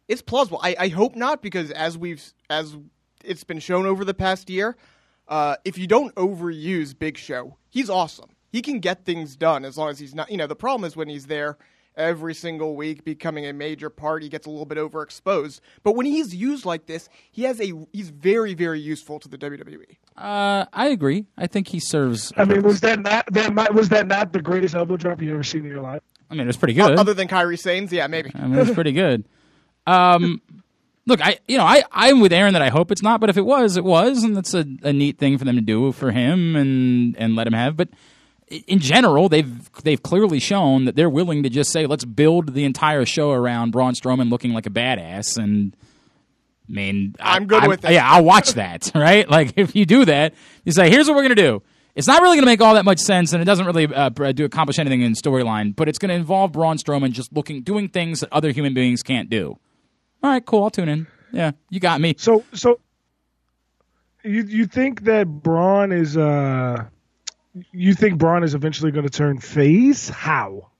[0.07, 0.61] it's plausible.
[0.63, 2.77] I, I hope not because as we've as
[3.25, 4.77] it's been shown over the past year,
[5.27, 8.31] uh, if you don't overuse Big Show, he's awesome.
[8.51, 10.31] He can get things done as long as he's not.
[10.31, 11.59] You know, the problem is when he's there
[11.97, 15.61] every single week, becoming a major part, he gets a little bit overexposed.
[15.83, 19.37] But when he's used like this, he has a he's very very useful to the.
[19.37, 19.97] WWE.
[20.17, 21.27] uh, I agree.
[21.37, 22.33] I think he serves.
[22.37, 25.33] I mean, was that not that might, was that not the greatest elbow drop you
[25.35, 26.03] ever seen in your life?
[26.31, 26.99] I mean, it was pretty good.
[26.99, 28.31] Other than Kairi Sane's, yeah, maybe.
[28.35, 29.25] I mean, it was pretty good.
[29.87, 30.41] Um,
[31.07, 33.39] Look, I you know I I'm with Aaron that I hope it's not, but if
[33.39, 36.11] it was, it was, and that's a, a neat thing for them to do for
[36.11, 37.79] him and and let him have.
[37.79, 37.97] But i-
[38.67, 42.65] in general, they've they've clearly shown that they're willing to just say, let's build the
[42.65, 45.77] entire show around Braun Strowman looking like a badass, and
[46.69, 47.93] I mean, I- I'm good with it.
[47.93, 48.91] Yeah, I'll watch that.
[48.95, 49.29] Right?
[49.29, 50.35] Like if you do that,
[50.65, 51.63] you say, here's what we're gonna do.
[51.95, 54.11] It's not really going to make all that much sense, and it doesn't really uh,
[54.11, 55.75] do accomplish anything in storyline.
[55.75, 59.03] But it's going to involve Braun Strowman just looking, doing things that other human beings
[59.03, 59.59] can't do.
[60.23, 60.63] All right, cool.
[60.63, 61.09] I'll tune in.
[61.33, 62.15] Yeah, you got me.
[62.17, 62.79] So so
[64.23, 66.85] you you think that Braun is uh
[67.73, 70.09] you think Braun is eventually going to turn face?
[70.09, 70.71] How?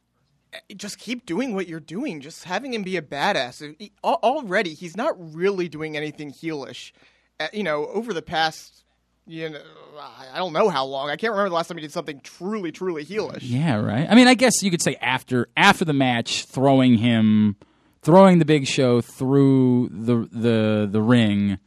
[0.77, 2.21] just keep doing what you're doing.
[2.21, 3.77] Just having him be a badass.
[3.79, 6.93] He- already, he's not really doing anything heelish.
[7.41, 8.85] Uh, you know, over the past,
[9.27, 9.61] you know,
[10.01, 11.11] I I don't know how long.
[11.11, 13.41] I can't remember the last time he did something truly, truly heelish.
[13.43, 14.07] Yeah, right.
[14.09, 17.57] I mean, I guess you could say after after the match, throwing him,
[18.03, 21.59] throwing the Big Show through the the the ring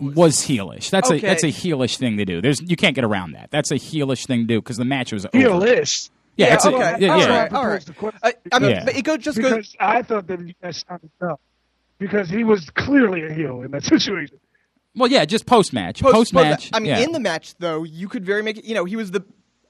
[0.00, 0.90] was heelish.
[0.90, 2.40] That's a that's a heelish thing to do.
[2.40, 3.50] There's you can't get around that.
[3.50, 5.36] That's a heelish thing to do because the match was over.
[5.38, 6.10] Heelish.
[6.36, 6.96] Yeah, it's a, okay.
[7.00, 7.38] yeah, All yeah.
[7.42, 7.84] right, all right.
[7.84, 8.84] The question- I, I mean, Yeah.
[8.86, 9.50] but it goes just goes.
[9.50, 11.38] Because I thought that you guys sounded tough.
[11.98, 14.38] Because he was clearly a heel in that situation.
[14.96, 16.00] Well, yeah, just post match.
[16.00, 16.70] Post- Post match.
[16.72, 16.98] I mean, yeah.
[17.00, 18.64] in the match though, you could very make it.
[18.64, 19.22] You know, he was the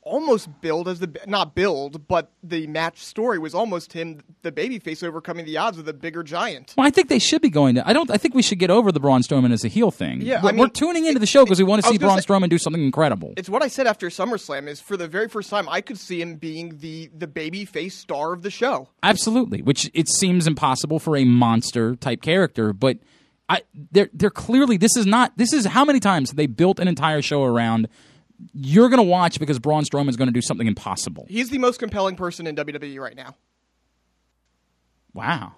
[0.03, 5.03] almost billed as the not billed, but the match story was almost him, the babyface,
[5.03, 6.75] overcoming the odds with a bigger giant.
[6.77, 7.87] Well, I think they should be going to.
[7.89, 8.11] I don't.
[8.11, 10.23] I think we should get over the Braun Strowman as a heel thing.
[10.23, 12.27] Yeah, we're, mean, we're tuning into the show because we want to see Braun say-
[12.27, 13.35] Strowman do something incredible.
[13.37, 14.69] It's what I said after SummerSlam.
[14.69, 18.33] Is for the very first time I could see him being the the babyface star
[18.33, 18.89] of the show.
[19.03, 22.99] Absolutely, which it seems impossible for a monster type character, but
[23.49, 26.89] I they're they're clearly this is not this is how many times they built an
[26.89, 27.89] entire show around
[28.55, 31.27] you're going to watch because Braun Strowman is going to do something impossible.
[31.29, 33.37] He's the most compelling person in WWE right now.
[35.15, 35.53] Wow.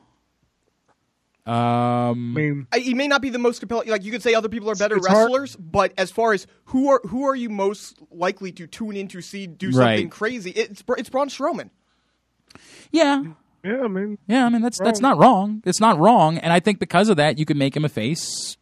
[1.44, 3.88] Um I mean, I, he may not be the most compelling.
[3.88, 6.46] Like you could say, other people are better It's hard- wrestlers, but as far as
[6.66, 10.10] who are who are you most likely to tune in to see do something Right.
[10.10, 10.50] crazy?
[10.52, 11.70] It's it's Braun Strowman.
[12.92, 13.24] yeah.
[13.64, 15.62] yeah, I mean, Yeah, I mean that's that's not wrong.
[15.66, 18.56] It's not wrong, and I think because of that, you can make him a face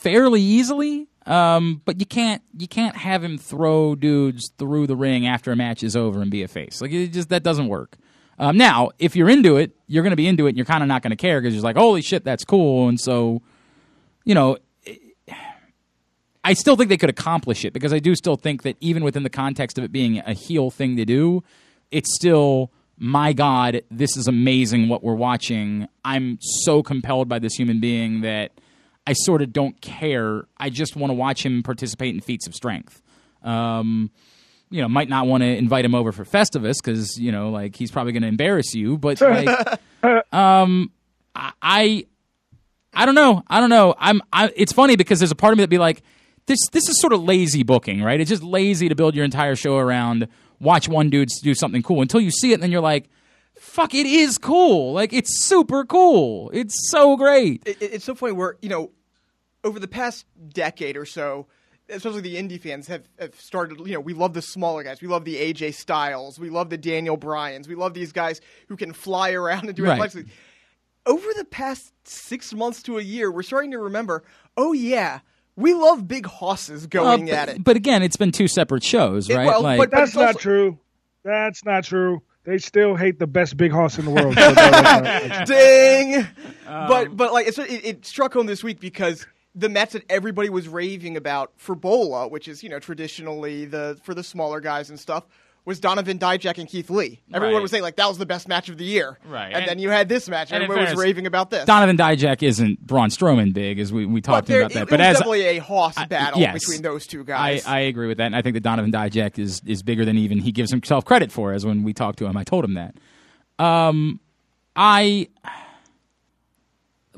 [0.00, 1.08] fairly easily.
[1.26, 5.56] Um, but you can't you can't have him throw dudes through the ring after a
[5.56, 6.80] match is over and be a face.
[6.80, 7.96] Like it just that doesn't work.
[8.38, 10.82] Um, now, if you're into it, you're going to be into it, and you're kind
[10.82, 12.88] of not going to care because you're like, holy shit, that's cool.
[12.88, 13.40] And so,
[14.24, 14.58] you know,
[16.44, 19.22] I still think they could accomplish it because I do still think that even within
[19.22, 21.42] the context of it being a heel thing to do,
[21.90, 25.88] it's still my God, this is amazing what we're watching.
[26.04, 28.52] I'm so compelled by this human being that
[29.06, 30.46] I sort of don't care.
[30.58, 33.00] I just want to watch him participate in feats of strength.
[33.42, 34.10] Um,
[34.70, 37.76] you know, might not want to invite him over for Festivus because you know, like
[37.76, 38.98] he's probably going to embarrass you.
[38.98, 39.78] But like,
[40.32, 40.90] um,
[41.34, 42.06] I, I
[42.92, 43.42] I don't know.
[43.46, 43.94] I don't know.
[43.98, 44.22] I'm.
[44.32, 46.02] I, it's funny because there's a part of me that be like,
[46.46, 46.58] this.
[46.72, 48.20] This is sort of lazy booking, right?
[48.20, 50.28] It's just lazy to build your entire show around
[50.58, 53.08] watch one dude do something cool until you see it, and then you're like,
[53.58, 54.92] fuck, it is cool.
[54.92, 56.50] Like it's super cool.
[56.52, 57.62] It's so great.
[57.66, 58.90] it, it- it's so funny where you know
[59.64, 61.46] over the past decade or so
[61.88, 65.06] especially the indie fans have, have started you know we love the smaller guys we
[65.08, 68.92] love the aj styles we love the daniel bryans we love these guys who can
[68.92, 69.92] fly around and do Right.
[69.92, 70.30] athletic things.
[71.06, 74.24] over the past six months to a year we're starting to remember
[74.56, 75.20] oh yeah
[75.56, 79.30] we love big hosses going Uh, at it but again, it's been two separate shows,
[79.30, 79.46] It- right?
[79.46, 80.78] well, like, but- that's it's not also- true.
[81.24, 82.22] That's not true.
[82.46, 84.36] They still hate the best big horse in the world.
[84.36, 86.26] So Ding.
[86.66, 89.26] Um, but but like it, it struck home this week because
[89.56, 93.98] the match that everybody was raving about for Bola, which is you know traditionally the
[94.04, 95.24] for the smaller guys and stuff,
[95.66, 97.20] was Donovan Dijak and Keith Lee.
[97.34, 97.62] Everyone Right.
[97.62, 99.18] was saying like that was the best match of the year.
[99.28, 99.46] Right.
[99.48, 100.52] And, And- then you had this match.
[100.52, 101.66] and in Everyone was raving about this.
[101.66, 104.82] Donovan Dijak isn't Braun Strowman big, as we we talked there, about that.
[104.84, 106.54] it but was as definitely a hoss battle yes.
[106.54, 107.66] between those two guys.
[107.66, 110.38] I agree with that, and I think that Donovan Dijak is is bigger than even
[110.38, 111.52] he gives himself credit for.
[111.52, 112.94] As when we talked to him, I told him that.
[113.58, 114.20] Um,
[114.76, 115.28] I.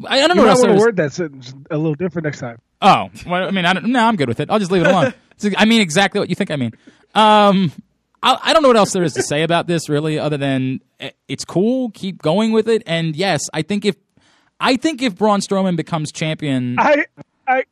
[0.07, 0.78] I, I don't know you what else want is.
[0.78, 2.59] to word that sentence a little different next time.
[2.80, 4.49] Oh, well, I mean, I don't, no, I'm good with it.
[4.51, 5.12] I'll just leave it alone.
[5.57, 6.72] I mean exactly what you think I mean.
[7.14, 7.72] Um,
[8.23, 10.81] I, I don't know what else there is to say about this, really, other than
[11.01, 11.91] eh, it's cool.
[11.91, 13.97] Keep going with it, and yes, I think if
[14.61, 17.07] I think if Braun Strowman becomes champion, I,
[17.47, 17.64] I,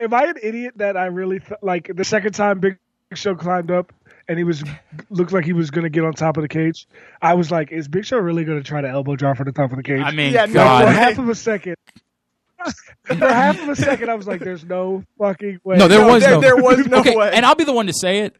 [0.00, 2.78] am I an idiot that I really th- like the second time Big
[3.14, 3.92] Show climbed up
[4.28, 4.62] and he was
[5.08, 6.86] looked like he was going to get on top of the cage?
[7.22, 9.52] I was like, is Big Show really going to try to elbow drop from the
[9.52, 10.02] top of the cage?
[10.04, 11.76] I mean, Yeah, no for half of a second.
[13.04, 16.12] for half of a second, I was like, "There's no fucking way." No, there No,
[16.12, 16.40] was there- no.
[16.42, 17.30] there was no okay, way.
[17.32, 18.36] And I'll be the one to say it.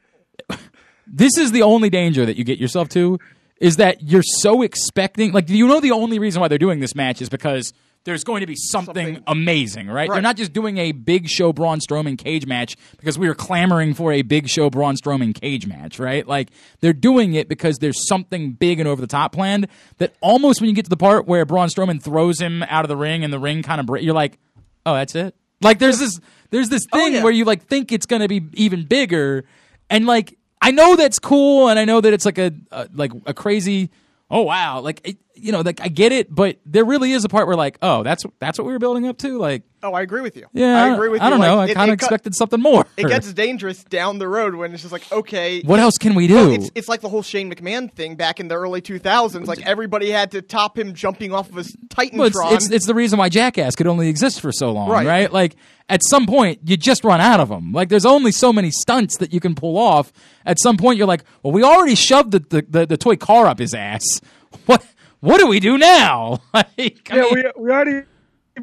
[1.13, 3.19] This is the only danger that you get yourself to
[3.61, 5.33] is that you're so expecting.
[5.33, 7.73] Like, you know, the only reason why they're doing this match is because
[8.05, 10.09] there's going to be something, Something- amazing, right?
[10.11, 13.93] They're not just doing a big show Braun Strowman cage match because we were clamoring
[13.93, 16.27] for a big show Braun Strowman cage match, right?
[16.27, 16.49] Like
[16.81, 20.71] they're doing it because there's something big and over the top planned that almost when
[20.71, 23.33] you get to the part where Braun Strowman throws him out of the ring and
[23.33, 24.39] the ring kind of bre- you're like,
[24.87, 25.35] oh, that's it.
[25.61, 27.23] Like there's this there's this oh, thing yeah.
[27.23, 29.45] where you like think it's going to be even bigger,
[29.91, 33.13] and like I know that's cool, and I know that it's like a, a like
[33.27, 33.91] a crazy.
[34.31, 34.81] Oh wow!
[34.81, 37.57] Like it, you know, like I get it, but there really is a part where
[37.57, 39.39] like, oh, that's that's what we were building up to.
[39.39, 40.47] Like, Oh, I agree with you.
[40.53, 41.27] yeah, I agree with you.
[41.27, 41.59] I don't know.
[41.59, 42.85] I kind of expected something more.
[42.99, 46.27] It gets dangerous down the road when it's just like, okay, what else can we
[46.27, 46.35] do?
[46.35, 49.47] Well, it's, it's like the whole Shane McMahon thing back in the early 2000s.
[49.47, 52.13] Like everybody had to top him jumping off of his Titantron.
[52.19, 55.07] Well, it's, it's it's the reason why Jackass could only exist for so long, right.
[55.07, 55.33] Right.
[55.33, 55.57] Like
[55.89, 57.73] at some point, you just run out of them.
[57.73, 60.13] Like there's only so many stunts that you can pull off.
[60.45, 63.47] At some point, you're like, well, we already shoved the the, the, the toy car
[63.47, 64.03] up his ass.
[64.67, 64.85] What
[65.21, 66.39] what do we do now?
[66.55, 68.07] like, Yeah, mean- we we already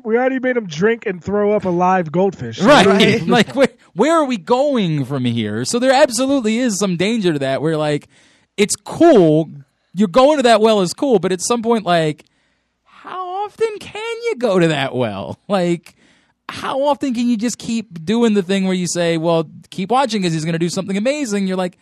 [0.04, 2.60] we already made him drink and throw up a live goldfish.
[2.62, 2.86] Right.
[2.86, 3.26] Right.
[3.28, 5.66] like where where are we going from here?
[5.66, 7.62] So there absolutely is some danger to that.
[7.62, 8.08] Where like
[8.58, 9.50] it's cool,
[9.94, 12.26] you're going to that well is cool, but at some point, like
[12.84, 15.40] how often can you go to that well?
[15.48, 15.96] Like
[16.50, 20.22] how often can you just keep doing the thing where you say, well, keep watching
[20.22, 21.46] because he's going to do something amazing?
[21.46, 21.78] You're like,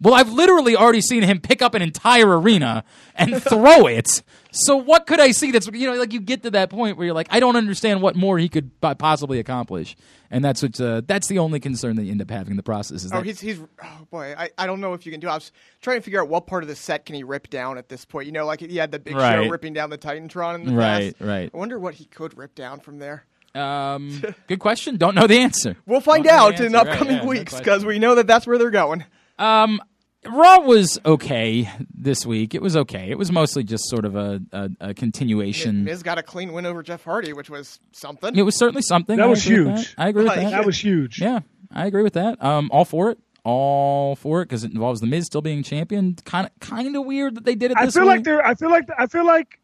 [0.00, 2.84] well, I've literally already seen him pick up an entire arena
[3.14, 4.22] and throw it.
[4.50, 7.06] So what could I see that's you know like you get to that point where
[7.06, 9.96] you're like I don't understand what more he could possibly accomplish,
[10.30, 12.62] and that's what uh, that's the only concern that you end up having in the
[12.62, 15.20] process is Oh, that he's he's oh boy, I, I don't know if you can
[15.20, 15.26] do.
[15.26, 15.30] it.
[15.30, 17.76] I was trying to figure out what part of the set can he rip down
[17.76, 18.26] at this point.
[18.26, 19.44] You know, like he had the big Right.
[19.44, 21.28] show ripping down the Titantron in the Right, past.
[21.28, 21.50] right.
[21.52, 23.24] I wonder what he could rip down from there.
[23.54, 24.96] um, good question.
[24.96, 25.76] Don't know the answer.
[25.86, 26.86] We'll find out the in answer.
[26.88, 29.04] Right, upcoming yeah, weeks because we know that that's where they're going.
[29.38, 32.54] Raw was okay this week.
[32.54, 33.10] It was okay.
[33.10, 35.84] It was mostly just sort of a, a, a continuation.
[35.84, 38.34] Miz got a clean win over Jeff Hardy, which was something.
[38.36, 39.16] It was certainly something.
[39.18, 39.66] That I was huge.
[39.66, 39.94] that.
[39.96, 40.50] I agree with Like- that.
[40.50, 41.20] That was huge.
[41.20, 42.42] Yeah, I agree with that.
[42.42, 43.18] Um, all for it.
[43.44, 46.16] All for it because it involves the Miz still being champion.
[46.24, 47.76] Kind of, kind of weird that they did it.
[47.78, 48.08] I feel way.
[48.08, 48.44] like they're.
[48.44, 48.88] I feel like.
[48.98, 49.60] I feel like.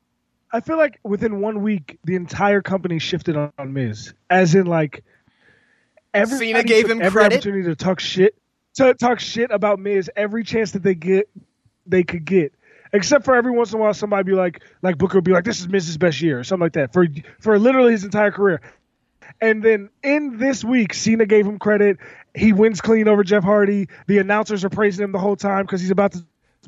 [0.52, 4.66] I feel like within one week, the entire company shifted on, on Miz, as in
[4.66, 5.02] like.
[6.14, 7.36] Everybody Cena gave him every credit.
[7.38, 8.36] opportunity to talk shit,
[8.74, 11.28] to talk shit about Miz every chance that they get,
[11.86, 12.52] they could get.
[12.92, 15.44] Except for every once in a while, somebody be like, like Booker would be like,
[15.44, 17.06] "This is Miz's best year," or something like that for
[17.40, 18.60] for literally his entire career.
[19.40, 21.98] And then in this week, Cena gave him credit.
[22.34, 23.88] He wins clean over Jeff Hardy.
[24.06, 26.24] The announcers are praising him the whole time because he's about to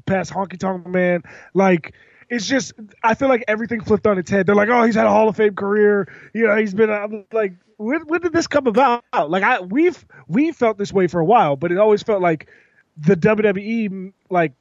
[0.06, 1.22] pass Honky Tonk Man.
[1.52, 1.94] Like,
[2.28, 2.72] it's just,
[3.02, 4.46] I feel like everything flipped on its head.
[4.46, 6.08] They're like, oh, he's had a Hall of Fame career.
[6.32, 9.04] You know, he's been I'm like, when, when did this come about?
[9.12, 12.48] Like, I we've we felt this way for a while, but it always felt like
[12.96, 14.52] the WWE like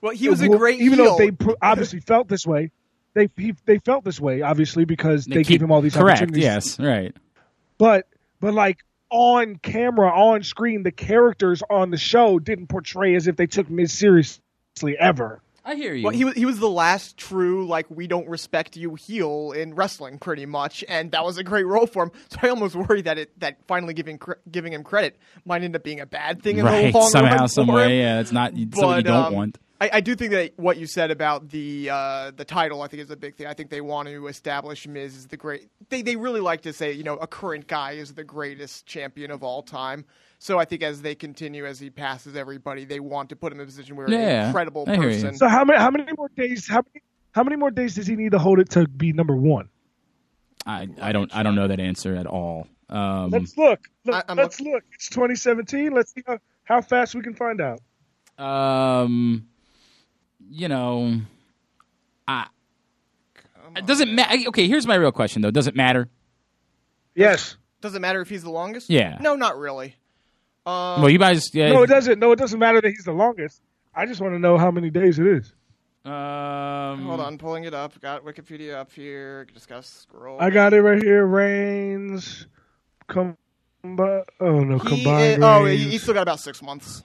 [0.00, 1.12] well, he was a great even heel.
[1.12, 2.70] though they pr- obviously felt this way.
[3.14, 6.18] They he, they felt this way obviously because they, keep- gave him all these correct.
[6.18, 7.14] opportunities Yes, right.
[7.78, 8.06] but
[8.40, 13.36] but like on camera on screen the characters on the show didn't portray as if
[13.36, 16.04] they took Miz seriously ever I hear you.
[16.04, 19.74] Well, he was he was the last true like we don't respect you heel in
[19.74, 22.10] wrestling pretty much, and that was a great role for him.
[22.28, 25.74] So I almost worry that it that finally giving cre- giving him credit might end
[25.76, 27.84] up being a bad thing in right the long somehow, run some for way.
[27.98, 28.02] him.
[28.02, 29.58] Yeah, it's not something you But, don't um, want.
[29.80, 33.02] I, I do think that what you said about the uh, the title, I think,
[33.02, 33.46] is a big thing.
[33.46, 35.68] I think they want to establish Miz as the great.
[35.90, 39.30] They they really like to say, you know, a current guy is the greatest champion
[39.30, 40.04] of all time.
[40.38, 43.60] So I think as they continue, as he passes everybody, they want to put him
[43.60, 45.36] in a position where an incredible I person.
[45.36, 48.16] so how many how many more days how many how many more days does he
[48.16, 49.68] need to hold it to be number one
[50.66, 52.66] I, I don't I don't know that answer at all.
[52.88, 57.22] Um, let's look, look I- let's look it's 2017 let's see how, how fast we
[57.22, 57.80] can find out
[58.38, 59.46] um,
[60.50, 61.20] you know,
[62.26, 62.46] I.
[63.76, 64.48] It doesn't matter.
[64.48, 65.50] Okay, here's my real question though.
[65.50, 66.08] Does it matter?
[67.14, 68.90] yes Does it matter if he's the longest?
[68.90, 69.18] Yeah.
[69.20, 69.94] No, not really.
[70.66, 71.54] Um, well, you guys.
[71.54, 71.72] Yeah.
[71.72, 73.60] no it doesn't no it doesn't matter that he's the longest
[73.94, 75.52] I just want to know how many days it is
[76.04, 77.98] Um, Hold on, pulling it up.
[78.00, 79.46] Got Wikipedia up here.
[79.52, 80.40] Just gotta scroll.
[80.40, 82.46] I got it right here Reigns
[83.08, 83.36] come
[83.84, 87.02] oh no He, combined uh, oh, he, he still got about six months.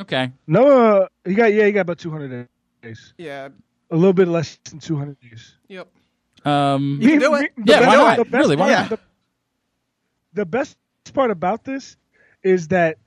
[0.00, 0.30] Okay.
[0.46, 0.66] No,
[1.02, 2.48] uh, he got yeah, he got about 200
[2.82, 3.14] days.
[3.18, 3.48] Yeah.
[3.90, 5.56] A little bit less than 200 days.
[5.68, 5.88] Yep.
[6.44, 7.52] Um, You can do it.
[7.56, 8.16] The Yeah, best- why not?
[8.30, 8.98] best Really, why part- not?
[8.98, 8.98] The,
[10.34, 10.76] the best
[11.12, 11.96] part about this
[12.42, 12.98] is that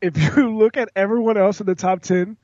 [0.00, 2.36] if you look at everyone else in the top 10,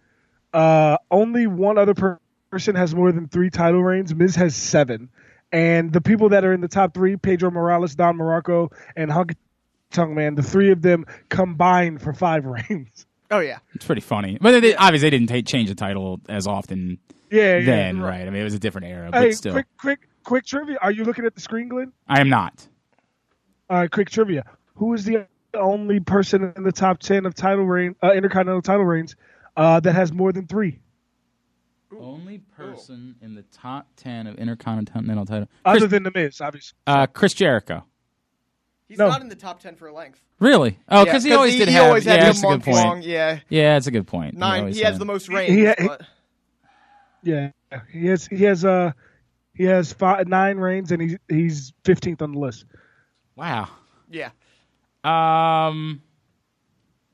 [0.53, 2.21] uh, only one other per-
[2.51, 4.15] person has more than three title reigns.
[4.15, 5.11] Miz has seven.
[5.53, 9.37] And the people that are in the top three, Pedro Morales, Don Muraco, and Honky
[9.91, 13.07] Tonk Man, the three of them combined for five reigns.
[13.31, 13.59] Oh yeah.
[13.75, 16.99] it's pretty funny, but they, obviously they didn't ta change the title as often
[17.31, 17.65] Yeah, yeah.
[17.67, 18.23] then, right?
[18.27, 19.53] I mean, it was a different era, but Hey, still.
[19.53, 20.79] quick, quick, quick trivia.
[20.81, 21.93] Are you looking at the screen, Glenn?
[22.07, 22.67] I am not.
[23.69, 24.45] All right, quick trivia.
[24.77, 25.27] Who is the
[25.59, 29.17] only person in the top ten of title reign, uh, intercontinental title reigns,
[29.57, 30.79] uh, that has more than three?
[31.99, 35.49] Only person in the top ten of intercontinental title.
[35.65, 36.77] Other than the Miz, obviously.
[36.87, 37.85] uh, Chris Jericho.
[38.89, 39.09] He's No.
[39.09, 40.21] not in the top ten for a length.
[40.39, 40.79] Really?
[40.89, 41.87] Oh, Yeah, because he always did he have.
[41.89, 42.77] always had yeah, that's a good month point.
[42.77, 43.03] long.
[43.03, 44.37] Yeah, Yeah, that's a good point.
[44.37, 44.61] Nine.
[44.61, 45.01] always He has had.
[45.01, 46.03] the most He- he- but
[47.23, 47.51] Yeah,
[47.91, 48.93] he has he has uh
[49.55, 52.65] he has five, nine reigns and he's he's fifteenth on the list.
[53.35, 53.69] Wow.
[54.11, 54.31] yeah,
[55.09, 56.03] Um.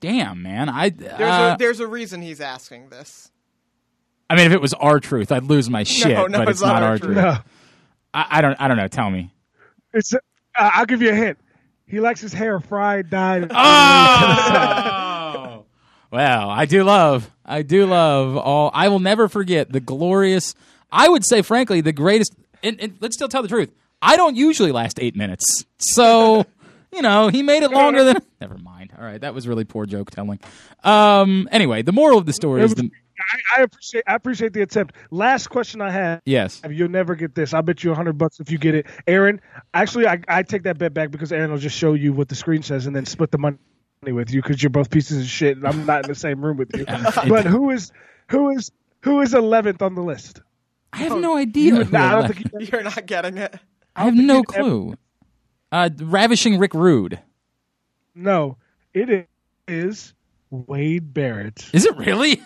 [0.01, 0.69] Damn, man.
[0.69, 0.91] I.
[0.91, 3.31] there's uh, a there's a reason he's asking this.
[4.29, 6.09] I mean, if it was R-Truth, I'd lose my shit.
[6.09, 7.13] no, but it's it's not not our our truth.
[7.15, 7.25] truth.
[7.25, 7.39] No,
[8.13, 8.61] I, I don't.
[8.61, 8.89] I don't know.
[8.89, 9.33] Tell me.
[9.93, 10.19] it's uh,
[10.57, 11.39] I'll give you a hint.
[11.87, 13.51] He likes his hair fried, dyed.
[15.37, 15.65] Oh.
[16.11, 17.31] well, I do love.
[17.45, 18.71] I do love all.
[18.73, 20.55] I will never forget the glorious.
[20.91, 22.35] I would say, frankly, the greatest.
[22.63, 23.71] And, and let's still tell the truth.
[24.01, 26.47] I don't usually last eight minutes, so
[26.95, 28.17] you know he made it longer than.
[28.41, 28.93] Never mind.
[28.99, 30.39] All right, that was really poor joke telling.
[30.83, 31.49] Um.
[31.53, 32.91] Anyway, the moral of the story It is was- the
[33.57, 34.95] I, I appreciate I appreciate the attempt.
[35.13, 36.21] Last question I have.
[36.27, 36.61] yes.
[36.69, 37.55] You'll never get this.
[37.55, 39.41] I'll bet you a hundred bucks if you get it, Aaron.
[39.73, 42.35] Actually, I, I take that bet back because Aaron will just show you what the
[42.35, 43.57] screen says and then split the money
[44.03, 45.57] with you because you're both pieces of shit.
[45.57, 46.85] And I'm not in the same room with you.
[47.29, 47.93] but who is
[48.29, 48.73] who is
[49.03, 50.41] who is eleventh on the list?
[50.93, 51.77] I have no idea.
[51.77, 53.55] who Nah, I don't think you, You're not getting it.
[53.95, 54.95] I have no you'd ever- clue.
[55.75, 57.19] Uh, ravishing Rick Rude.
[58.15, 58.57] no.
[58.93, 59.29] It
[59.67, 60.15] is
[60.51, 61.69] Wade Barrett.
[61.73, 62.41] Is it really?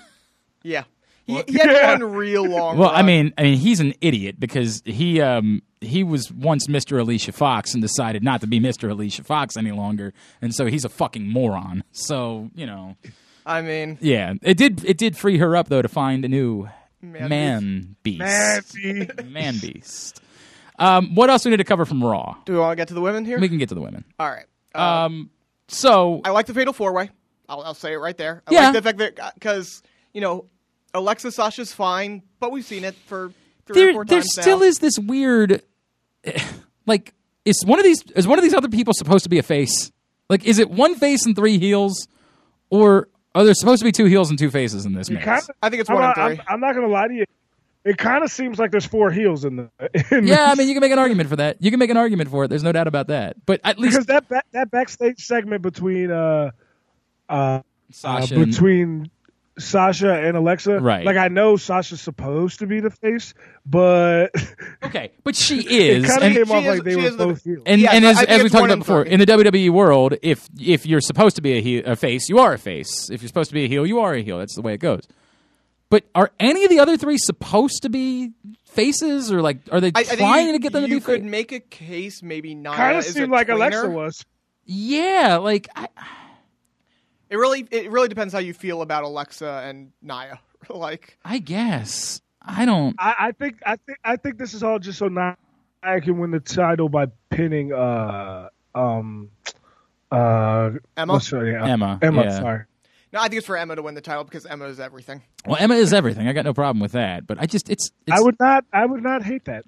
[0.63, 0.85] Yeah,
[1.27, 1.91] he, he had Yeah.
[1.99, 2.79] one real long.
[2.79, 6.99] Well, I mean, I mean, he's an idiot because he um he was once Mr.
[6.99, 8.91] Alicia Fox and decided not to be Mr.
[8.91, 11.85] Alicia Fox any longer, and so he's a fucking moron.
[11.93, 12.97] So you know,
[13.45, 16.67] I mean, yeah, it did it did free her up though to find a new
[17.03, 19.09] Man man, beast, Nancy.
[19.25, 20.23] man beast.
[20.79, 22.37] Um, what else we need to cover from Raw?
[22.45, 23.39] do we want to get to the women here?
[23.39, 24.05] We can get to the women.
[24.19, 24.47] All right.
[24.75, 25.31] Uh, Um,
[25.69, 27.11] so I like the Fatal Four Way.
[27.49, 28.43] I'll, I'll say it right there.
[28.47, 28.65] I Yeah.
[28.71, 30.47] like the fact that because you know
[30.95, 33.33] Alexa Sasha's fine, but we've seen it for
[33.67, 34.65] three or there, four there times still now.
[34.67, 35.63] is this weird
[36.87, 37.15] like
[37.45, 39.91] is one of these is one of these other people supposed to be a face
[40.29, 42.09] like is it one face and three heels
[42.71, 45.47] or are there supposed to be two heels and two faces in this mix Kinda-
[45.63, 46.45] I think it's I'm one not, and I'm, three.
[46.49, 47.25] I'm not gonna lie to you.
[47.85, 49.71] It kind of seems like there's four heels in the.
[50.17, 51.97] In yeah i mean you can make an argument for that you can make an
[51.97, 54.71] argument for it there's no doubt about that but at least because that back, that
[54.71, 56.51] backstage segment between uh
[57.29, 59.11] uh, uh Sasha and- between
[59.59, 61.05] Sasha and Alexa, Right.
[61.05, 63.35] Like I know Sasha's supposed to be the face,
[63.67, 64.31] but
[64.85, 67.27] okay but she it is kind of came off is- like they were is the-
[67.27, 67.63] both heels.
[67.67, 70.87] and, Yes, and as, as we talked about before in the WWE world if if
[70.87, 73.51] you're supposed to be a, heel, a face you are a face if you're supposed
[73.51, 75.03] to be a heel you are a heel that's the way it goes
[75.91, 78.33] but are any of the other three supposed to be
[78.67, 80.95] faces or like are they I, I think trying you, to get them to be?
[80.95, 82.77] you be could fa- make a case maybe not.
[82.77, 84.25] kind of is a seemed like Alexa was.
[84.65, 85.89] yeah like I,
[87.31, 90.41] It really, it really depends how you feel about Alexa and Nia.
[90.69, 92.97] like, I guess I don't.
[92.99, 95.37] I, I think I think I think this is all just so Nia
[96.01, 99.31] can win the title by pinning uh um
[100.11, 101.13] uh Emma?
[101.13, 101.63] what's her name?
[101.63, 102.39] Emma, Emma, yeah.
[102.39, 102.65] sorry.
[103.13, 105.23] No, I think it's for Emma to win the title because Emma is everything.
[105.47, 106.29] Well, Emma is everything.
[106.29, 107.27] I got no problem with that.
[107.27, 109.65] But I just it's, it's I would not I would not hate that.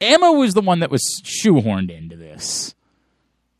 [0.00, 2.74] Emma was the one that was shoehorned into this.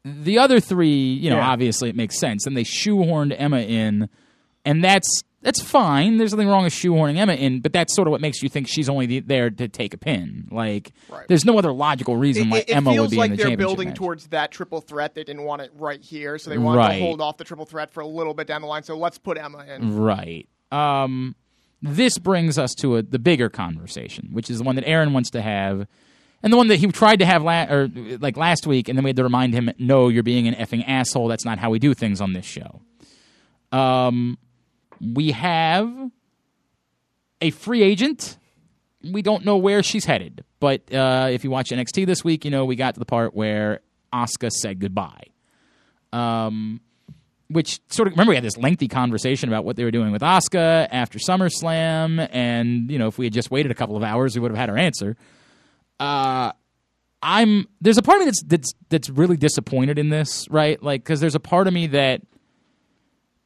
[0.04, 1.48] The other three, you know, Yeah.
[1.48, 4.08] obviously it makes sense, and they shoehorned Emma in,
[4.64, 6.18] and that's that's fine.
[6.18, 8.68] There's nothing wrong with shoehorning Emma in, but that's sort of what makes you think
[8.68, 10.48] she's only the, there to take a pin.
[10.50, 11.26] Like, Right.
[11.28, 13.46] there's no other logical reason It, why it- Emma would be like in the championship.
[13.46, 13.96] It feels like they're building match.
[13.96, 15.14] towards that triple threat.
[15.14, 16.98] They didn't want it right here, so they wanted Right.
[16.98, 18.82] to hold off the triple threat for a little bit down the line.
[18.82, 19.96] So let's put Emma in.
[19.96, 20.46] Right.
[20.72, 21.34] Um,
[21.80, 25.30] this brings us to a, the bigger conversation, which is the one that Aaron wants
[25.30, 25.86] to have,
[26.42, 27.88] and the one that he tried to have la- or
[28.20, 30.84] like last week, and then we had to remind him, "No, you're being an effing
[30.88, 31.28] asshole.
[31.28, 32.80] That's not how we do things on this show."
[33.72, 34.38] Um,
[35.00, 36.10] we have
[37.40, 38.38] a free agent.
[39.02, 42.50] We don't know where she's headed, but uh, if you watch NXT this week, you
[42.50, 43.80] know we got to the part where
[44.12, 45.24] Asuka said goodbye.
[46.12, 46.80] Um,
[47.48, 50.22] which sort of remember we had this lengthy conversation about what they were doing with
[50.22, 54.34] Asuka after SummerSlam, and you know if we had just waited a couple of hours,
[54.34, 55.16] we would have had our answer.
[56.00, 56.52] Uh,
[57.22, 60.82] I'm there's a part of me that's that's that's really disappointed in this, right?
[60.82, 62.22] Like because there's a part of me that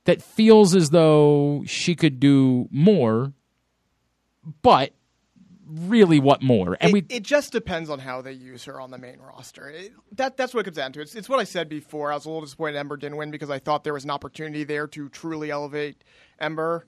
[0.04, 3.32] that feels as though she could do more,
[4.62, 4.92] but
[5.66, 6.76] really, what more?
[6.80, 9.68] And it, we it just depends on how they use her on the main roster.
[9.68, 11.00] It, that that's what it comes down to.
[11.00, 12.10] It's, it's what I said before.
[12.10, 14.64] I was a little disappointed Ember didn't win because I thought there was an opportunity
[14.64, 16.02] there to truly elevate
[16.38, 16.86] Ember.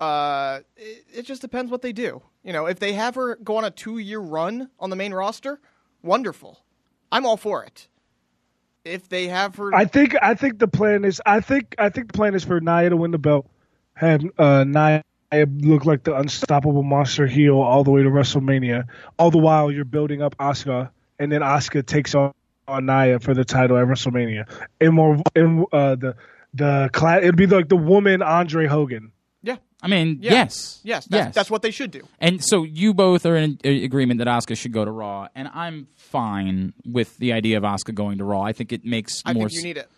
[0.00, 2.22] Uh, it, it just depends what they do.
[2.44, 5.12] You know, if they have her go on a two year run on the main
[5.12, 5.60] roster,
[6.02, 6.60] wonderful.
[7.10, 7.88] I'm all for it.
[8.84, 12.12] If they have her, I think I think the plan is I think I think
[12.12, 13.48] the plan is for Nia to win the belt,
[13.94, 15.02] have uh, Nia
[15.32, 18.86] look like the unstoppable monster heel all the way to WrestleMania.
[19.18, 22.32] All the while you're building up Asuka, and then Asuka takes on,
[22.66, 24.48] on Nia for the title at WrestleMania.
[24.80, 26.16] And more, and uh, the
[26.54, 29.12] the class it'd be like the woman Andre Hogan.
[29.80, 30.32] Yeah, I mean, yeah.
[30.32, 31.34] yes, yes, that's, yes.
[31.34, 32.02] that's what they should do.
[32.20, 35.88] And so you both are in agreement that Asuka should go to Raw, and I'm
[35.96, 38.42] fine with the idea of Asuka going to Raw.
[38.42, 39.48] I think it makes I more.
[39.48, 39.88] think you need it.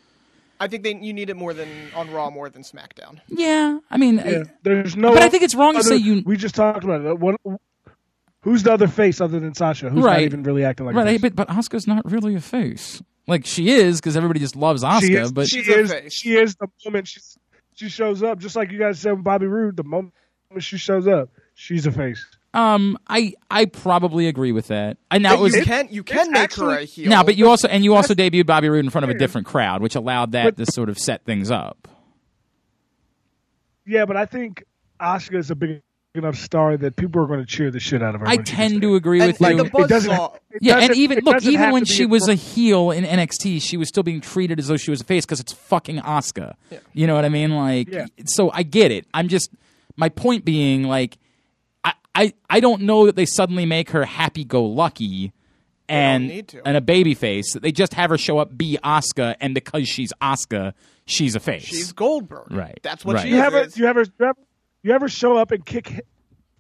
[0.62, 3.20] I think they you need it more than on Raw, more than SmackDown.
[3.28, 5.14] yeah, I mean, I- Yeah, there's no.
[5.14, 7.18] But I think it's wrong to say you- We just talked about it.
[7.18, 7.36] What,
[8.42, 9.88] who's the other face other than Sasha?
[9.88, 11.06] Who's not even really acting like a right?
[11.12, 11.20] face?
[11.22, 13.02] But but Asuka's not really a face.
[13.26, 15.92] Like she is because everybody just loves Asuka, she is, but she She's a is
[15.92, 16.12] face.
[16.12, 17.20] she is the moment she
[17.80, 19.76] she shows up, just like you guys said with Bobby Roode.
[19.76, 20.12] The moment
[20.58, 22.22] she shows up, she's a face.
[22.52, 24.98] um, I I probably agree with that.
[25.10, 27.08] And now But was you can you can make actually- her a heel.
[27.08, 29.46] now, but you also and you also debuted Bobby Roode in front of a different
[29.46, 31.88] crowd, which allowed that But- to sort of set things up.
[33.86, 34.64] Yeah, but I think
[35.00, 35.82] Asuka is a big
[36.16, 38.26] enough star that people are going to cheer the shit out of her.
[38.26, 39.64] I tend to agree and, with and you.
[39.70, 40.32] the It doesn't- saw.
[40.50, 43.60] it Yeah, and doesn't- even look, even when she a was a heel in NXT,
[43.62, 46.54] she was still being treated as though she was a face because it's fucking Asuka.
[46.92, 47.52] You know what I mean?
[47.54, 48.06] Like, Yeah.
[48.24, 49.06] so I get it.
[49.14, 49.50] I'm just
[49.96, 51.16] my point being like,
[51.84, 55.32] I I, I don't know that they suddenly make her happy go lucky.
[55.88, 57.52] And, and a baby face.
[57.54, 60.72] They just have her show up, be Asuka, and because she's Asuka,
[61.04, 61.64] she's a face.
[61.64, 62.52] She's Goldberg.
[62.52, 63.22] Right, That's what right.
[63.22, 63.40] she you is.
[63.42, 64.36] have her, you have her, you have,
[64.82, 66.00] you her show up and kick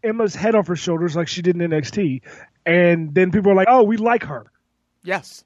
[0.02, 2.22] Emma's head off her shoulders like she did in NXT,
[2.64, 4.50] and then people are like, "Oh, we like her."
[5.02, 5.44] Yes.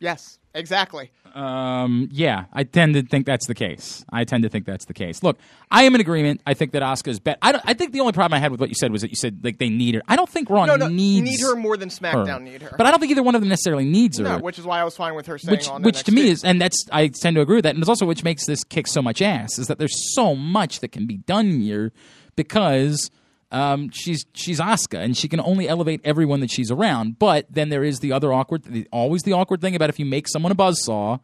[0.00, 0.38] Yes.
[0.54, 1.10] Exactly.
[1.34, 4.04] Um, yeah, I tend to think that's the case.
[4.12, 5.20] I tend to think that's the case.
[5.24, 5.36] Look,
[5.68, 6.40] I am in agreement.
[6.46, 7.38] I think that Asuka's bet.
[7.42, 9.16] I, I think the only problem I had with what you said was that you
[9.16, 10.02] said like they need her.
[10.06, 10.86] I don't think Raw No, no.
[10.86, 11.94] needs Need her more than her.
[11.96, 12.72] SmackDown need her.
[12.78, 14.24] But I don't think either one of them necessarily needs her.
[14.24, 16.44] no, which is why I was fine with her staying which, which to me is,
[16.44, 18.86] and that's I tend to agree with that, and it's also which makes this kick
[18.86, 21.90] so much ass is that there's so much that can be done here
[22.36, 23.10] because
[23.50, 27.18] um, she's she's Asuka and she can only elevate everyone that she's around.
[27.18, 30.04] But then there is the other awkward, the, always the awkward thing about if you
[30.04, 31.20] make someone a buzzsaw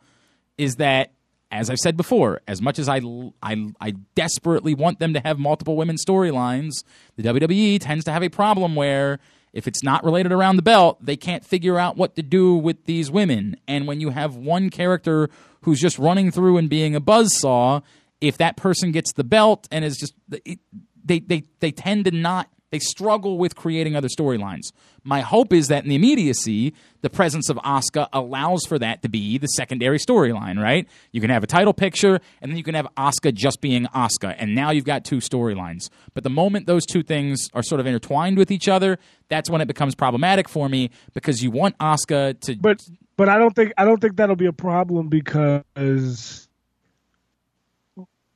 [0.58, 1.12] is that.
[1.52, 3.00] As I've said before, as much as I,
[3.42, 6.84] I, I desperately want them to have multiple women storylines,
[7.16, 9.18] the WWE tends to have a problem where
[9.52, 12.84] if it's not related around the belt, they can't figure out what to do with
[12.84, 13.56] these women.
[13.66, 15.28] And when you have one character
[15.62, 17.82] who's just running through and being a buzzsaw,
[18.20, 20.14] if that person gets the belt and is just
[20.44, 20.60] it,
[21.04, 24.72] they they they tend to not they struggle with creating other storylines.
[25.02, 29.08] My hope is that in the immediacy, the presence of Asuka allows for that to
[29.08, 30.86] be the secondary storyline, right?
[31.10, 34.36] You can have a title picture, and then you can have Asuka just being Asuka,
[34.38, 35.88] and now you've got two storylines.
[36.14, 38.98] But the moment those two things are sort of intertwined with each other,
[39.28, 42.56] that's when it becomes problematic for me because you want Asuka to.
[42.56, 42.82] But
[43.16, 46.48] but I don't think I don't think that'll be a problem because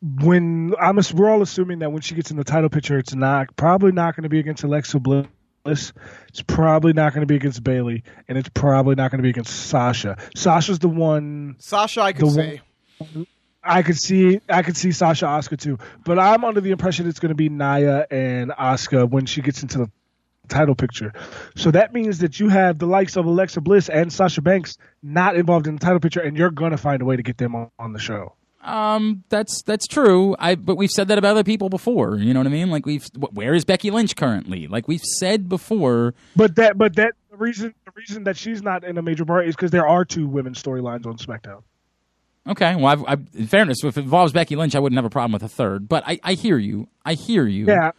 [0.05, 3.57] when I'm we're all assuming that when she gets in the title picture, it's not
[3.57, 5.27] probably not going to be against Alexa Bliss.
[6.29, 9.31] It's probably not going to be against Bayley, and it's probably not going to be
[9.31, 10.19] against Sasha.
[10.37, 12.61] Sasha's the one Sasha, I could see.
[13.63, 14.41] I could see.
[14.47, 17.49] I could see Sasha Asuka too, but I'm under the impression it's going to be
[17.49, 19.91] Nia and Asuka when she gets into the
[20.49, 21.15] title picture.
[21.57, 25.35] So that means that you have the likes of Alexa Bliss and Sasha Banks not
[25.35, 27.55] involved in the title picture, and you're going to find a way to get them
[27.55, 28.35] on, on the show.
[28.65, 30.35] Um, that's that's true.
[30.39, 32.17] I but we've said that about other people before.
[32.17, 32.71] You know what I mean?
[32.71, 34.67] Like we've where is Becky Lynch currently?
[34.67, 36.15] Like we've said before.
[36.35, 39.47] But that, but that the reason the reason that she's not in a major part
[39.47, 41.63] is because there are two women's storylines on SmackDown.
[42.47, 45.11] Okay, well, I've, I've, in fairness, if it involves Becky Lynch, I wouldn't have a
[45.11, 45.89] problem with a third.
[45.89, 46.89] But I, I hear you.
[47.05, 47.67] I hear you.
[47.67, 47.93] Yeah,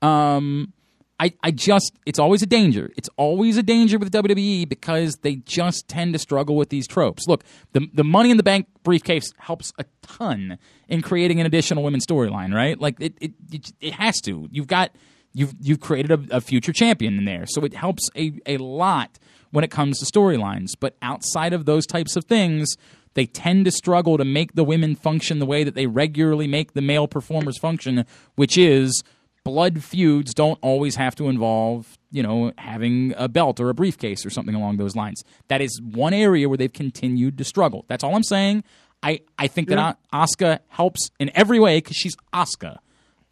[0.00, 0.72] Um,
[1.20, 2.90] I, I just, it's always a danger.
[2.96, 7.28] It's always a danger with WWE because they just tend to struggle with these tropes.
[7.28, 10.58] Look, the, the Money in the Bank briefcase helps a ton
[10.88, 12.80] in creating an additional women's storyline, right?
[12.80, 14.48] Like, it, it, it, it has to.
[14.50, 14.92] You've got,
[15.34, 17.44] you've, you've created a, a future champion in there.
[17.46, 19.18] So it helps a, a lot
[19.50, 20.68] when it comes to storylines.
[20.80, 22.66] But outside of those types of things,
[23.12, 26.72] they tend to struggle to make the women function the way that they regularly make
[26.72, 28.06] the male performers function,
[28.36, 29.02] which is
[29.44, 34.24] blood feuds don't always have to involve, you know, having a belt or a briefcase
[34.24, 35.22] or something along those lines.
[35.48, 37.84] That is one area where they've continued to struggle.
[37.88, 38.64] That's all I'm saying.
[39.02, 42.78] I, I think that Asuka helps in every way because she's Asuka.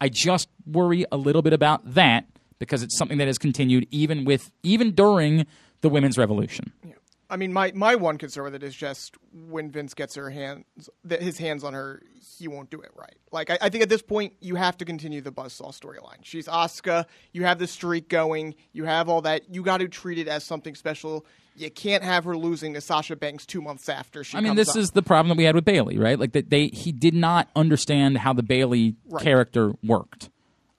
[0.01, 2.25] I just worry a little bit about that
[2.57, 5.45] because it's something that has continued even with even during
[5.81, 6.71] the women's revolution.
[7.29, 9.15] I mean, my, my one concern with it is just
[9.49, 10.65] when Vince gets her hands,
[11.07, 12.01] his hands on her,
[12.37, 13.17] he won't do it right.
[13.31, 16.23] Like, I, I think at this point, you have to continue the Buzzsaw storyline.
[16.23, 17.05] She's Asuka.
[17.31, 18.55] You have the streak going.
[18.73, 19.53] You have all that.
[19.53, 21.25] You got to treat it as something special.
[21.55, 24.37] You can't have her losing to Sasha Banks two months after she.
[24.37, 24.77] I mean, this up.
[24.77, 26.17] is the problem that we had with Bayley, right?
[26.17, 29.21] Like that they he did not understand how the Bayley Right.
[29.21, 30.29] character worked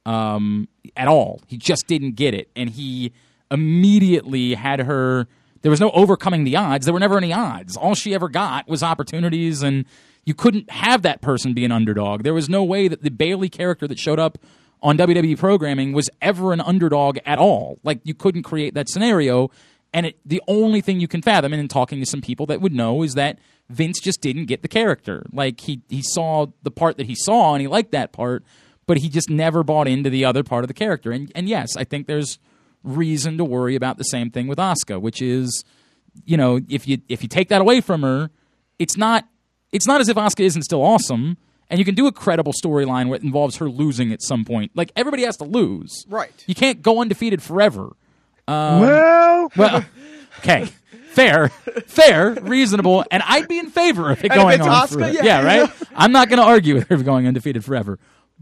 [0.06, 1.42] um, at all.
[1.46, 3.12] He just didn't get it, and he
[3.50, 5.28] immediately had her.
[5.62, 6.86] There was no overcoming the odds.
[6.86, 7.76] There were never any odds.
[7.76, 9.84] All she ever got was opportunities, and
[10.24, 12.22] you couldn't have that person be an underdog.
[12.22, 14.38] There was no way that the Bayley character that showed up
[14.82, 17.78] on WWE programming was ever an underdog at all.
[17.82, 19.50] Like you couldn't create that scenario.
[19.92, 22.60] And it, the only thing you can fathom, and in talking to some people that
[22.60, 23.38] would know, is that
[23.68, 25.26] Vince just didn't get the character.
[25.32, 28.44] Like he he saw the part that he saw, and he liked that part,
[28.86, 31.10] but he just never bought into the other part of the character.
[31.10, 32.38] And and yes, I think there's
[32.82, 35.64] reason to worry about the same thing with Asuka, which is,
[36.24, 38.30] you know, if you if you take that away from her,
[38.78, 39.26] it's not
[39.72, 41.36] it's not as if Asuka isn't still awesome.
[41.68, 44.72] And you can do a credible storyline where it involves her losing at some point.
[44.74, 46.04] Like everybody has to lose.
[46.08, 46.32] Right.
[46.48, 47.92] You can't go undefeated forever.
[48.48, 49.84] Um, well, Well,
[50.38, 50.66] okay,
[51.12, 51.50] fair,
[51.86, 54.88] fair, reasonable, and I'd be in favor of it going it's on.
[54.88, 55.18] Asuka, forever.
[55.22, 55.44] yeah.
[55.44, 55.70] right.
[55.94, 58.00] I'm not going to argue with her going undefeated forever,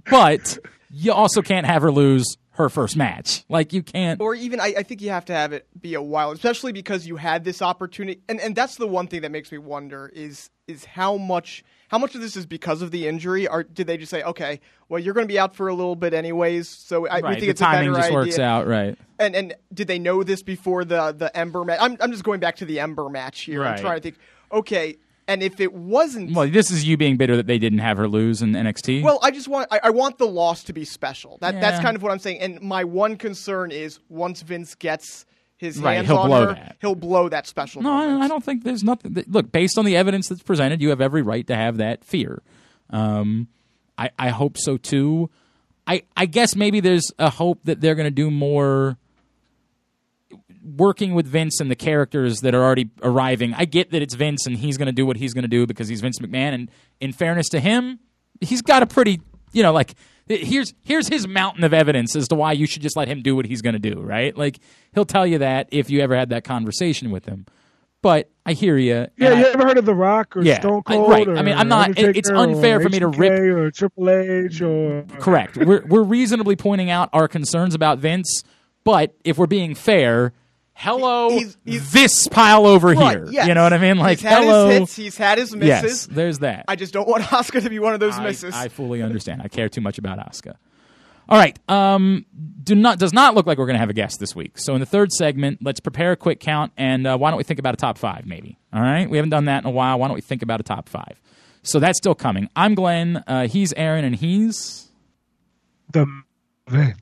[0.08, 0.58] but
[0.90, 3.44] you also can't have her lose her first match.
[3.48, 4.20] Like you can't.
[4.20, 7.06] or even I, I think you have to have it be a while, especially because
[7.06, 10.50] you had this opportunity, and, and that's the one thing that makes me wonder is
[10.66, 13.96] is how much how much of this is because of the injury, or did they
[13.96, 17.06] just say, okay, well you're going to be out for a little bit anyways, so
[17.06, 18.18] I, we think the it's a timing better just idea.
[18.18, 18.66] works out.
[18.66, 18.98] Right.
[19.20, 21.78] And and did they know this before the the Ember match?
[21.80, 23.62] I'm I'm just going back to the Ember match here.
[23.62, 23.74] Right.
[23.74, 24.16] I'm trying to think.
[24.50, 24.96] Okay,
[25.28, 28.08] and if it wasn't Well, this is you being bitter that they didn't have her
[28.08, 29.02] lose in NXT.
[29.04, 31.38] Well, I just want I, I want the loss to be special.
[31.40, 31.82] That that's Yeah.
[31.82, 32.40] kind of what I'm saying.
[32.40, 35.26] And my one concern is once Vince gets
[35.58, 36.76] his Right, hands he'll on blow her, that.
[36.80, 37.82] he'll blow that special.
[37.82, 37.92] No.
[37.92, 39.12] I, I don't think there's nothing.
[39.14, 42.04] That, look, based on the evidence that's presented, you have every right to have that
[42.04, 42.42] fear.
[42.90, 43.48] Um,
[43.98, 45.30] I, I hope so too.
[45.86, 48.98] I, I guess maybe there's a hope that they're going to do more
[50.76, 53.54] working with Vince and the characters that are already arriving.
[53.54, 55.66] I get that it's Vince and he's going to do what he's going to do
[55.66, 56.54] because he's Vince McMahon.
[56.54, 57.98] And in fairness to him,
[58.40, 59.20] he's got a pretty,
[59.52, 59.94] you know, like
[60.28, 63.34] here's here's his mountain of evidence as to why you should just let him do
[63.34, 64.36] what he's going to do, right?
[64.36, 64.58] Like
[64.94, 67.46] he'll tell you that if you ever had that conversation with him.
[68.00, 69.08] But I hear you.
[69.16, 71.10] yeah, you ever heard of The Rock or Yeah, Stone I- Cold?
[71.10, 71.26] right.
[71.26, 74.60] Or I mean, I'm not- it- it's unfair for me to rip- or Triple H
[74.62, 75.56] or Correct.
[75.56, 78.44] we're we're reasonably pointing out our concerns about Vince,
[78.84, 80.32] but if we're being fair,
[80.78, 83.28] hello, He's- he's- this pile over Right, here.
[83.30, 83.48] yes.
[83.48, 83.98] You know what I mean?
[83.98, 84.68] Like he's had hello.
[84.68, 85.68] his hits, he's had his misses.
[85.68, 86.06] yes, misses.
[86.06, 86.64] there's that.
[86.68, 88.54] I just don't want Asuka to be one of those I- misses.
[88.54, 89.42] I fully understand.
[89.42, 90.54] I care too much about Asuka.
[91.28, 91.58] All right.
[91.68, 92.24] Um,
[92.62, 94.52] do not does not look like we're going to have a guest this week.
[94.58, 97.44] So in the third segment, let's prepare a quick count, and uh, why don't we
[97.44, 98.56] think about a top five, maybe?
[98.72, 99.10] All right.
[99.10, 99.98] We haven't done that in a while.
[99.98, 101.20] Why don't we think about a top five?
[101.62, 102.48] So that's still coming.
[102.56, 103.22] I'm Glenn.
[103.26, 104.88] Uh, he's Aaron, and he's
[105.92, 106.06] The
[106.66, 106.96] event.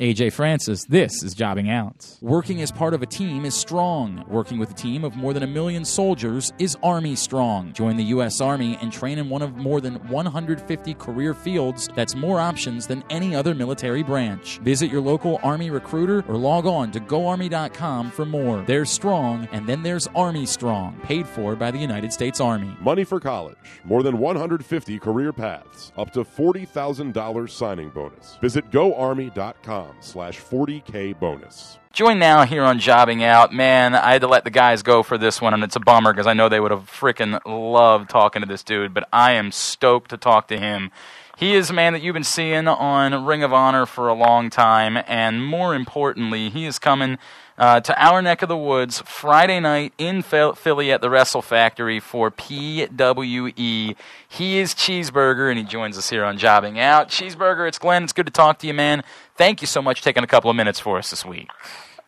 [0.00, 0.86] AJ Francis.
[0.86, 2.16] This is Jobbing Out.
[2.22, 4.24] Working as part of a team is strong.
[4.28, 7.74] Working with a team of more than a million soldiers is Army Strong.
[7.74, 8.40] Join the U.S.
[8.40, 13.04] Army and train in one of more than 150 career fields that's more options than
[13.10, 14.58] any other military branch.
[14.60, 18.64] Visit your local Army recruiter or log on to goarmy.com for more.
[18.66, 22.74] There's Strong, and then there's Army Strong, paid for by the United States Army.
[22.80, 23.58] Money for college.
[23.84, 25.92] More than 150 career paths.
[25.98, 28.38] Up to $40,000 signing bonus.
[28.40, 31.78] Visit goarmy.com slash 40k bonus.
[31.92, 33.52] Join now here on Jobbing Out.
[33.52, 36.12] Man, I had to let the guys go for this one, and it's a bummer
[36.12, 39.50] because I know they would have freaking loved talking to this dude, but I am
[39.50, 40.92] stoked to talk to him.
[41.36, 44.50] He is a man that you've been seeing on Ring of Honor for a long
[44.50, 47.18] time, and more importantly, he is coming
[47.56, 51.42] uh, to our neck of the woods Friday night in Phil- Philly at the Wrestle
[51.42, 53.96] Factory for PWE.
[54.28, 57.08] He is Cheeseburger, and he joins us here on Jobbing Out.
[57.08, 58.04] Cheeseburger, it's Glenn.
[58.04, 59.02] It's good to talk to you, man.
[59.40, 61.48] Thank you so much for taking a couple of minutes for us this week.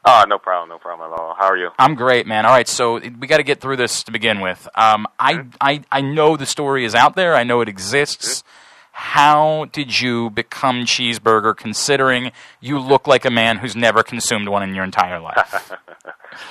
[0.04, 1.34] Oh, no problem, no problem at all.
[1.34, 1.70] How are you?
[1.78, 2.44] I'm great, man.
[2.44, 4.68] All right, so we got to get through this to begin with.
[4.74, 7.34] Um, I, I, I know the story is out there.
[7.34, 8.44] I know it exists.
[8.92, 11.56] How did you become cheeseburger?
[11.56, 15.72] Considering you look like a man who's never consumed one in your entire life.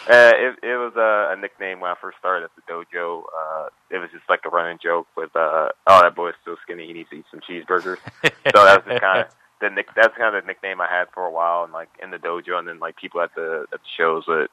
[0.07, 3.23] Uh, it, it was a, a nickname when I first started at the dojo.
[3.23, 6.85] Uh, it was just like a running joke with, uh, "Oh, that boy's so skinny,
[6.85, 9.27] he needs to eat some cheeseburgers." so that's just kind of
[9.61, 9.87] the nick.
[9.95, 12.59] That's kind of the nickname I had for a while, and like in the dojo,
[12.59, 14.49] and then like people at the at the shows would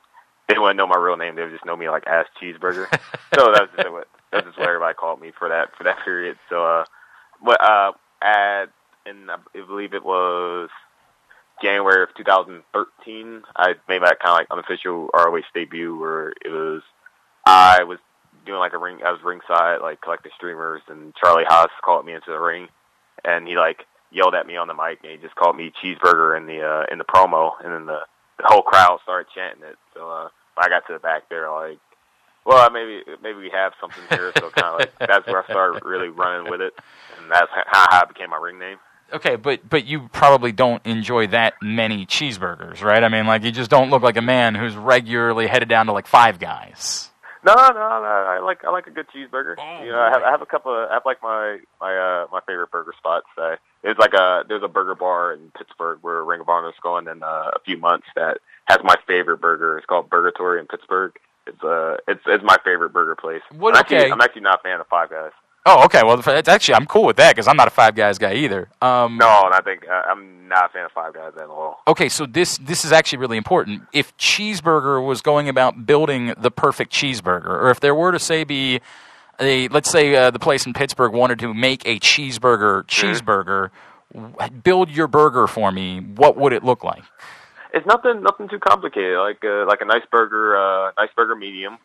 [0.46, 1.36] they didn't want to know my real name.
[1.36, 2.86] They would just know me like as Cheeseburger.
[3.34, 6.38] so that's just what that's just what everybody called me for that for that period.
[6.48, 6.84] So, uh,
[7.44, 8.66] but uh, at
[9.04, 10.70] and I believe it was
[11.62, 16.82] January of 2013, I made that kind of like unofficial ROH debut where it was
[17.44, 17.98] I was
[18.46, 19.00] doing like a ring.
[19.04, 22.68] I was ringside, like collecting streamers, and Charlie Haas called me into the ring,
[23.24, 26.36] and he like yelled at me on the mic, and he just called me cheeseburger
[26.36, 28.00] in the uh, in the promo, and then the
[28.38, 29.76] the whole crowd started chanting it.
[29.94, 31.78] So uh, when I got to the back there, like,
[32.44, 34.32] well, maybe maybe we have something here.
[34.38, 36.72] So kind of like that's where I started really running with it,
[37.20, 38.78] and that's how, how it became my ring name.
[39.12, 43.02] Okay, but but you probably don't enjoy that many cheeseburgers, right?
[43.02, 45.92] I mean, like you just don't look like a man who's regularly headed down to
[45.92, 47.10] like Five Guys.
[47.54, 48.26] No, no, no.
[48.28, 49.54] I like I like a good cheeseburger.
[49.58, 51.96] Oh, you know, I have I have a couple of I have like my my
[51.96, 53.26] uh my favorite burger spots.
[53.36, 56.74] Uh, there's like a there's a burger bar in Pittsburgh where Ring of Honor is
[56.82, 59.78] going in uh, a few months that has my favorite burger.
[59.78, 61.12] It's called Burgatory in Pittsburgh.
[61.46, 63.42] It's uh it's it's my favorite burger place.
[63.56, 64.10] What- I'm actually, okay.
[64.10, 65.32] I'm actually not a fan of Five Guys.
[65.70, 66.02] Oh, okay.
[66.02, 68.70] Well, it's actually I'm cool with that because I'm not a Five Guys guy either.
[68.80, 71.82] Um, No, and I think uh, I'm not a fan of Five Guys at all.
[71.86, 73.82] Okay, so this this is actually really important.
[73.92, 78.44] If Cheeseburger was going about building the perfect cheeseburger, or if there were to say
[78.44, 78.80] be
[79.38, 83.68] a let's say uh, the place in Pittsburgh wanted to make a cheeseburger cheeseburger,
[84.14, 86.00] w- build your burger for me.
[86.00, 87.02] What would it look like?
[87.74, 89.18] It's nothing nothing too complicated.
[89.18, 91.76] Like uh, like a nice burger, uh, nice burger medium.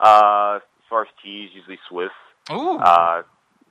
[0.00, 2.10] Uh, as far as cheese, usually Swiss.
[2.50, 2.78] Ooh.
[2.78, 3.22] Uh,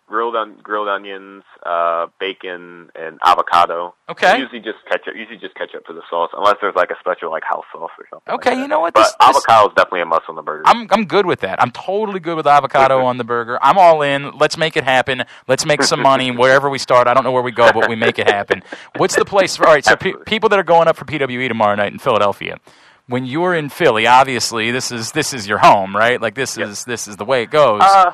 [0.07, 3.95] grilled on grilled onions, uh, bacon, and avocado.
[4.07, 4.38] Okay.
[4.38, 5.15] Usually just ketchup.
[5.15, 8.06] Usually just ketchup for the sauce, unless there's like a special like house sauce or
[8.11, 8.22] something.
[8.27, 8.61] like Okay, that.
[8.61, 8.93] you know what?
[8.93, 10.61] But This- this- avocado is definitely a must on the burger.
[10.68, 11.60] I'm I'm good with that.
[11.61, 13.57] I'm totally good with avocado on the burger.
[13.64, 14.31] I'm all in.
[14.38, 15.23] Let's make it happen.
[15.47, 17.07] Let's make some money wherever we start.
[17.07, 18.61] I don't know where we go, but we make it happen.
[18.97, 19.56] What's the place?
[19.57, 21.97] For, all right, so pe- people that are going up for PWE tomorrow night in
[21.99, 22.60] Philadelphia.
[23.07, 26.22] When you're in Philly, obviously this is this is your home, right?
[26.22, 27.81] Like this is this is the way it goes.
[27.84, 28.14] Uh,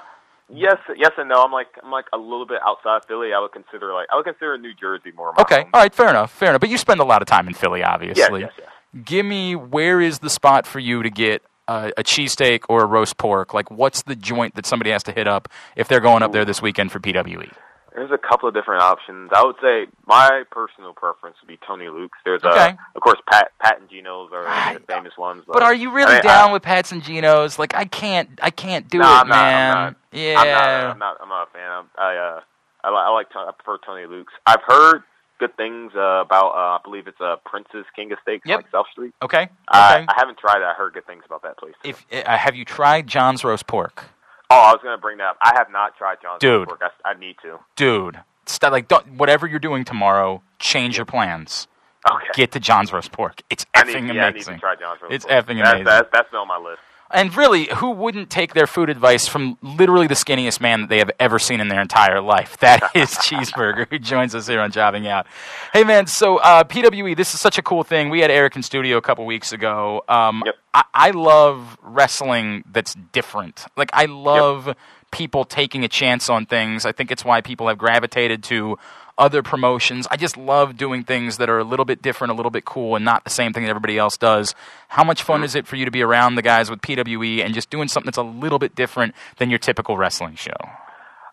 [0.51, 1.41] yes, yes and no.
[1.43, 3.33] I'm like I'm like a little bit outside Philly.
[3.33, 5.33] I would consider like I would consider New Jersey more.
[5.33, 5.69] My okay, home.
[5.73, 6.61] all right, fair enough, fair enough.
[6.61, 8.41] But you spend a lot of time in Philly, obviously.
[8.41, 8.67] yes, yes.
[9.05, 12.85] Give me where is the spot for you to get uh, a cheesesteak or a
[12.85, 13.53] roast pork?
[13.53, 15.47] Like, what's the joint that somebody has to hit up
[15.77, 16.99] if they're going up there this weekend for?
[16.99, 17.51] PWE?
[17.93, 19.31] There's a couple of different options.
[19.35, 22.17] I would say my personal preference would be Tony Luke's.
[22.23, 22.69] There's Okay.
[22.69, 24.43] uh, of course Pat Pat and Geno's are
[24.73, 25.43] the famous ones.
[25.45, 27.59] But, But are you really I mean, down I, with Pats and Geno's?
[27.59, 29.73] Like, I can't, I can't do No, it, I'm not, I'm man.
[29.73, 29.95] not.
[30.13, 30.39] Yeah.
[30.39, 31.17] I'm not, I'm not.
[31.23, 31.71] I'm not a fan.
[31.71, 32.39] I'm, I uh,
[32.83, 33.27] I, I like.
[33.35, 34.33] I prefer Tony Luke's.
[34.47, 35.03] I've heard
[35.39, 36.51] good things uh, about.
[36.55, 38.57] Uh, I believe it's uh, Prince's King of Steaks, Yep.
[38.57, 39.13] like South Street.
[39.21, 39.49] okay.
[39.67, 40.05] I, Okay.
[40.07, 40.63] I haven't tried it.
[40.63, 41.73] I heard good things about that place.
[41.83, 44.05] if uh, have you tried John's roast pork,
[44.51, 45.37] Oh, I was gonna bring that up.
[45.41, 46.67] I have not tried John's Dude.
[46.67, 46.81] Pork.
[46.83, 47.57] I, I need to.
[47.75, 48.19] dude?
[48.45, 51.67] St- like, don't, whatever you're doing tomorrow, change your plans.
[52.11, 52.25] Okay.
[52.33, 53.41] Get to John's roast pork.
[53.49, 54.55] It's I effing need, yeah, I need amazing.
[54.55, 55.01] to try John's.
[55.01, 55.45] Roast It's Pork.
[55.45, 56.05] effing That's- amazing.
[56.11, 56.79] That's, on my list.
[57.13, 60.99] And really, who wouldn't take their food advice from literally the skinniest man that they
[60.99, 62.57] have ever seen in their entire life?
[62.57, 65.27] That is Cheeseburger, who joins us here on Jobbing Out.
[65.73, 68.09] Hey, man, so uh, PWE, this is such a cool thing.
[68.09, 70.03] We had Eric in studio a couple weeks ago.
[70.07, 70.55] Um, Yep.
[70.73, 73.65] I-, I love wrestling that's different.
[73.75, 74.75] Like, I love
[75.11, 76.85] people taking a chance on things.
[76.85, 78.77] I think it's why people have gravitated to
[79.21, 80.07] other promotions.
[80.09, 82.95] I just love doing things that are a little bit different, a little bit cool,
[82.95, 84.55] and not the same thing that everybody else does.
[84.89, 87.53] How much fun is it for you to be around the guys with PWE and
[87.53, 90.57] just doing something that's a little bit different than your typical wrestling show?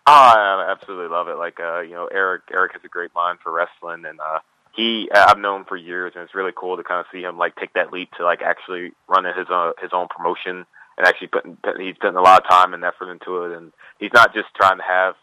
[0.05, 1.37] Oh, I absolutely love it.
[1.37, 4.39] Like, uh, you know, Eric, Eric has a great mind for wrestling, and uh,
[4.75, 7.55] he, I've known for years, and it's really cool to kind of see him like
[7.55, 10.65] take that leap to like actually running his own his own promotion
[10.97, 14.13] and actually putting he's putting a lot of time and effort into it, and he's
[14.13, 15.15] not just trying to have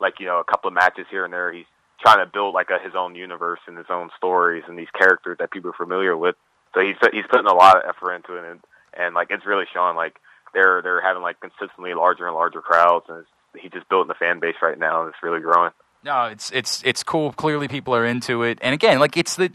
[0.00, 1.52] like you know a couple of matches here and there.
[1.52, 1.66] He's
[2.00, 5.36] trying to build like a, his own universe and his own stories and these characters
[5.38, 6.36] that people are familiar with.
[6.74, 8.60] So he's he's putting a lot of effort into it, and
[8.96, 9.96] and like it's really showing.
[9.96, 10.16] Like
[10.52, 14.14] they're they're having like consistently larger and larger crowds, and it's, he's just building the
[14.14, 15.70] fan base right now, and it's really growing.
[16.04, 17.32] No, it's it's it's cool.
[17.32, 18.58] Clearly, people are into it.
[18.60, 19.50] And again, like it's the,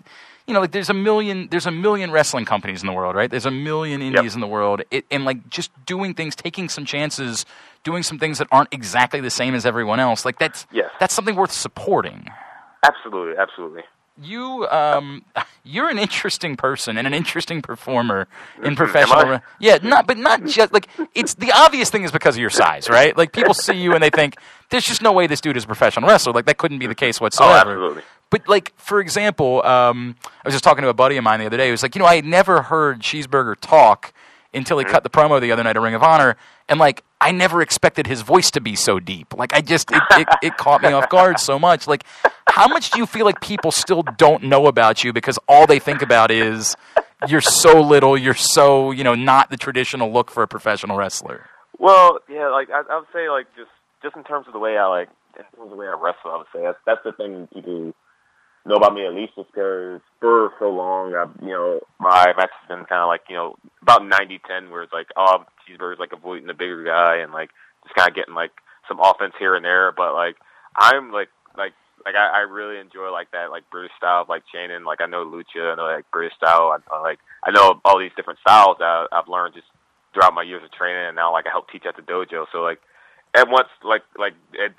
[0.48, 3.30] you know, like there's a million there's a million wrestling companies in the world, right?
[3.30, 4.82] There's a million indies in the world.
[4.90, 7.46] It, and like just doing things, taking some chances,
[7.84, 10.26] doing some things that aren't exactly the same as everyone else.
[10.26, 10.90] Like that's Yes.
[11.00, 12.28] that's something worth supporting.
[12.84, 13.84] Absolutely, absolutely.
[14.22, 15.24] You um
[15.64, 18.28] you're an interesting person and an interesting performer
[18.64, 19.40] in professional?
[19.60, 22.90] Yeah, not but not just like it's the obvious thing is because of your size,
[22.90, 23.16] right?
[23.18, 24.36] Like people see you and they think
[24.70, 26.34] there's just no way this dude is a professional wrestler.
[26.34, 27.70] Like that couldn't be the case whatsoever.
[27.72, 28.04] Oh, absolutely.
[28.30, 31.46] But like for example, um I was just talking to a buddy of mine the
[31.46, 31.66] other day.
[31.66, 34.14] He was like, "You know, I had never heard Cheeseburger talk
[34.54, 36.36] until he cut the promo the other night at Ring of Honor
[36.68, 39.36] and like I never expected his voice to be so deep.
[39.36, 41.88] Like I just it, it, it caught me off guard so much.
[41.88, 42.04] Like
[42.48, 45.80] how much do you feel like people still don't know about you because all they
[45.80, 46.76] think about is
[47.28, 51.46] you're so little, you're so, you know, not the traditional look for a professional wrestler.
[51.78, 53.72] Well, yeah, like I, I would say, like just
[54.02, 56.32] just in terms of the way I like, in terms of the way I wrestle,
[56.32, 57.94] I would say that's that's the thing people
[58.66, 62.52] know about me at least, just because for so long, I, you know, my match
[62.60, 66.00] has been kind of like you know about ninety ten, where it's like, oh, cheeseburgers,
[66.00, 67.50] like avoiding the bigger guy and like
[67.84, 68.52] just kind of getting like
[68.88, 69.92] some offense here and there.
[69.92, 70.36] But like
[70.76, 71.74] I'm like like
[72.06, 74.84] like I, I really enjoy like that like British style of like Shannon.
[74.86, 76.76] Like I know Lucha, I know like British style.
[76.76, 79.68] I, I like I know all these different styles that I've learned just
[80.14, 82.46] throughout my years of training, and now like I help teach at the dojo.
[82.52, 82.80] So like
[83.36, 84.34] and once like like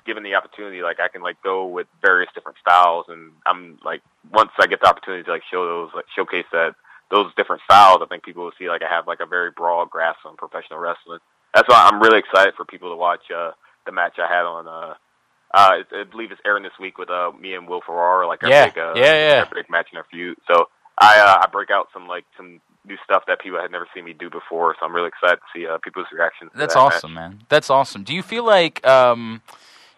[0.07, 4.03] given the opportunity, like I can like go with various different styles, and I'm like
[4.33, 6.75] once I get the opportunity to like show those like showcase that
[7.11, 9.91] those different styles, I think people will see like I have like a very broad
[9.91, 11.21] grasp on professional wrestling.
[11.55, 13.53] That's why I'm really excited for people to watch uh,
[13.87, 14.67] the match I had on.
[14.69, 14.95] Uh,
[15.53, 18.51] uh, I believe it's airing this week with uh, me and Will Ferrara, like our
[18.51, 19.45] Yeah, big, uh, yeah, yeah.
[19.53, 20.39] big match in our feud.
[20.49, 20.67] So
[20.99, 24.05] I uh, I break out some like some new stuff that people had never seen
[24.05, 24.75] me do before.
[24.81, 26.51] So I'm really excited to see uh, people's reactions.
[26.53, 26.95] to That's that match.
[26.95, 27.41] awesome, man.
[27.49, 28.05] That's awesome.
[28.05, 29.43] Do you feel like, um,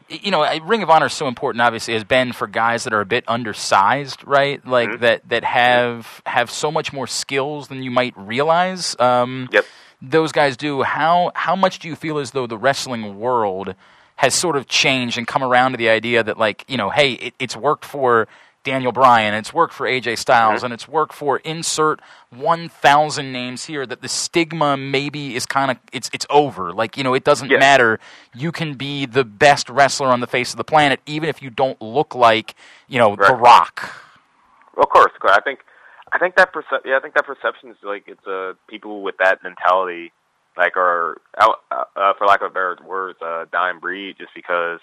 [0.08, 1.62] you know, Ring of Honor is so important.
[1.62, 4.64] Obviously, has been for guys that are a bit undersized, right?
[4.66, 5.02] Like Mm-hmm.
[5.02, 8.96] that that have have so much more skills than you might realize.
[8.98, 9.64] Um, Yep.
[10.04, 10.82] Those guys do.
[10.82, 13.76] How how much do you feel as though the wrestling world
[14.16, 17.12] has sort of changed and come around to the idea that, like, you know, hey,
[17.12, 18.26] it, it's worked for.
[18.64, 20.66] Daniel Bryan, it's worked for AJ Styles, Mm-hmm.
[20.66, 23.84] and it's worked for insert one thousand names here.
[23.86, 26.72] That the stigma maybe is kind of it's it's over.
[26.72, 27.98] Like you know, it doesn't matter.
[28.34, 31.50] You can be the best wrestler on the face of the planet, even if you
[31.50, 32.54] don't look like
[32.88, 33.94] you know The Rock.
[34.76, 35.36] Of course, of course.
[35.36, 35.60] I think,
[36.12, 39.16] I think that perce- yeah, I think that perception is like it's uh, people with
[39.18, 40.12] that mentality,
[40.56, 44.30] like are out, uh, uh, for lack of a better words, uh, dying breed, just
[44.34, 44.78] because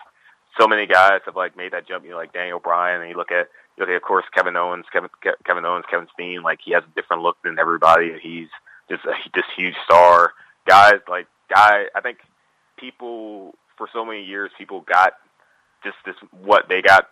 [0.60, 2.04] so many guys have like made that jump.
[2.04, 3.48] You know, like Daniel Bryan, and you look at
[3.88, 6.42] you at of course Kevin Owens, Kevin Ke- Kevin Owens, Kevin Steen.
[6.44, 8.18] Like he has a different look than everybody.
[8.22, 8.50] He's
[8.90, 10.34] just a just huge star.
[10.68, 12.18] Guys like guy, I think
[12.78, 15.14] people for so many years people got
[15.84, 17.08] just this what they got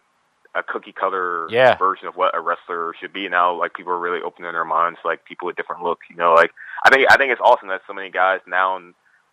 [0.55, 1.77] a cookie cutter Yeah.
[1.77, 3.29] version of what a wrestler should be.
[3.29, 6.05] Now, like people are really opening their minds, like people with different looks.
[6.09, 6.51] You know, like
[6.83, 8.81] I think I think it's awesome that so many guys now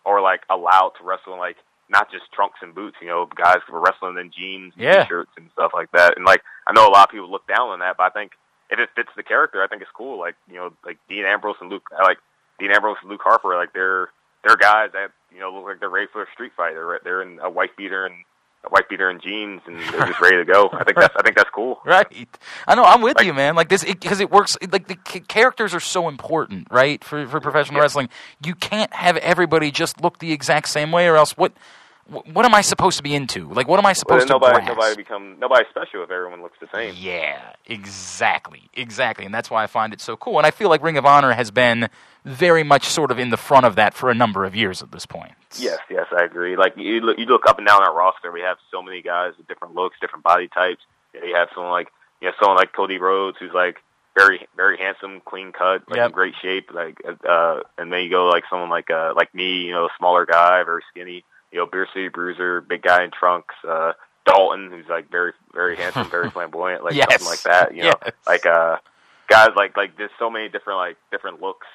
[0.05, 1.57] are like allowed to wrestle in like
[1.89, 2.97] not just trunks and boots.
[3.01, 5.03] You know, guys who are wrestling in jeans, and Yeah.
[5.03, 6.15] t-shirts, and stuff like that.
[6.17, 8.31] And like I know a lot of people look down on that, but I think
[8.69, 10.19] if it fits the character, I think it's cool.
[10.19, 12.17] Like you know, like Dean Ambrose and Luke, like
[12.59, 13.55] Dean Ambrose and Luke Harper.
[13.55, 14.09] Like they're
[14.43, 16.73] they're guys that you know look like they're ready for a street fight.
[16.73, 18.15] They're they're in a white beater and
[18.65, 20.69] a white beater and jeans, and they're just ready to go.
[20.73, 21.79] I think that's I think that's cool.
[21.85, 22.27] Right.
[22.67, 22.83] I know.
[22.83, 23.55] I'm with Like- you, man.
[23.55, 24.57] Like this, because it, works.
[24.71, 27.03] Like the c- characters are so important, right?
[27.03, 27.81] For for professional Yeah.
[27.83, 28.09] wrestling,
[28.43, 31.53] you can't have everybody just look the exact same way, or else what?
[32.09, 33.47] Wh- What am I supposed to be into?
[33.51, 34.67] Like, what am I Well, supposed to nobody grasp?
[34.69, 36.93] nobody become nobody's special if everyone looks the same.
[36.97, 40.37] Yeah, exactly, exactly, and that's why I find it so cool.
[40.37, 41.89] And I feel like Ring of Honor has been
[42.23, 44.91] very much sort of in the front of that for a number of years at
[44.91, 45.33] this point.
[45.57, 46.55] Yes, yes, I agree.
[46.57, 49.33] Like you look, you look up and down our roster, we have so many guys
[49.37, 50.81] with different looks, different body types.
[51.13, 51.87] You, have someone like
[52.21, 53.77] you know someone like Cody Rhodes, who's like
[54.17, 56.05] very, very handsome, clean cut, like Yep.
[56.07, 56.69] in great shape.
[56.73, 59.89] Like, uh, and then you go like someone like uh, like me, you know, a
[59.97, 61.23] smaller guy, very skinny.
[61.55, 63.55] You know, Beer City Bruiser, big guy in trunks.
[63.65, 63.93] Uh,
[64.25, 67.07] Dalton, who's like very, very handsome, very flamboyant, like Yes.
[67.09, 67.73] something like that.
[67.73, 68.13] You know, Yes.
[68.27, 68.75] like uh,
[69.29, 71.67] guys like like there's so many different like different looks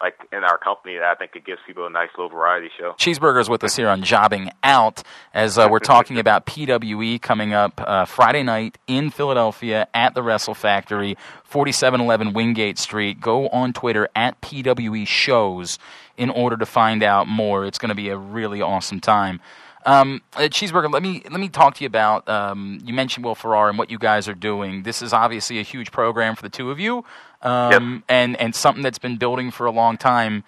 [0.00, 2.94] like in our company that I think it gives people a nice little variety show.
[2.98, 5.02] Cheeseburgers with us here on Jobbing Out
[5.34, 10.22] as uh, we're talking about PWE coming up uh, Friday night in Philadelphia at the
[10.22, 13.20] Wrestle Factory, 4711 Wingate Street.
[13.20, 15.78] Go on Twitter at PWE Shows
[16.16, 17.64] in order to find out more.
[17.64, 19.40] It's going to be a really awesome time.
[19.86, 22.28] Um, uh, Cheeseburger, let me let me talk to you about.
[22.28, 24.82] Um, you mentioned Will Ferrara and what you guys are doing.
[24.82, 27.04] This is obviously a huge program for the two of you,
[27.42, 30.44] um, and and something that's been building for a long time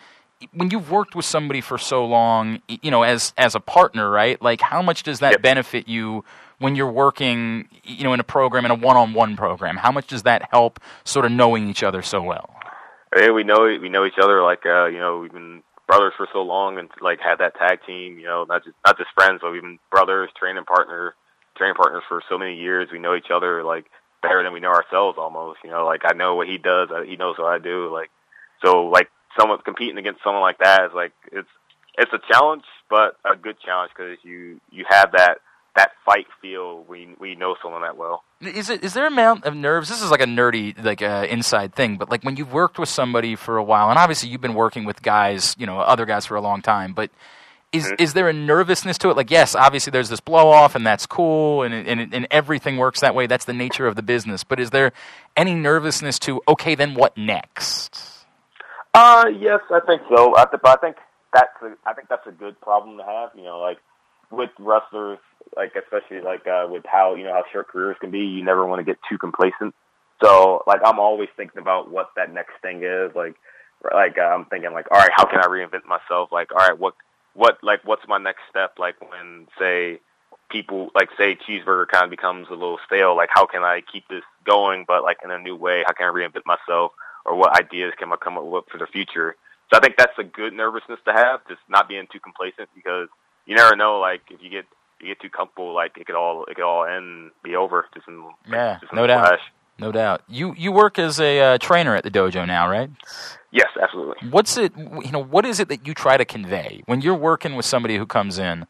[0.54, 4.40] when you've worked with somebody for so long, you know, as as a partner, right?
[4.42, 5.42] Like, how much does that Yep.
[5.42, 6.24] benefit you
[6.58, 9.76] when you're working, you know, in a program, in a one-on-one program?
[9.76, 12.54] How much does that help, sort of knowing each other so well?
[13.14, 16.26] Hey, we know we know each other like uh, you know we've been brothers for
[16.32, 18.18] so long and like had that tag team.
[18.18, 21.14] You know, not just not just friends, but we've been brothers, training partner,
[21.56, 22.88] training partners for so many years.
[22.90, 23.86] We know each other like
[24.22, 25.58] better than we know ourselves almost.
[25.64, 27.92] You know, like I know what he does, he knows what I do.
[27.92, 28.10] Like
[28.64, 31.48] so, like someone competing against someone like that is like it's
[31.98, 35.38] it's a challenge, but a good challenge because you you have that
[35.74, 38.24] that fight feel we we know someone that well.
[38.40, 39.88] Is it is there amount of nerves?
[39.88, 42.88] This is like a nerdy like uh, inside thing, but like when you've worked with
[42.88, 46.26] somebody for a while, and obviously you've been working with guys, you know, other guys
[46.26, 47.10] for a long time, but.
[47.72, 49.16] Is, is there a nervousness to it?
[49.16, 53.00] Like, yes, obviously there's this blow off, and that's cool, and, and and everything works
[53.00, 53.26] that way.
[53.26, 54.44] That's the nature of the business.
[54.44, 54.92] But is there
[55.36, 58.26] any nervousness to okay, then what next?
[58.92, 60.36] Uh, yes, I think so.
[60.36, 60.96] I, th- but I think
[61.32, 63.30] that's a, I think that's a good problem to have.
[63.34, 63.78] You know, like
[64.30, 65.18] with wrestlers,
[65.56, 68.66] like especially like uh, with how you know how short careers can be, you never
[68.66, 69.74] want to get too complacent.
[70.22, 73.10] So, like, I'm always thinking about what that next thing is.
[73.14, 73.34] Like,
[73.82, 76.30] like uh, I'm thinking like, all right, how can I reinvent myself?
[76.30, 76.94] Like, all right, what
[77.34, 78.74] what like what's my next step?
[78.78, 80.00] Like when say
[80.50, 83.16] people like say cheeseburger kind of becomes a little stale.
[83.16, 85.82] Like how can I keep this going, but like in a new way?
[85.86, 86.92] How can I reinvent myself?
[87.24, 89.36] Or what ideas can I come up with for the future?
[89.72, 93.08] So I think that's a good nervousness to have, just not being too complacent because
[93.46, 94.00] you never know.
[94.00, 94.66] Like if you get
[95.00, 98.06] you get too comfortable, like it could all it could all end be over just
[98.08, 99.26] in Yeah, just in no doubt.
[99.28, 99.40] flash.
[99.82, 100.22] No doubt.
[100.28, 102.88] You you work as a uh, trainer at the dojo now, right?
[103.50, 104.28] Yes, absolutely.
[104.30, 104.72] What's it?
[104.76, 107.96] You know, what is it that you try to convey when you're working with somebody
[107.96, 108.68] who comes in?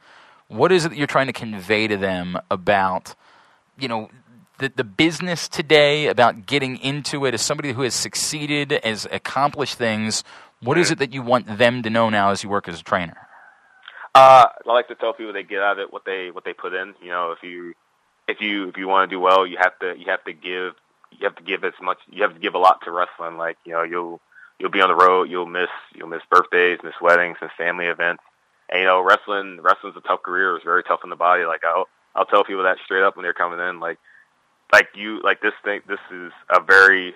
[0.48, 3.14] What is it that you're trying to convey to them about,
[3.78, 4.08] you know,
[4.56, 9.76] the the business today, about getting into it as somebody who has succeeded, has accomplished
[9.76, 10.24] things?
[10.62, 12.82] What is it that you want them to know now as you work as a
[12.82, 13.18] trainer?
[14.14, 16.54] Uh, I like to tell people they get out of it what they what they
[16.54, 16.94] put in.
[17.02, 17.74] You know, if you
[18.28, 20.72] if you if you want to do well, you have to you have to give
[21.18, 23.36] you have to give as much you have to give a lot to wrestling.
[23.38, 24.20] Like you know, you'll
[24.58, 28.22] you'll be on the road, you'll miss you'll miss birthdays, miss weddings, miss family events.
[28.68, 30.56] And you know, wrestling wrestling's a tough career.
[30.56, 31.44] It's very tough on the body.
[31.44, 33.80] Like I'll I'll tell people that straight up when they're coming in.
[33.80, 33.98] Like
[34.72, 35.80] like you like this thing.
[35.86, 37.14] This is a very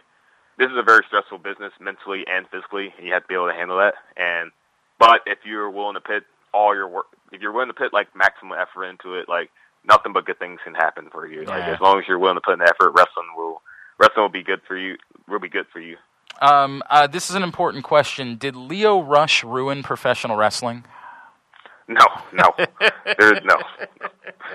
[0.59, 3.49] this is a very stressful business mentally and physically, and you have to be able
[3.49, 3.95] to handle that.
[4.17, 4.53] And
[4.99, 8.15] but if you're willing to put all your work, if you're willing to put like
[8.15, 9.51] maximum effort into it, like
[9.85, 11.45] nothing but good things can happen for you.
[11.45, 13.63] Like as long as you're willing to put in the effort, wrestling will
[13.99, 14.97] wrestling will be good for you.
[15.29, 15.97] Will be good for you.
[16.41, 18.37] Um, uh, this is an important question.
[18.37, 20.85] Did Leo Rush ruin professional wrestling?
[21.89, 22.53] No, no,
[23.17, 23.55] there's no,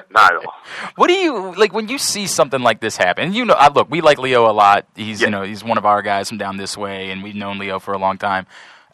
[0.10, 0.54] not at all.
[0.98, 3.34] What do you like when you see something like this happen?
[3.34, 4.86] You know, I, look, we like Leo a lot.
[4.98, 5.28] He's Yeah.
[5.28, 7.80] you know he's one of our guys from down this way, and we've known Leo
[7.80, 8.48] for a long time.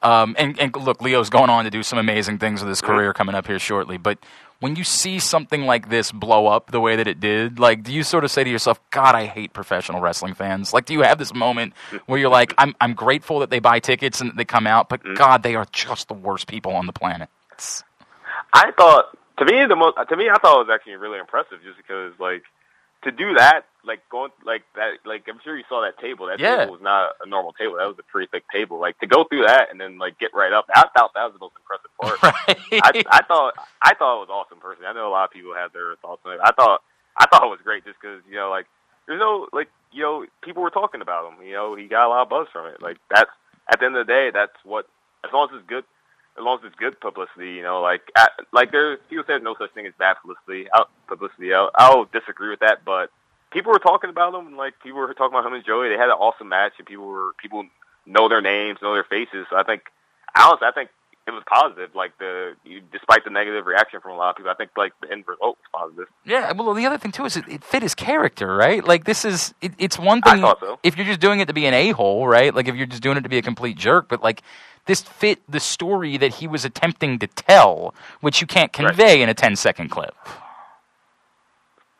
[0.04, 3.12] Um, and, and look, Leo's going on to do some amazing things with his career
[3.14, 3.98] coming up here shortly.
[3.98, 4.20] But
[4.60, 7.94] when you see something like this blow up the way that it did, like, do
[7.94, 10.74] you sort of say to yourself, "God, I hate professional wrestling fans"?
[10.74, 11.74] Like, do you have this moment
[12.06, 14.90] where you're like, "I'm I'm grateful that they buy tickets and that they come out,
[14.90, 15.16] but mm-hmm.
[15.16, 17.30] God, they are just the worst people on the planet."
[18.54, 21.60] I thought to me the most to me I thought it was actually really impressive
[21.64, 22.44] just because like
[23.04, 26.26] to do that like going like that like I'm sure you saw that table.
[26.28, 26.58] That Yeah.
[26.58, 27.76] table was not a normal table.
[27.78, 28.80] That was a pretty thick table.
[28.80, 31.34] Like to go through that and then like get right up I thought that was
[31.34, 32.20] the most impressive part.
[32.84, 34.88] I, I thought I thought it was awesome personally.
[34.88, 36.40] I know a lot of people have their thoughts on it.
[36.44, 36.82] I thought
[37.18, 38.66] I thought it was great just because you know like
[39.08, 41.46] there's no like you know people were talking about him.
[41.46, 42.82] You know he got a lot of buzz from it.
[42.82, 43.32] Like that's
[43.72, 44.88] at the end of the day that's what
[45.24, 45.86] as long as it's good
[46.38, 48.12] as long as it's good publicity, you know, like
[48.52, 50.68] like there's people say there's no such thing as bad publicity.
[50.74, 53.10] Out publicity, I'll, I'll disagree with that, but
[53.52, 55.90] people were talking about him, like people were talking about him and Joey.
[55.90, 57.66] They had an awesome match, and people were people
[58.06, 59.48] know their names, know their faces.
[59.50, 59.84] So I think,
[60.38, 60.90] honestly, I think
[61.28, 61.94] it was positive.
[61.96, 64.94] Like the you, despite the negative reaction from a lot of people, I think like
[65.02, 66.08] the end result was positive.
[66.26, 68.84] Yeah, well, the other thing too is it, it fit his character, right?
[68.84, 70.80] Like this is it, it's one thing so.
[70.84, 72.54] if you're just doing it to be an a hole, right?
[72.56, 74.42] Like if you're just doing it to be a complete jerk, but like
[74.86, 78.88] this fit the story that he was attempting to tell, which you can't Right.
[78.88, 80.16] convey in a 10 second clip.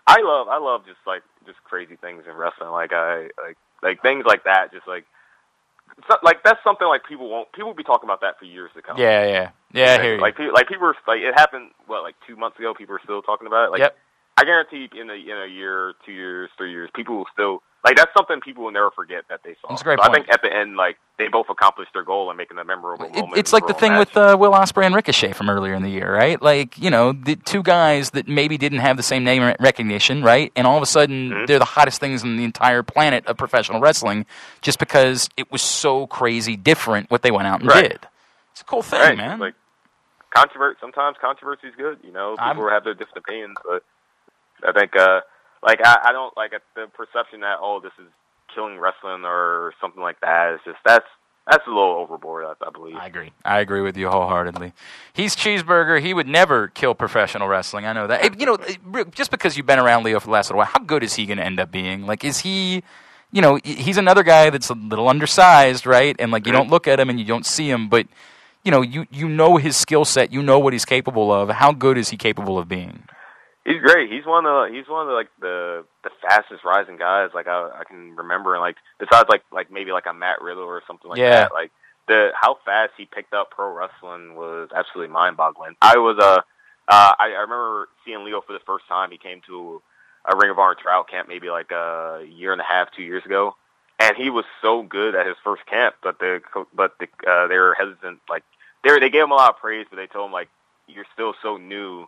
[0.08, 2.70] I love I love just like just crazy things in wrestling.
[2.72, 4.72] Like I like like things like that.
[4.72, 5.06] Just like
[6.10, 8.72] so, like that's something like people won't people will be talking about that for years
[8.76, 8.98] to come.
[8.98, 9.96] Yeah, yeah, yeah.
[9.96, 10.22] I hear you.
[10.22, 11.72] Like people, like people, are, like it happened.
[11.88, 12.74] What, like two months ago?
[12.74, 13.72] People are still talking about it.
[13.72, 13.98] Like, Yep.
[14.38, 17.96] I guarantee in a in a year, two years, three years, people will still like
[17.96, 19.70] that's something people will never forget that they saw.
[19.70, 22.30] That's a great so I think at the end, like they both accomplished their goal
[22.30, 23.38] and making a memorable It- moment.
[23.38, 24.08] it's like the thing match.
[24.10, 26.42] with uh, Will Ospreay and Ricochet from earlier in the year, right?
[26.42, 30.52] Like you know, the two guys that maybe didn't have the same name recognition, right?
[30.56, 31.46] And all of a sudden, Mm-hmm.
[31.46, 34.26] they're the hottest things on the entire planet of professional wrestling,
[34.62, 37.90] just because it was so crazy different what they went out and Right.
[37.92, 38.08] did.
[38.52, 39.40] It's a cool thing, right, man.
[39.40, 39.54] Like
[40.36, 40.78] controversy.
[40.82, 42.00] Sometimes controversy is good.
[42.04, 43.84] You know, I'm- people have their different opinions, but
[44.68, 45.22] I think uh
[45.64, 48.08] like I, I don't like the perception that oh this is
[48.54, 50.54] killing wrestling or something like that.
[50.56, 51.06] It's just that's
[51.50, 52.46] that's a little overboard.
[52.46, 52.96] I, I believe.
[52.96, 53.32] I agree.
[53.46, 54.74] I agree with you wholeheartedly.
[55.14, 56.02] He's cheeseburger.
[56.02, 57.86] He would never kill professional wrestling.
[57.86, 58.22] I know that.
[58.22, 60.80] Hey, You know, just because you've been around Leo for the last little while, how
[60.80, 62.06] good is he going to end up being?
[62.06, 62.84] Like, is he?
[63.32, 66.16] You know, he's another guy that's a little undersized, right?
[66.18, 68.08] And like, you don't look at him and you don't see him, but
[68.64, 70.34] you know, you you know his skill set.
[70.34, 71.50] You know what he's capable of.
[71.50, 73.04] How good is he capable of being?
[73.68, 74.10] He's great.
[74.10, 77.48] He's one of the, he's one of the, like the the fastest rising guys like
[77.48, 80.82] I I can remember and like besides like like maybe like a Matt Riddle or
[80.88, 81.32] something like Yeah.
[81.32, 81.52] that.
[81.54, 81.72] Like
[82.08, 85.76] the how fast he picked up pro wrestling was absolutely mind boggling.
[85.82, 86.40] I was uh,
[86.88, 89.12] uh I, I remember seeing Leo for the first time.
[89.12, 89.82] He came to
[90.24, 93.26] a Ring of Honor trial camp maybe like a year and a half, two years
[93.26, 93.58] ago.
[94.00, 96.42] And he was so good at his first camp, but the
[96.74, 98.20] but the uh, they were hesitant.
[98.30, 98.44] Like
[98.86, 100.48] they were, they gave him a lot of praise, but they told him like
[100.88, 102.08] you're still so new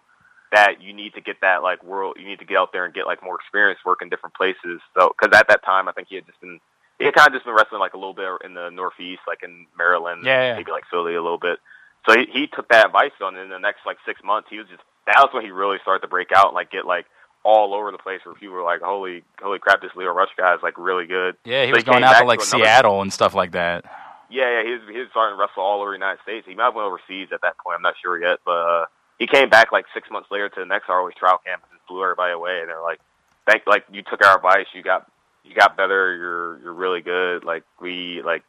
[0.52, 2.94] that you need to get that like world you need to get out there and
[2.94, 6.08] get like more experience work in different places so because at that time i think
[6.10, 6.60] he had just been
[6.98, 9.42] he had kind of just been wrestling like a little bit in the Northeast, like
[9.42, 10.56] in Maryland, Yeah, yeah.
[10.58, 11.58] maybe like Philly a little bit.
[12.06, 14.58] So he, he took that advice on, and in the next like six months, he
[14.58, 17.06] was just that was when he really started to break out and like get like
[17.46, 20.54] all over the place where people were like, "Holy, holy crap, this Leo Rush guy
[20.56, 23.14] is like really good." Yeah, he So was going out to like another- Seattle and
[23.14, 23.86] stuff like that.
[24.30, 26.46] Yeah, yeah, he was he was starting to wrestle all over the United States.
[26.50, 27.78] He might have went overseas at that point.
[27.78, 28.86] I'm not sure yet, but uh,
[29.20, 32.02] he came back like six months later to the next ROH trial camp and blew
[32.04, 32.62] everybody away.
[32.62, 33.00] And they're like,
[33.48, 34.68] "Thank, like you took our advice.
[34.74, 35.12] You got
[35.44, 36.16] you got better.
[36.16, 37.44] You're you're really good.
[37.44, 38.44] Like we like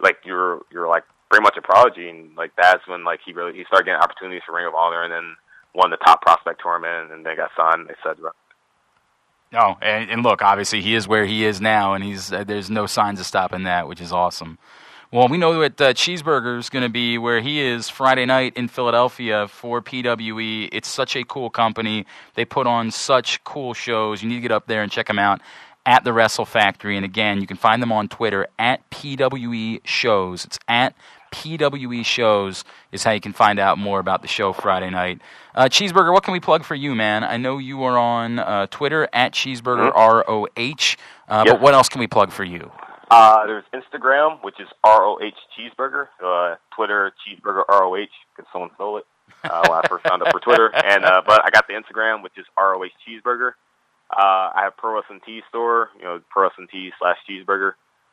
[0.00, 3.52] like you're you're like pretty much a prodigy." And like that's when like he really
[3.52, 5.36] he started getting opportunities for Ring of Honor, and then
[5.74, 8.32] won the top prospect tournament, and then they got signed, etc.
[9.50, 12.70] No, and, and look, obviously he is where he is now, and he's uh, there's
[12.70, 14.58] no signs of stopping that, which is awesome.
[15.10, 18.52] Well, we know that uh, Cheeseburger is going to be where he is Friday night
[18.58, 20.68] in Philadelphia for PWE.
[20.70, 22.04] It's such a cool company.
[22.34, 24.22] They put on such cool shows.
[24.22, 25.40] You need to get up there and check them out
[25.86, 26.94] at the Wrestle Factory.
[26.94, 30.44] And again, you can find them on Twitter at PWE Shows.
[30.44, 30.94] It's at
[31.32, 35.22] PWE Shows is how you can find out more about the show Friday night.
[35.54, 37.24] Uh, Cheeseburger, what can we plug for you, man?
[37.24, 40.98] I know you are on uh, Twitter at Cheeseburger R O H,
[41.28, 42.70] uh, but what else can we plug for you?
[43.10, 45.18] Uh, there's Instagram, which is ROH
[45.56, 46.08] Cheeseburger.
[46.22, 48.06] Uh, Twitter, Cheeseburger ROH,
[48.36, 49.06] because someone stole it
[49.44, 50.74] uh, when I first signed up for Twitter.
[50.74, 53.52] And uh, but I got the Instagram, which is ROH Cheeseburger.
[54.10, 57.72] Uh, I have Pro Wrestling Tee store, you know, Pro Wrestling Tee slash Cheeseburger.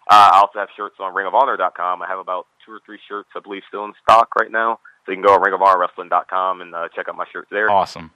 [0.10, 2.02] Uh, I also have shirts on RingOfHonor.com.
[2.02, 4.80] I have about two or three shirts, I believe, still in stock right now.
[5.06, 7.72] So you can go to RingOfHonorWrestling.com and uh, check out my shirts there.
[7.72, 8.12] Awesome.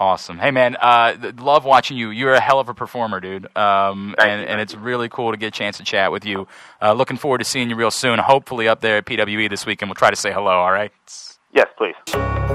[0.00, 0.38] Awesome.
[0.38, 2.08] Hey, man, uh, love watching you.
[2.08, 3.54] You're a hell of a performer, dude.
[3.54, 6.24] Um, and, you, and thank it's really cool to get a chance to chat with
[6.24, 6.48] you.
[6.80, 9.82] Uh, looking forward to seeing you real soon, hopefully up there at PWE this week,
[9.82, 10.90] and we'll try to say hello, all right?
[11.52, 11.94] Yes, please.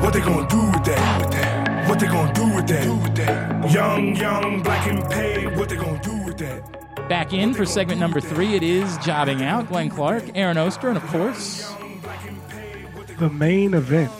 [0.01, 1.21] What they gonna do with that?
[1.21, 1.87] With that?
[1.87, 2.83] What they gonna do with that?
[2.83, 3.71] Do with that?
[3.71, 5.55] Young, young, black and paid.
[5.55, 7.07] What they gonna do with that?
[7.07, 9.67] Back in for segment number three, it is Jobbing Out.
[9.69, 11.71] Glenn Clark, Aaron Oster, and of course,
[13.19, 14.11] The main event.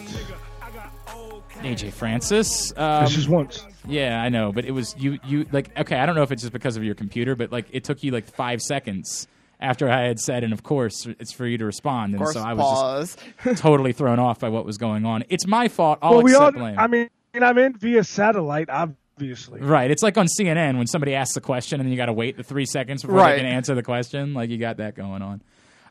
[1.65, 2.73] AJ Francis.
[2.77, 3.65] Um, This is once.
[3.87, 5.19] Yeah, I know, but it was you.
[5.25, 5.97] You like okay.
[5.97, 8.11] I don't know if it's just because of your computer, but like it took you
[8.11, 9.27] like five seconds
[9.59, 12.41] after I had said, and of course it's for you to respond, and course, so
[12.41, 15.23] I was just totally thrown off by what was going on.
[15.29, 15.99] It's my fault.
[16.01, 16.51] I'll well, we all.
[16.51, 16.77] blame.
[16.77, 19.61] I mean, I'm in via satellite, obviously.
[19.61, 19.89] right.
[19.91, 22.37] It's like on CNN when somebody asks a question and then you got to wait
[22.37, 23.33] the three seconds before Right.
[23.35, 24.33] they can answer the question.
[24.33, 25.41] Like you got that going on.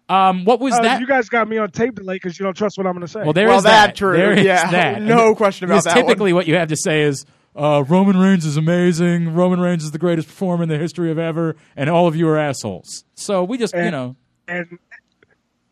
[0.08, 1.00] Um, what was Uh, that?
[1.00, 3.08] You guys got me on tape delay because you don't trust what I'm going to
[3.08, 3.22] say.
[3.22, 3.96] well, there Well, is that that.
[3.96, 4.16] true.
[4.16, 5.02] There is Yeah, that.
[5.02, 6.04] no question about because that one.
[6.04, 7.24] Typically, what you have to say is.
[7.56, 9.32] Uh, Roman Reigns is amazing.
[9.32, 12.28] Roman Reigns is the greatest performer in the history of ever, and all of you
[12.28, 13.04] are assholes.
[13.14, 14.16] So we just, you know,
[14.48, 14.76] and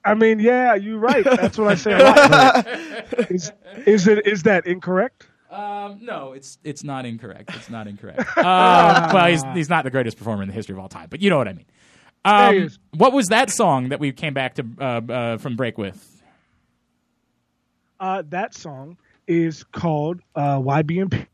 [0.04, 1.24] I mean, yeah, you're right.
[1.24, 2.66] That's what I say a lot.
[3.30, 3.50] Is,
[3.84, 5.26] is it is that incorrect?
[5.50, 7.50] Um, no, it's it's not incorrect.
[7.56, 8.20] It's not incorrect.
[8.38, 11.20] um, well, he's he's not the greatest performer in the history of all time, but
[11.20, 11.66] you know what I mean.
[12.24, 16.22] Um, what was that song that we came back to uh, uh, from break with?
[17.98, 18.96] Uh, that song
[19.26, 21.26] is called uh, YBMP.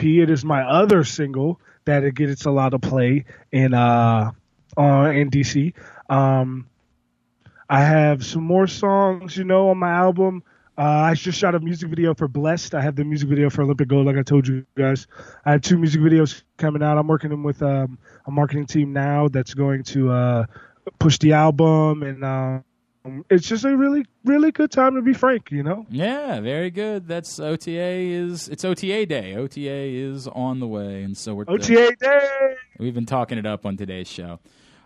[0.00, 4.32] It is my other single that it gets a lot of play in uh,
[4.76, 5.72] uh, in DC.
[6.08, 6.68] Um,
[7.68, 10.42] I have some more songs, you know, on my album.
[10.76, 12.74] Uh, I just shot a music video for Blessed.
[12.74, 15.06] I have the music video for Olympic Gold, like I told you guys.
[15.44, 16.98] I have two music videos coming out.
[16.98, 20.46] I'm working with um, a marketing team now that's going to uh,
[20.98, 22.64] push the album, and um,
[23.30, 25.52] it's just a really, really good time to be frank.
[25.52, 25.86] You know.
[25.90, 27.06] Yeah, very good.
[27.06, 29.36] That's OTA is it's OTA day.
[29.36, 32.54] OTA is on the way, and so we're OTA day.
[32.80, 34.40] We've been talking it up on today's show.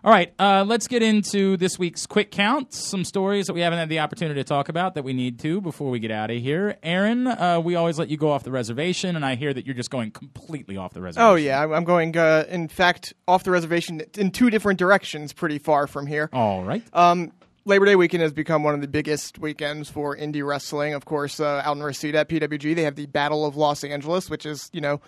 [0.04, 2.72] All right, uh, let's get into this week's quick count.
[2.72, 5.60] Some stories that we haven't had the opportunity to talk about that we need to
[5.60, 6.76] before we get out of here.
[6.84, 9.74] Aaron, uh, we always let you go off the reservation, and I hear that you're
[9.74, 11.28] just going completely off the reservation.
[11.28, 12.16] Oh yeah, I'm- going.
[12.16, 16.30] Uh, in fact, off the reservation in two different directions, pretty far from here.
[16.32, 16.84] All right.
[16.92, 17.32] Um,
[17.64, 20.94] Labor Day weekend has become one of the biggest weekends for indie wrestling.
[20.94, 24.30] Of course, uh, out in Reseda at PWG, they have the Battle of Los Angeles,
[24.30, 25.00] which is you know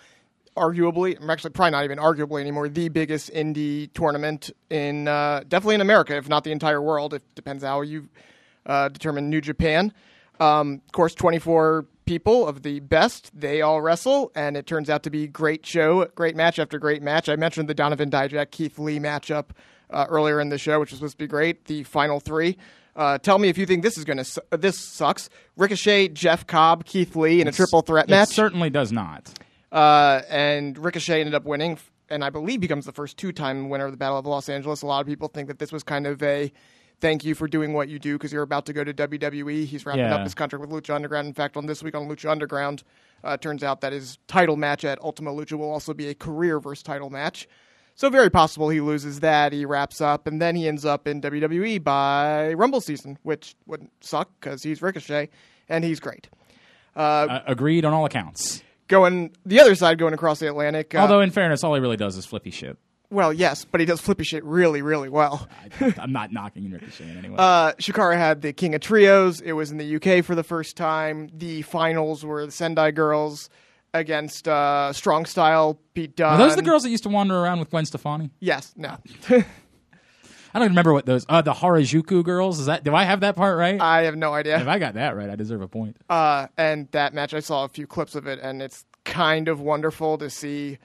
[0.55, 5.75] arguably, I'm actually probably not even arguably anymore, the biggest indie tournament in uh, definitely
[5.75, 7.13] in America, if not the entire world.
[7.13, 8.09] It depends how you
[8.65, 9.93] uh, determine New Japan.
[10.39, 15.03] Um, of course, 24 people of the best, they all wrestle, and it turns out
[15.03, 17.29] to be great show, great match after great match.
[17.29, 19.49] I mentioned the Donovan Dijak Keith Lee matchup
[19.91, 21.65] uh, earlier in the show, which was supposed to be great.
[21.65, 22.57] The final three.
[22.95, 25.29] Uh, tell me if you think this is gonna su- uh, this sucks.
[25.55, 28.29] Ricochet, Jeff Cobb, Keith Lee in a triple threat It match.
[28.29, 29.31] certainly does not.
[29.71, 31.77] Uh, and Ricochet ended up winning,
[32.09, 34.81] and I believe becomes the first two-time winner of the Battle of Los Angeles.
[34.81, 36.51] A lot of people think that this was kind of a
[36.99, 39.65] thank you for doing what you do because you're about to go to WWE.
[39.65, 40.15] He's wrapping Yeah.
[40.15, 41.27] up his contract with Lucha Underground.
[41.27, 42.83] In fact, on this week on Lucha Underground,
[43.23, 46.59] uh, turns out that his title match at Ultima Lucha will also be a career
[46.59, 47.47] versus title match.
[47.95, 51.21] So very possible he loses that, he wraps up, and then he ends up in
[51.21, 55.29] WWE by Rumble season, which wouldn't suck because he's Ricochet
[55.69, 56.29] and he's great.
[56.95, 58.63] Uh, agreed on all accounts.
[58.91, 60.93] Going the other side, going across the Atlantic.
[60.93, 62.77] Uh, Although, in fairness, all he really does is flippy shit.
[63.09, 65.47] well, yes, but he does flippy shit really, really well.
[65.79, 67.35] I, I'm not knocking Ricochet in any way.
[67.39, 69.39] Uh, Chikara had the King of Trios.
[69.41, 71.29] It was in the UK for the first time.
[71.33, 73.49] The finals were the Sendai girls
[73.93, 76.33] against uh, Strong Style, Pete Dunne.
[76.33, 78.29] Are those the girls that used to wander around with Gwen Stefani?
[78.39, 78.97] Yes, no.
[80.53, 81.25] I don't remember what those.
[81.29, 82.59] Uh, the Harajuku girls.
[82.59, 82.83] Is that?
[82.83, 83.79] Do I have that part right?
[83.79, 84.59] I have no idea.
[84.59, 85.97] if I got that right, I deserve a point.
[86.09, 89.61] Uh, and that match, I saw a few clips of it, and it's kind of
[89.61, 90.77] wonderful to see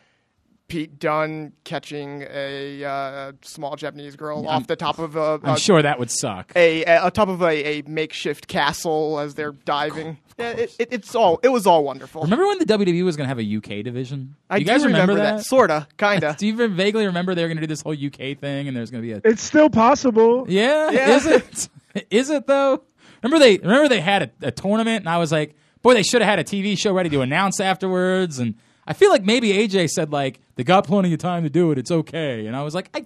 [0.69, 5.59] Pete Dunne catching a uh, small Japanese girl off the top of a, I'm a,
[5.59, 6.53] sure that would suck.
[6.57, 10.19] a, a, top of a, a makeshift castle as they're diving.
[10.39, 12.23] Yeah, it, it, it's all it was all wonderful.
[12.23, 14.35] Remember when the WWE was going to have a UK division?
[14.51, 16.35] I you guys do remember, that, sorta, kinda.
[16.39, 18.77] Do you even vaguely remember they were going to do this whole UK thing, and
[18.77, 20.45] there's going to be a It's still possible.
[20.49, 21.17] Yeah, Yeah.
[21.17, 21.69] is it?
[22.11, 22.83] is it though?
[23.23, 26.21] Remember they remember they had a, a tournament, and I was like, boy, they should
[26.21, 28.39] have had a TV show ready to announce afterwards.
[28.39, 28.57] And
[28.87, 31.79] I feel like maybe AJ said like they got plenty of time to do it.
[31.79, 32.47] It's okay.
[32.47, 33.05] And I was like, I,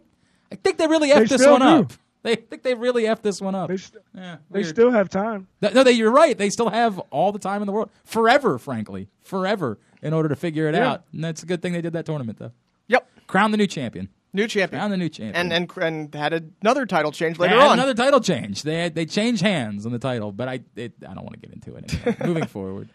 [0.52, 1.66] I think they really effed They this one do.
[1.66, 1.92] up.
[2.22, 3.68] They think they really effed this one up.
[3.70, 5.46] They, st- yeah, they still have time.
[5.62, 6.36] Th- No, they, you're right.
[6.36, 10.36] They still have all the time in the world, forever, frankly, forever, in order to
[10.36, 10.90] figure it Yeah.
[10.92, 11.04] out.
[11.14, 12.52] And that's a good thing they did that tournament, though.
[12.88, 14.10] Yep, Crown the new champion.
[14.34, 15.34] new champion, Crown the new champion.
[15.34, 17.72] and and and had another title change They later had on.
[17.78, 18.64] another title change.
[18.64, 21.48] They had, they changed hands on the title, but I it, I don't want to
[21.48, 21.94] get into it.
[22.06, 22.16] Anyway.
[22.26, 22.90] Moving forward,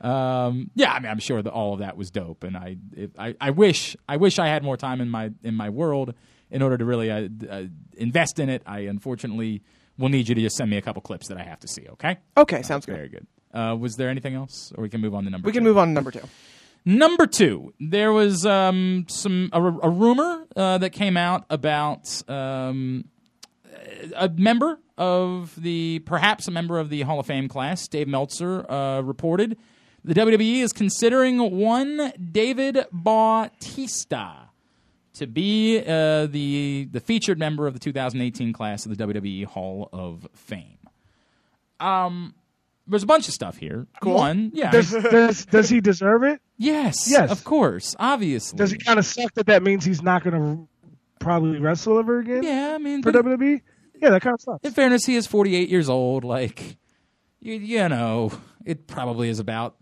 [0.00, 3.12] um, yeah, I mean, I'm sure that all of that was dope, and I it,
[3.18, 6.14] I I wish I wish I had more time in my in my world
[6.50, 7.64] in order to really uh, uh,
[7.96, 8.62] invest in it.
[8.66, 9.62] I unfortunately
[9.98, 11.86] will need you to just send me a couple clips that I have to see.
[11.90, 12.18] Okay.
[12.36, 12.96] okay, sounds good.
[12.96, 13.26] Very good.
[13.52, 15.46] Uh, was there anything else, or we can move on to number?
[15.46, 15.68] We can two?
[15.68, 16.26] move on to number two.
[16.86, 23.04] Number two, there was um, some a, a rumor uh, that came out about um,
[24.16, 28.70] a member of the perhaps a member of the Hall of Fame class, Dave Meltzer,
[28.70, 29.58] uh, reported
[30.04, 34.48] the WWE is considering one David Bautista
[35.14, 39.88] to be uh, the the featured member of the 2018 class of the WWE Hall
[39.92, 40.78] of Fame.
[41.78, 42.34] Um,
[42.86, 43.86] there's a bunch of stuff here.
[44.02, 46.40] One, yeah, Does, does does he deserve it?
[46.58, 47.30] Yes, Yes.
[47.30, 48.56] of course, obviously.
[48.58, 50.68] Does it kind of suck that that means he's not going to
[51.18, 53.60] probably wrestle ever again Yeah, I mean, for but WWE?
[54.00, 54.64] Yeah, that kind of sucks.
[54.64, 56.24] in fairness, he is 48 years old.
[56.24, 56.76] Like,
[57.40, 58.32] you, you know,
[58.64, 59.76] it probably is about.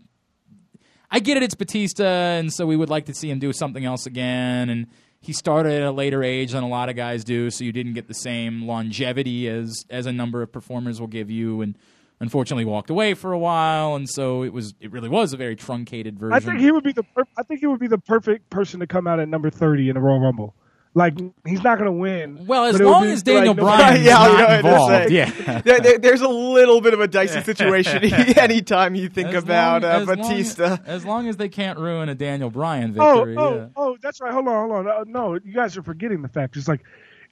[1.11, 3.83] I get it, it's Batista, and so we would like to see him do something
[3.83, 4.69] else again.
[4.69, 4.87] And
[5.21, 7.93] he started at a later age than a lot of guys do, so you didn't
[7.93, 11.61] get the same longevity as as a number of performers will give you.
[11.61, 11.77] And
[12.19, 15.55] unfortunately, walked away for a while, and so it was it really was a very
[15.55, 16.33] truncated version.
[16.33, 18.79] I think he would be the per- I think he would be the perfect person
[18.79, 20.55] to come out at number thirty in the Royal Rumble.
[20.95, 21.13] Like
[21.45, 22.45] he's not going to win.
[22.47, 24.91] well, as but it would long be as Daniel like Bryan is Yeah, not involved,
[24.91, 25.07] say.
[25.15, 25.61] yeah.
[25.65, 29.83] There, there- there's a little bit of a dicey situation anytime you think As about
[29.83, 30.77] long- uh, as long- Batista.
[30.85, 33.35] as long as they can't ruin a Daniel Bryan Oh, victory.
[33.37, 33.67] oh, yeah.
[33.75, 34.33] oh, that's right.
[34.33, 34.87] Hold on, hold on.
[34.87, 36.57] Uh, no, you guys are forgetting the fact.
[36.57, 36.81] It's like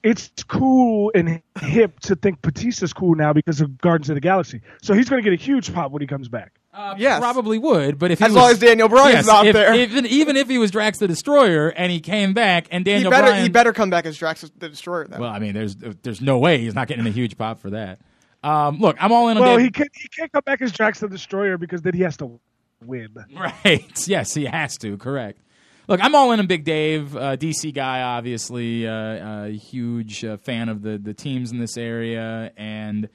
[0.02, 4.60] it's cool and hip to think Batista's cool now because of Guardians of the Galaxy.
[4.82, 6.52] So he's going to get a huge pop when he comes back.
[6.72, 7.18] Uh, Yes.
[7.18, 9.74] probably would, but if he As was, long as Daniel Bryan's yes, not if- there.
[9.74, 13.10] even even if he was Drax the Destroyer and he came back and He Daniel
[13.10, 15.06] better Bryan, he better come back as Drax the Destroyer.
[15.08, 15.18] Then.
[15.20, 17.98] well, I mean, there's there's no way he's not getting a huge pop for that.
[18.44, 20.70] Um, look, I'm all in on Well, Dave- he can't he can't come back as
[20.70, 22.38] Drax the Destroyer because then he has to
[22.84, 23.08] win.
[23.36, 24.06] Right.
[24.08, 24.96] Yes, he has to.
[24.98, 25.40] Correct.
[25.88, 30.36] Look, I'm all in on Big Dave, uh, DC guy, obviously, uh, a huge uh,
[30.36, 33.08] fan of the the teams in this area, and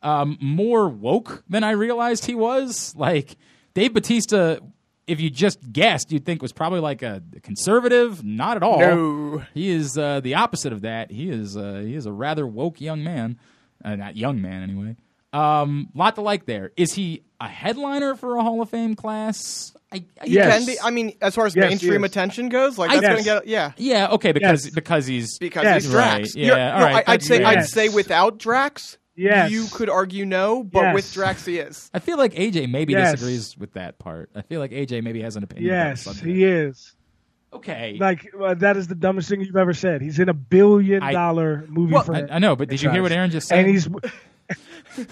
[0.00, 2.94] um, more woke than I realized he was.
[2.96, 3.36] Like
[3.74, 4.58] Dave Batista,
[5.08, 8.22] if you just guessed, you'd think was probably like a conservative.
[8.22, 8.78] Not at all.
[8.78, 9.42] No.
[9.52, 11.10] he is uh, the opposite of that.
[11.10, 13.40] He is uh, he is a rather woke young man,
[13.84, 14.96] uh, not young man anyway.
[15.32, 16.70] Um, lot to like there.
[16.76, 19.74] Is he a headliner for a Hall of Fame class?
[19.92, 20.56] I, I Yes.
[20.58, 20.80] can be.
[20.80, 22.10] I mean, as far as Yes, mainstream is.
[22.10, 23.10] attention goes, like that's Yes.
[23.10, 23.72] going to get yeah.
[23.76, 24.74] Yeah, okay, because Yes.
[24.74, 25.82] because he's Because Yes.
[25.82, 26.18] he's Drax.
[26.18, 29.50] Right, You're- yeah, no, all right, I, I'd that's say I'd say without Drax, Yes.
[29.50, 30.94] you could argue no, but Yes.
[30.94, 31.90] with Drax he is.
[31.92, 33.12] I feel like AJ maybe Yes.
[33.14, 34.30] disagrees with that part.
[34.36, 35.66] I feel like AJ maybe has an opinion.
[35.72, 36.94] Yes, the he is.
[37.52, 40.02] Okay, Like uh, that is the dumbest thing you've ever said.
[40.02, 41.92] He's in a billion I- dollar movie.
[41.94, 43.58] Well, for I, I know, but did you hear what Aaron just said?
[43.58, 43.88] And he's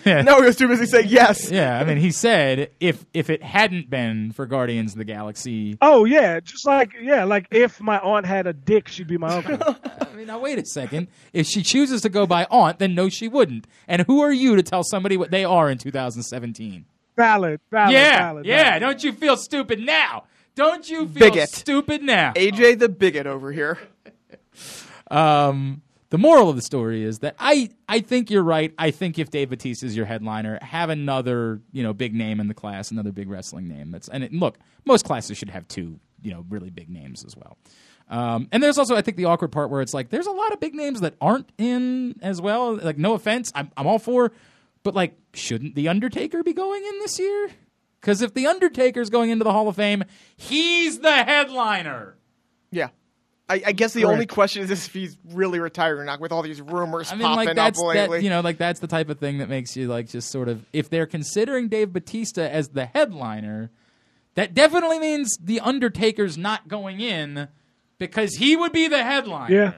[0.04, 1.50] No, he was too busy saying yes.
[1.50, 5.78] yeah, I mean, he said if if it hadn't been for Guardians of the Galaxy,
[5.80, 9.36] oh yeah, just like yeah, like if my aunt had a dick, she'd be my
[9.36, 9.58] uncle.
[10.00, 11.08] I mean, now wait a second.
[11.32, 13.66] If she chooses to go by aunt, then no, she wouldn't.
[13.86, 16.84] And who are you to tell somebody what they are in 2017?
[17.18, 18.46] valid, valid, yeah, valid.
[18.46, 18.64] yeah.
[18.64, 18.80] valid.
[18.80, 20.24] Don't you feel stupid now?
[20.54, 21.50] Don't you feel Bigot.
[21.50, 22.32] stupid now?
[22.34, 23.78] AJ the bigot over here.
[25.10, 28.72] Um, the moral of the story is that I, I think you're right.
[28.78, 32.48] I think if Dave Batista is your headliner, have another you know big name in
[32.48, 33.90] the class, another big wrestling name.
[33.90, 37.36] That's and it, look, most classes should have two you know really big names as
[37.36, 37.58] well.
[38.08, 40.52] Um, and there's also I think the awkward part where it's like there's a lot
[40.52, 42.76] of big names that aren't in as well.
[42.76, 44.32] Like no offense, I'm I'm all for,
[44.82, 47.50] but like shouldn't the Undertaker be going in this year?
[48.00, 50.04] Because if the Undertaker's going into the Hall of Fame,
[50.36, 52.16] he's the headliner.
[52.70, 52.88] Yeah.
[53.48, 56.42] I, I guess the only question is if he's really retired or not, with all
[56.42, 58.18] these rumors I mean, popping like that's up lately.
[58.18, 60.48] that, you know, like that's the type of thing that makes you like just sort
[60.48, 63.70] of if they're considering Dave Batista as the headliner,
[64.34, 67.48] that definitely means the Undertaker's not going in
[67.98, 69.54] because he would be the headliner.
[69.54, 69.72] Yeah.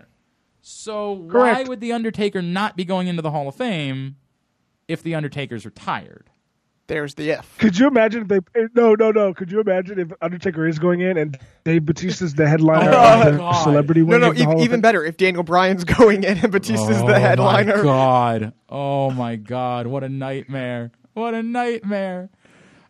[0.62, 4.16] So why would the Undertaker not be going into the Hall of Fame
[4.88, 6.29] if the Undertaker's retired?
[6.90, 7.56] There's the if.
[7.58, 8.38] Could you imagine if they?
[8.60, 9.32] eh, No, no, no.
[9.32, 13.36] Could you imagine if Undertaker is going in and Dave Batista's the headliner Oh, the
[13.38, 13.52] God.
[13.62, 14.80] celebrity No, no, of the Hall e- even Fame?
[14.80, 17.76] better if Daniel Bryan's going in and Batista's oh the headliner.
[17.76, 18.52] My God.
[18.68, 19.86] Oh my God.
[19.86, 20.90] What a nightmare.
[21.14, 22.28] What a nightmare.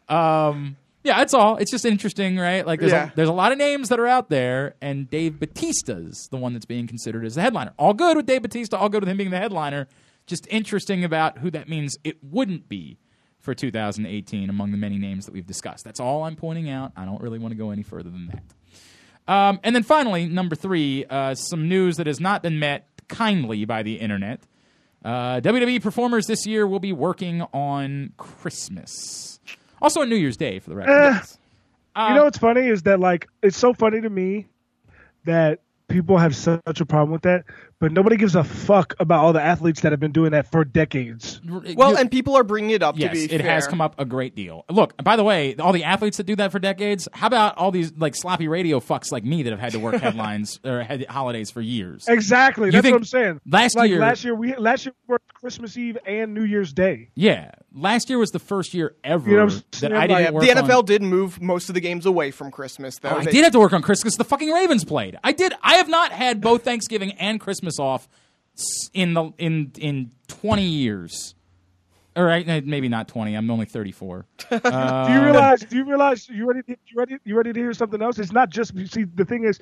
[0.09, 1.56] Um yeah, that's all.
[1.56, 2.66] It's just interesting, right?
[2.66, 3.10] Like there's Yeah.
[3.10, 6.52] a, there's a lot of names that are out there and Dave Batista's the one
[6.52, 7.72] that's being considered as the headliner.
[7.78, 9.89] All good with Dave Batista, all good with him being the headliner.
[10.27, 12.98] Just interesting about who that means it wouldn't be
[13.41, 15.85] for 2018 among the many names that we've discussed.
[15.85, 16.93] That's all I'm pointing out.
[16.97, 19.33] I don't really want to go any further than that.
[19.33, 23.65] Um, and then finally, number three, uh, some news that has not been met kindly
[23.65, 24.41] by the internet.
[25.05, 29.41] Uh, WWE performers this year will be working on Christmas.
[29.81, 30.93] Also on New Year's Day, for the record.
[30.93, 31.21] Eh,
[31.97, 34.47] Um, you know what's funny is that like it's so funny to me
[35.25, 37.45] that people have such a problem with that,
[37.81, 40.65] but nobody gives a fuck about all the athletes that have been doing that for
[40.65, 41.40] decades.
[41.74, 43.51] Well, and people are bringing it up Yes, to be it fair.
[43.51, 44.65] has come up a great deal.
[44.70, 47.70] Look, by the way, all the athletes that do that for decades, how about all
[47.70, 51.07] these like sloppy radio fucks like me that have had to work headlines or had
[51.07, 52.07] holidays for years?
[52.07, 52.66] Exactly.
[52.66, 53.40] You That's think what I'm saying.
[53.47, 56.74] last like year- last year we last year we worked Christmas Eve and New Year's
[56.74, 57.09] Day.
[57.15, 59.93] Yeah, last year was the first year ever You know that?
[59.93, 62.99] I didn't work the on- NFL did move most of the games away from Christmas,
[62.99, 63.11] though.
[63.11, 65.19] Oh, I They- did have to work on Christmas because the fucking Ravens played.
[65.23, 65.53] I did.
[65.63, 68.09] I have not had both Thanksgiving and Christmas off
[68.93, 71.35] in the in in twenty years.
[72.17, 73.35] All right, eh, maybe not twenty.
[73.35, 74.27] I'm only thirty four.
[74.51, 75.61] do you realize?
[75.61, 76.29] Do you realize?
[76.29, 76.63] You ready?
[76.63, 77.17] To, you ready?
[77.25, 78.19] You ready to hear something else?
[78.19, 78.75] It's not just.
[78.75, 79.61] You see, the thing is,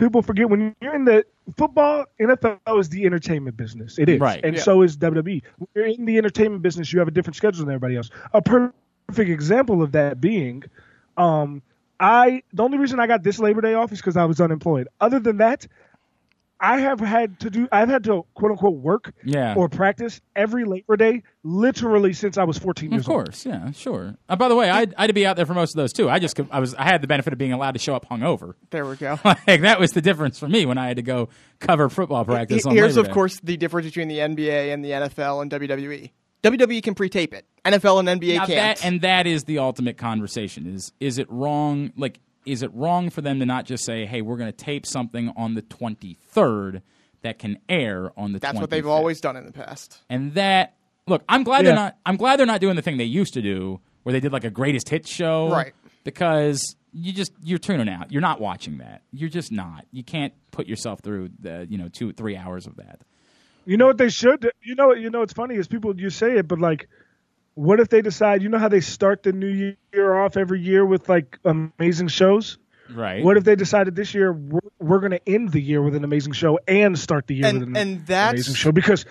[0.00, 1.24] people forget when you're in the
[1.56, 2.06] football.
[2.20, 3.98] NFL is the entertainment business.
[3.98, 4.40] It is, Right.
[4.42, 4.62] And Yeah.
[4.62, 5.42] so is WWE.
[5.58, 8.10] When you're in the entertainment business, you have a different schedule than everybody else.
[8.32, 8.74] A perfect
[9.30, 10.64] example of that being,
[11.16, 11.62] um,
[12.00, 14.88] I the only reason I got this Labor Day off is because I was unemployed.
[15.00, 15.66] Other than that.
[16.62, 17.68] I have had to do.
[17.72, 19.54] I've had to quote unquote work Yeah.
[19.56, 23.20] or practice every Labor Day, literally since I was 14 years old.
[23.20, 24.16] Of course, yeah, sure.
[24.28, 25.92] Uh, by the way, I I had to be out there for most of those
[25.92, 26.08] too.
[26.10, 28.08] I just could- I was I had the benefit of being allowed to show up
[28.08, 28.54] hungover.
[28.70, 29.18] There we go.
[29.24, 31.28] Like that was the difference for me when I had to go
[31.60, 32.66] cover football practice.
[32.66, 33.12] on Here's, Labor of Day.
[33.14, 36.10] course, the difference between the NBA and the NFL and WWE.
[36.42, 37.44] WWE can pre-tape it.
[37.66, 38.78] NFL and NBA Now can't.
[38.78, 40.66] that, and that is the ultimate conversation.
[40.66, 41.92] Is is it wrong?
[41.96, 44.86] Like, is it wrong for them to not just say, "Hey, we're going to tape
[44.86, 46.82] something on the twenty third
[47.22, 48.60] that can air on the." That's 25th.
[48.60, 50.00] what they've always done in the past.
[50.08, 50.74] And that
[51.06, 51.62] look, I'm glad Yeah.
[51.70, 51.96] they're not.
[52.06, 54.44] I'm glad they're not doing the thing they used to do, where they did like
[54.44, 55.72] a greatest hits show, Right.
[56.04, 58.10] Because you just you're tuning out.
[58.10, 59.02] You're not watching that.
[59.12, 59.84] You're just not.
[59.92, 63.00] You can't put yourself through the you know two three hours of that.
[63.66, 64.40] You know what they should?
[64.40, 64.50] do?
[64.62, 66.88] You know, you know it's funny is people you say it, but like,
[67.60, 68.42] what if they decide?
[68.42, 72.56] You know how they start the new year off every year with like amazing shows.
[72.92, 73.22] Right.
[73.22, 76.02] What if they decided this year we're, we're going to end the year with an
[76.02, 78.72] amazing show and start the year And- with an and that's- amazing show?
[78.72, 79.04] Because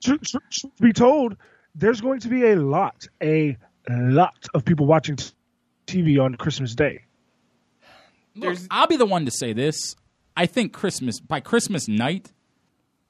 [0.00, 1.36] truth truth- truth be told,
[1.74, 3.56] there's going to be a lot, a
[3.90, 5.32] lot of people watching t-
[5.86, 7.02] TV on Christmas Day.
[8.36, 9.96] Look, I'll be the one to say this.
[10.36, 12.32] I think Christmas by Christmas night,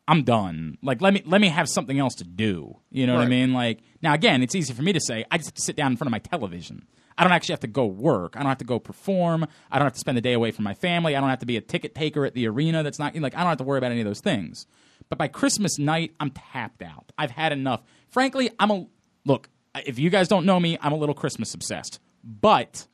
[0.09, 0.79] I'm done.
[0.83, 2.79] Like let me let me have something else to do.
[2.91, 3.53] You know what I mean?
[3.53, 5.25] Like now again, it's easy for me to say.
[5.31, 6.87] I just have to sit down in front of my television.
[7.17, 8.37] I don't actually have to go work.
[8.37, 9.47] I don't have to go perform.
[9.71, 11.15] I don't have to spend the day away from my family.
[11.15, 12.83] I don't have to be a ticket taker at the arena.
[12.83, 14.67] That's not like I don't have to worry about any of those things.
[15.09, 17.13] But by Christmas night, I'm tapped out.
[17.19, 17.83] I've had enough.
[18.09, 18.87] Frankly, I'm a
[19.25, 19.51] look.
[19.87, 22.01] If you guys don't know me, I'm a little Christmas obsessed.
[22.25, 22.87] But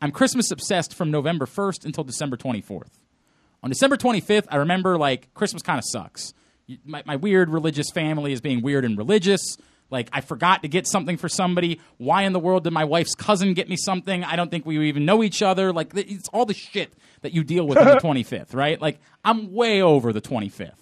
[0.00, 2.98] I'm Christmas obsessed from November 1st until December 24th.
[3.64, 6.34] On December 25th, I remember like Christmas kind of sucks.
[6.84, 9.40] My, my weird religious family is being weird and religious.
[9.90, 11.80] Like I forgot to get something for somebody.
[11.96, 14.22] Why in the world did my wife's cousin get me something?
[14.22, 15.72] I don't think we even know each other.
[15.72, 16.92] Like it's all the shit
[17.22, 18.78] that you deal with on the 25th, right?
[18.78, 20.72] Like I'm way over the 25th.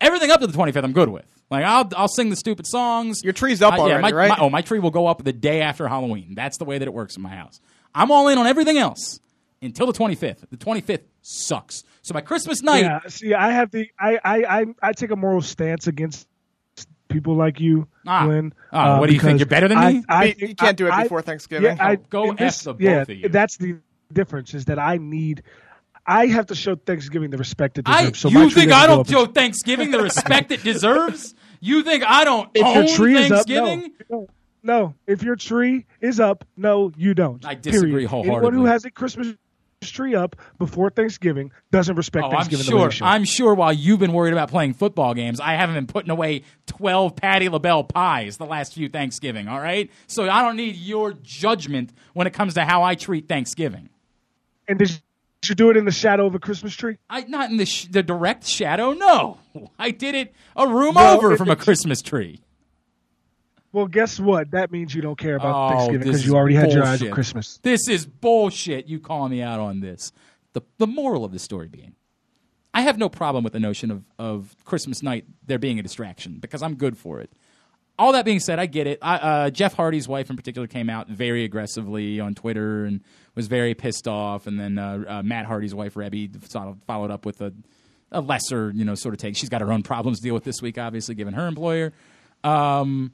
[0.00, 1.26] Everything up to the 25th, I'm good with.
[1.48, 3.22] Like I'll I'll sing the stupid songs.
[3.22, 4.28] Your tree's up Uh, yeah, already, my, right?
[4.30, 6.34] my- oh, my tree will go up the day after Halloween.
[6.34, 7.60] That's the way that it works in my house.
[7.94, 9.20] I'm all in on everything else
[9.62, 10.48] until the 25th.
[10.50, 11.84] The 25th sucks.
[12.10, 15.16] So by Christmas night, Yeah, see, I have the I I I, I take a
[15.16, 16.26] moral stance against
[17.06, 18.24] people like you, Ah.
[18.26, 18.52] Glenn.
[18.72, 19.38] Ah, uh, what do you think?
[19.38, 20.02] You're better than I- me?
[20.08, 21.76] I, You- you can't do it I- before Thanksgiving.
[21.76, 23.28] Yeah, I, go in this- the both yeah, of you.
[23.28, 23.76] That's the
[24.12, 25.44] difference is that I need.
[26.04, 28.18] I have to show Thanksgiving the respect it I, deserves.
[28.18, 31.32] so you think I don't show Thanksgiving the respect it deserves?
[31.60, 33.92] You think I don't If own your tree is up, Thanksgiving?
[34.10, 34.28] no,
[34.64, 34.94] no.
[35.06, 37.46] If your tree is up, no, you don't.
[37.46, 38.12] I disagree Period.
[38.12, 39.28] Anyone who has a Christmas
[39.88, 42.76] tree up before Thanksgiving doesn't respect Oh, I'm Thanksgiving.
[42.78, 43.06] way sure.
[43.06, 43.54] I'm sure.
[43.54, 47.48] While you've been worried about playing football games, I haven't been putting away twelve Patti
[47.48, 49.48] LaBelle pies the last few Thanksgiving.
[49.48, 53.26] All right, so I don't need your judgment when it comes to how I treat
[53.26, 53.88] Thanksgiving.
[54.68, 55.00] and did
[55.46, 56.98] you do it in the shadow of a Christmas tree?
[57.08, 58.92] I not in the sh- the direct shadow.
[58.92, 59.38] No,
[59.78, 62.40] I did it a room No, over it- from a Christmas tree.
[63.72, 64.50] Well, guess what?
[64.50, 67.10] That means you don't care about Oh, Thanksgiving because you already had your eyes on.
[67.10, 67.58] Christmas.
[67.62, 68.86] This is bullshit.
[68.86, 70.12] You calling me out on this?
[70.54, 71.94] The the moral of the story being,
[72.74, 76.38] I have no problem with the notion of of Christmas night there being a distraction
[76.40, 77.30] because I'm good for it.
[77.96, 78.98] All that being said, I get it.
[79.02, 83.02] I, uh, Jeff Hardy's wife in particular came out very aggressively on Twitter and
[83.34, 84.46] was very pissed off.
[84.46, 86.34] And then uh, uh, Matt Hardy's wife Reby
[86.86, 87.52] followed up with a,
[88.10, 89.36] a lesser, you know, sort of take.
[89.36, 91.92] She's got her own problems to deal with this week, obviously, given her employer.
[92.42, 93.12] Um,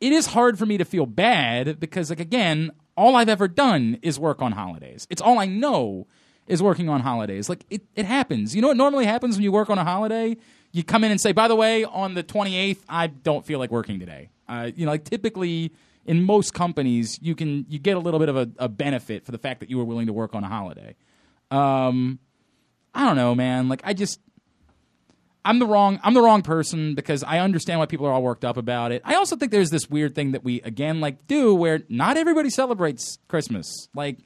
[0.00, 3.98] it is hard for me to feel bad because like again all i've ever done
[4.02, 5.06] is work on holidays.
[5.10, 6.06] It's all i know
[6.46, 7.48] is working on holidays.
[7.48, 8.54] Like it, it happens.
[8.54, 10.36] You know what normally happens when you work on a holiday?
[10.72, 13.70] You come in and say by the way on the 28th i don't feel like
[13.70, 14.30] working today.
[14.48, 15.72] Uh, you know like typically
[16.04, 19.32] in most companies you can you get a little bit of a, a benefit for
[19.32, 20.94] the fact that you were willing to work on a holiday.
[21.50, 22.18] Um,
[22.94, 23.68] i don't know man.
[23.68, 24.20] Like i just
[25.44, 28.44] I'm the wrong I'm the wrong person because I understand why people are all worked
[28.44, 29.02] up about it.
[29.04, 32.48] I also think there's this weird thing that we again like do where not everybody
[32.50, 33.88] celebrates Christmas.
[33.94, 34.18] Like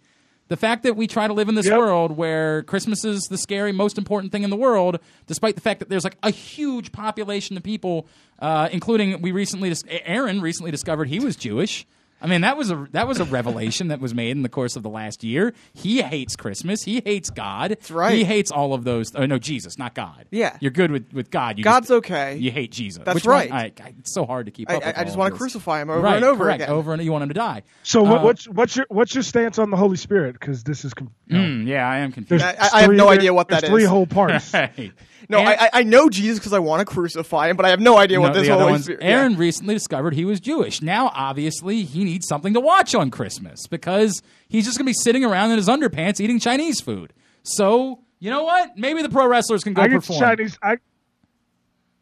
[0.48, 1.76] the fact that we try to live in this Yep.
[1.78, 5.80] world where Christmas is the scary most important thing in the world, despite the fact
[5.80, 8.06] that there's like a huge population of people,
[8.38, 11.86] uh, including we recently dis- Aaron recently discovered he was Jewish.
[12.20, 14.74] I mean that was a that was a revelation that was made in the course
[14.76, 15.54] of the last year.
[15.72, 16.82] He hates Christmas.
[16.82, 17.70] He hates God.
[17.70, 18.14] That's right.
[18.14, 19.12] He hates all of those.
[19.14, 20.26] Oh no, Jesus, not God.
[20.30, 20.56] Yeah.
[20.60, 21.58] you're good with, with God.
[21.58, 22.36] You God's just- okay.
[22.36, 23.02] You hate Jesus.
[23.04, 23.52] That's Which one- right.
[23.52, 24.84] I, I, it's so hard to keep I, up.
[24.86, 26.74] with I, I just want to crucify him over right, and over correct, again.
[26.74, 27.62] Over and you want him to die.
[27.84, 30.32] So Uh, what's what's your what's your stance on the Holy Spirit?
[30.32, 32.44] Because this is com- you know, mm, yeah, I am confused.
[32.44, 34.52] I- I have no there- idea what that there's Three whole parts.
[34.54, 34.92] Right.
[35.30, 37.70] No, Aaron- I, I- I know Jesus because I want to crucify him, but I
[37.70, 39.00] have no idea what this the other Holy Spirit.
[39.02, 39.38] Aaron yeah.
[39.38, 40.80] recently discovered he was Jewish.
[40.80, 44.94] Now, obviously, he needs something to watch on Christmas because he's just going to be
[44.94, 47.12] sitting around in his underpants eating Chinese food.
[47.42, 48.76] So, you know what?
[48.78, 50.20] Maybe the pro wrestlers can go I get perform.
[50.20, 50.58] Chinese.
[50.62, 50.76] I,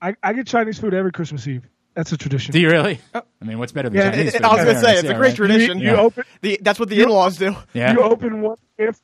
[0.00, 1.62] I I get Chinese food every Christmas Eve.
[1.94, 2.52] That's a tradition.
[2.52, 3.00] Do you really?
[3.14, 3.22] Oh.
[3.40, 4.42] I mean, what's better than Yeah, Chinese It- food?
[4.44, 5.36] I was gonna say honest, it's a great right?
[5.36, 5.78] tradition.
[5.78, 6.00] You Yeah.
[6.00, 7.56] open The, that's what the in-laws do.
[7.72, 7.92] Yeah.
[7.92, 9.00] you open one gift.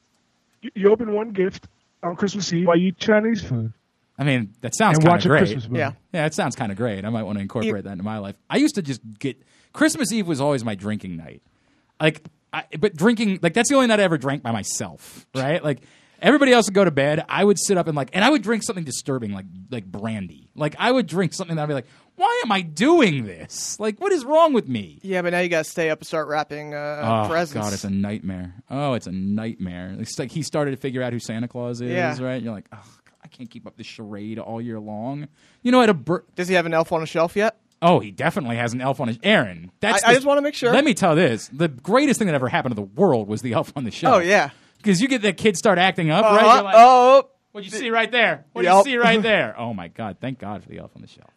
[0.61, 1.67] You, you open one gift
[2.03, 3.73] on Christmas Eve while you eat Chinese food
[4.19, 5.39] I mean, that sounds and kind watch of a great.
[5.41, 5.79] Christmas movie.
[5.79, 5.93] Yeah.
[6.13, 7.05] Yeah, it sounds kind of great.
[7.05, 8.37] I might want to incorporate that into my life.
[8.51, 11.43] I used to just get Christmas Eve was always my drinking night.
[12.01, 12.23] Like,
[12.53, 15.27] I, but drinking like that's the only night I ever drank by myself.
[15.35, 15.65] Right?
[15.65, 15.81] Like
[16.21, 17.25] everybody else would go to bed.
[17.29, 20.51] I would sit up and like, and I would drink something disturbing like like brandy.
[20.55, 21.87] Like I would drink something that I'd be like,
[22.17, 23.81] why am I doing this?
[23.81, 24.99] Like, what is wrong with me?
[25.03, 27.65] Yeah, but now you gotta stay up and start wrapping uh, Oh presents.
[27.65, 28.55] God, it's a nightmare.
[28.71, 29.97] Oh, it's a nightmare.
[29.99, 32.11] It's like he started to figure out who Santa Claus is, Yeah.
[32.23, 32.35] right?
[32.35, 33.02] And you're like, oh, I
[33.33, 35.29] can't keep up this charade all year long.
[35.63, 37.57] You know, at a bir- Does he have an elf on a shelf yet?
[37.81, 39.19] Oh, he definitely has an elf on his.
[39.23, 40.05] Aaron, that's.
[40.05, 40.73] I- I just wanna make sure.
[40.73, 43.55] Let me tell this: the greatest thing that ever happened to the world was the
[43.55, 44.15] elf on the shelf.
[44.15, 44.51] Oh yeah.
[44.77, 46.45] because you get the kids start acting up, right?
[46.45, 46.63] Uh-huh.
[46.63, 47.29] Like, oh.
[47.53, 48.45] what you see right there?
[48.53, 48.77] What do Yep.
[48.77, 49.55] you see right there?
[49.59, 50.19] Oh my God!
[50.21, 51.31] Thank God for the elf on the shelf.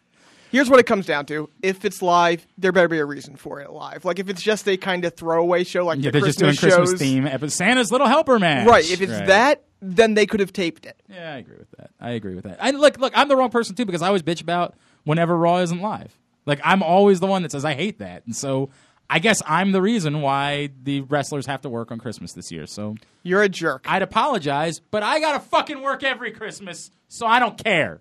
[0.52, 3.60] Here's what it comes down to: if it's live, there better be a reason for
[3.60, 4.04] it live.
[4.04, 6.50] Like if it's just a kind of throwaway show, like Yeah, the they're just doing
[6.56, 7.56] Christmas Christmas shows, theme episode.
[7.56, 8.66] Santa's Little Helper Man.
[8.66, 8.88] right?
[8.88, 9.26] If it's Right.
[9.26, 11.00] that, then they could have taped it.
[11.08, 11.90] Yeah, I agree with that.
[12.00, 12.58] I agree with that.
[12.60, 14.74] And look, look, I'm the wrong person too because I always bitch about
[15.04, 16.16] whenever Raw isn't live.
[16.46, 18.70] Like I'm always the one that says I hate that, and so
[19.10, 22.66] I guess I'm the reason why the wrestlers have to work on Christmas this year.
[22.66, 23.84] So You're a jerk.
[23.88, 28.00] I'd apologize, but I gotta fucking work every Christmas, so I don't care.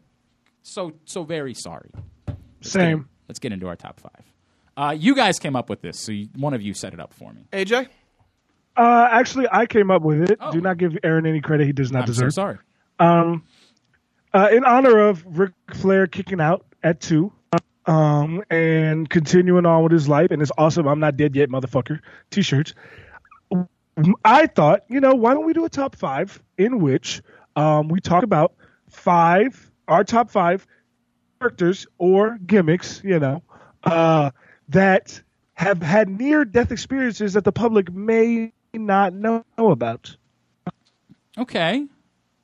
[0.61, 1.89] So so very sorry.
[2.65, 2.97] Let's Same.
[2.99, 4.23] Get, let's get into our top five.
[4.77, 7.13] Uh, you guys came up with this, so you, one of you set it up
[7.13, 7.45] for me.
[7.53, 7.87] AJ,
[8.75, 10.37] Uh, actually, I came up with it.
[10.41, 10.51] Oh.
[10.51, 12.33] Do not give Aaron any credit he does not I'm so deserve.
[12.33, 12.57] sorry.
[12.99, 13.43] Um,
[14.33, 17.31] uh, in honor of Ric Flair kicking out at two,
[17.85, 20.87] um, and continuing on with his life, and it's awesome.
[20.87, 21.99] I'm not dead yet, motherfucker.
[22.31, 22.73] T-shirts.
[24.25, 27.21] I thought, you know, why don't we do a top five in which
[27.55, 28.53] um, we talk about
[28.89, 30.67] five, our top five
[31.49, 33.43] characters or gimmicks, you know,
[33.83, 34.31] uh,
[34.69, 35.21] that
[35.53, 40.15] have had near death experiences that the public may not know about.
[41.37, 41.85] Okay.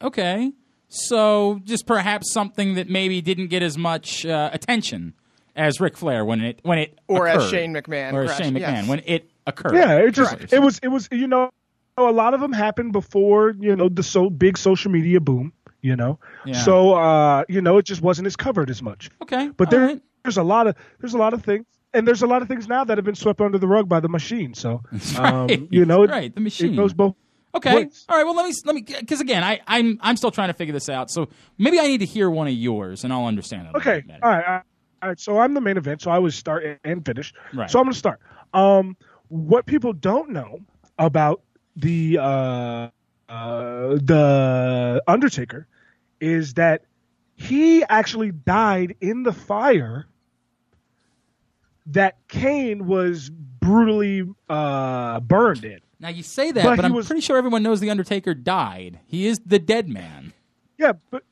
[0.02, 0.52] Okay.
[0.88, 5.14] So just perhaps something that maybe didn't get as much uh, attention
[5.56, 7.49] as Ric Flair when it when it Or as.
[7.49, 8.88] Shane McMahon, or as Shane McMahon yes.
[8.88, 9.76] when it occurred.
[9.76, 10.53] Yeah, it just Right.
[10.53, 11.49] it was it was you know
[11.98, 15.53] a lot of them happened before you know the so big social media boom.
[15.81, 16.61] You know, Yeah.
[16.61, 19.09] so uh, you know it just wasn't as covered as much.
[19.21, 19.49] okay.
[19.55, 20.01] But there, right.
[20.23, 22.67] there's a lot of there's a lot of things, and there's a lot of things
[22.67, 24.53] now that have been swept under the rug by the machine.
[24.53, 24.81] So,
[25.17, 25.67] um, right.
[25.71, 26.73] you know, it, Right, the machine.
[26.73, 27.15] It goes both.
[27.53, 27.75] Okay.
[27.75, 28.05] ways.
[28.07, 28.23] All right.
[28.23, 30.87] Well, let me let me because again, I I'm I'm still trying to figure this
[30.87, 31.09] out.
[31.11, 33.75] So maybe I need to hear one of yours, and I'll understand it.
[33.75, 34.01] Okay.
[34.01, 34.19] better.
[34.23, 34.45] All right.
[34.45, 34.63] all right,
[35.01, 35.19] All right.
[35.19, 36.01] So I'm the main event.
[36.01, 37.33] So I was start and finish.
[37.53, 37.69] Right.
[37.69, 38.19] So I'm going to start.
[38.53, 38.95] Um,
[39.29, 40.59] what people don't know
[40.99, 41.41] about
[41.75, 42.89] the uh,
[43.31, 45.67] uh, the Undertaker
[46.19, 46.83] is that
[47.35, 50.05] he actually died in the fire
[51.87, 55.79] that Kane was brutally uh, burned in.
[55.99, 58.99] Now you say that, But but, I'm was- pretty sure everyone knows the Undertaker died.
[59.07, 60.33] He is the dead man.
[60.77, 61.23] Yeah, but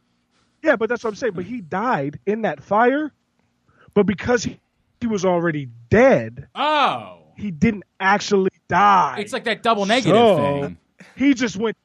[0.64, 1.34] yeah, but that's what I'm saying.
[1.34, 3.12] But he died in that fire,
[3.94, 4.60] but because he,
[5.02, 9.18] he was already dead, Oh, he didn't actually die.
[9.20, 10.78] it's like that double negative So, thing.
[11.16, 11.78] He just went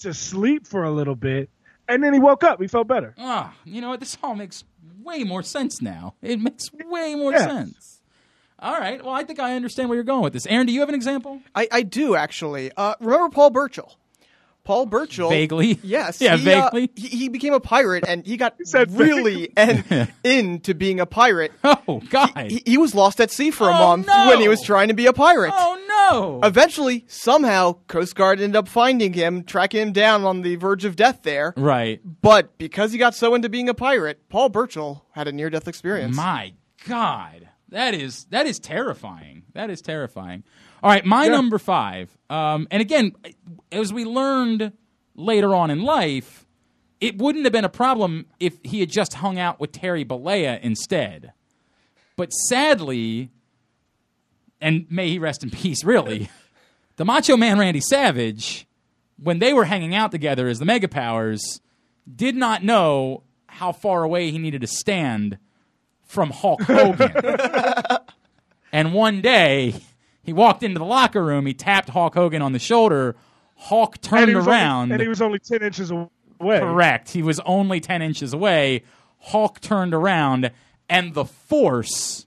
[0.00, 1.50] to sleep for a little bit,
[1.88, 2.60] and then he woke up.
[2.60, 3.14] He felt better.
[3.18, 4.00] Ah, you know what?
[4.00, 4.64] This all makes
[5.02, 6.14] way more sense now.
[6.22, 7.46] It makes way more Yeah.
[7.46, 8.00] sense.
[8.58, 9.02] All right.
[9.02, 10.46] Well, I think I understand where you're going with this.
[10.46, 11.40] Aaron, do you have an example?
[11.54, 12.70] I, I do actually.
[12.76, 13.96] Uh, remember Paul Burchill?
[14.64, 15.30] Paul Burchill.
[15.30, 15.80] Vaguely.
[15.82, 16.20] Yes.
[16.20, 16.90] Yeah, he, uh, vaguely.
[16.94, 21.52] he, he became a pirate, and he got said really en- into being a pirate.
[21.64, 22.50] Oh God.
[22.50, 24.26] He, he was lost at sea for a Oh, month no.
[24.28, 25.52] when he was trying to be a pirate.
[25.56, 26.40] oh no.
[26.42, 30.96] Eventually, somehow, Coast Guard ended up finding him, tracking him down on the verge of
[30.96, 31.52] death there.
[31.56, 32.00] right.
[32.22, 36.16] But because he got so into being a pirate, Paul Burchill had a near-death experience.
[36.16, 36.54] My
[36.86, 39.44] God, that is that is terrifying.
[39.54, 40.44] That is terrifying.
[40.82, 42.16] All right, my number five.
[42.30, 43.12] Um, and again,
[43.70, 44.72] as we learned
[45.14, 46.46] later on in life,
[47.00, 50.60] it wouldn't have been a problem if he had just hung out with Terry Bollea
[50.60, 51.32] instead.
[52.16, 53.30] But sadly,
[54.60, 56.30] and may he rest in peace, really,
[56.96, 58.66] the Macho Man Randy Savage,
[59.16, 61.60] when they were hanging out together as the Mega Powers,
[62.12, 65.38] did not know how far away he needed to stand
[66.04, 67.12] from Hulk Hogan.
[68.72, 69.74] and one day,
[70.22, 73.16] he walked into the locker room, he tapped Hulk Hogan on the shoulder.
[73.56, 74.84] Hulk turned was around.
[74.84, 76.08] only, and he was only ten inches away.
[76.40, 77.10] Correct.
[77.10, 78.82] He was only 10 inches away.
[79.18, 80.50] Hulk turned around,
[80.88, 82.26] and the Force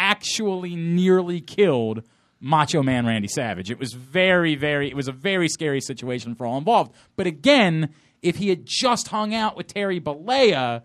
[0.00, 2.02] actually nearly killed
[2.40, 3.70] Macho Man Randy Savage.
[3.70, 6.92] It was very, very, it was a very scary situation for all involved.
[7.16, 7.90] But again,
[8.22, 10.82] if he had just hung out with Terry Bollea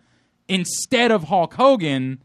[0.49, 2.21] instead of Hulk Hogan,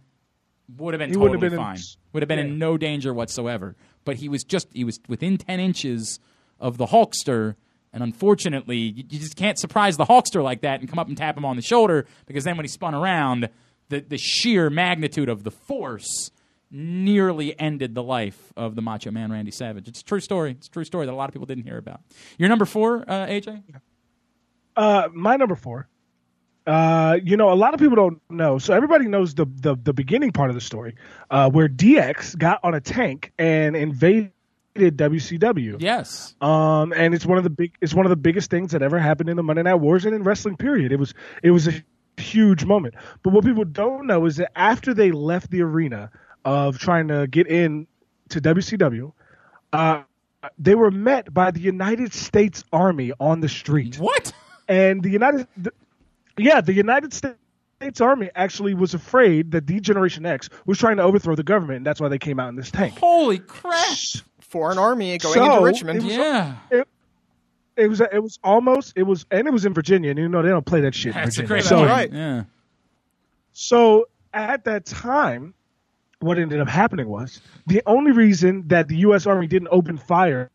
[0.76, 1.78] would have been He totally wouldn't have been in- fine.
[2.12, 3.76] would have been in no danger whatsoever.
[4.04, 6.18] But he was just he was within ten inches
[6.58, 7.54] of the Hulkster,
[7.92, 11.16] and unfortunately, you, you just can't surprise the Hulkster like that and come up and
[11.16, 13.48] tap him on the shoulder because then when he spun around,
[13.90, 16.30] the the sheer magnitude of the force
[16.70, 19.88] nearly ended the life of the Macho Man Randy Savage.
[19.88, 20.52] It's a true story.
[20.52, 22.00] It's a true story that a lot of people didn't hear about.
[22.38, 23.62] Your number four, uh, AJ?
[24.76, 25.88] Uh, my number four.
[26.66, 28.58] Uh, you know, a lot of people don't know.
[28.58, 30.94] So everybody knows the the, the beginning part of the story,
[31.30, 34.32] uh, where DX got on a tank and invaded
[34.76, 35.76] WCW.
[35.80, 36.34] Yes.
[36.40, 38.98] Um, and it's one of the big, it's one of the biggest things that ever
[38.98, 40.56] happened in the Monday Night Wars and in wrestling.
[40.56, 40.92] Period.
[40.92, 41.82] It was, it was a
[42.18, 42.94] huge moment.
[43.22, 46.10] But what people don't know is that after they left the arena
[46.44, 47.86] of trying to get in
[48.30, 49.12] to WCW,
[49.72, 50.02] uh,
[50.58, 53.96] they were met by the United States Army on the street.
[53.98, 54.32] What?
[54.68, 55.72] And the United, the,
[56.38, 61.02] yeah, the United States Army actually was afraid that D Generation X was trying to
[61.02, 62.98] overthrow the government, and that's why they came out in this tank.
[62.98, 63.96] Holy crap!
[64.40, 65.98] Foreign army going So, into Richmond.
[66.00, 66.56] it was- Yeah.
[67.76, 70.42] It was, it was almost, it was, and it was in Virginia, and you know
[70.42, 71.14] they don't play that shit.
[71.16, 71.88] in That's a great So, point.
[71.88, 72.12] right.
[72.12, 72.42] Yeah.
[73.52, 75.54] So at that time,
[76.20, 79.26] what ended up happening was the only reason that the U.S.
[79.26, 80.50] Army didn't open fire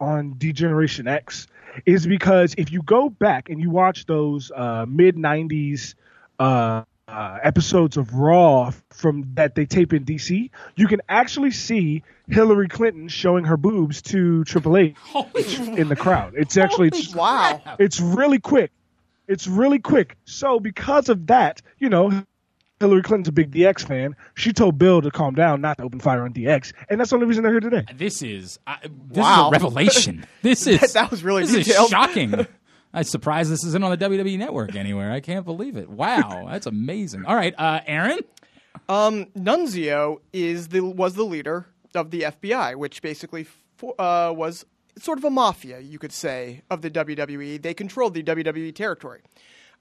[0.00, 1.46] on D-Generation X
[1.84, 5.94] is because if you go back and you watch those uh, mid '90s
[6.38, 12.02] uh, uh, episodes of Raw from that they tape in D.C., you can actually see
[12.28, 14.96] Hillary Clinton showing her boobs to Triple H
[15.76, 16.34] in the crowd.
[16.36, 17.60] It's actually it's, Wow.
[17.78, 18.70] it's really quick.
[19.26, 20.16] It's really quick.
[20.24, 22.22] So because of that, you know,
[22.84, 24.14] Hillary Clinton's a big DX fan.
[24.34, 27.16] She told Bill to calm down, not to open fire on DX, and that's the
[27.16, 27.84] only reason they're here today.
[27.94, 29.46] This is I this Wow.
[29.46, 30.26] is a revelation.
[30.42, 31.86] This is That was really this detailed.
[31.86, 32.46] is shocking.
[32.94, 35.10] I'm surprised this isn't on the WWE network anywhere.
[35.10, 35.88] I can't believe it.
[35.90, 37.24] Wow, that's amazing.
[37.26, 38.20] All right, uh, Aaron.
[38.88, 43.46] Um, Nunzio is the was the leader of the FBI, which basically
[43.76, 44.64] fo- uh, was
[44.96, 47.60] sort of a mafia, you could say, of the WWE.
[47.60, 49.22] They controlled the WWE territory.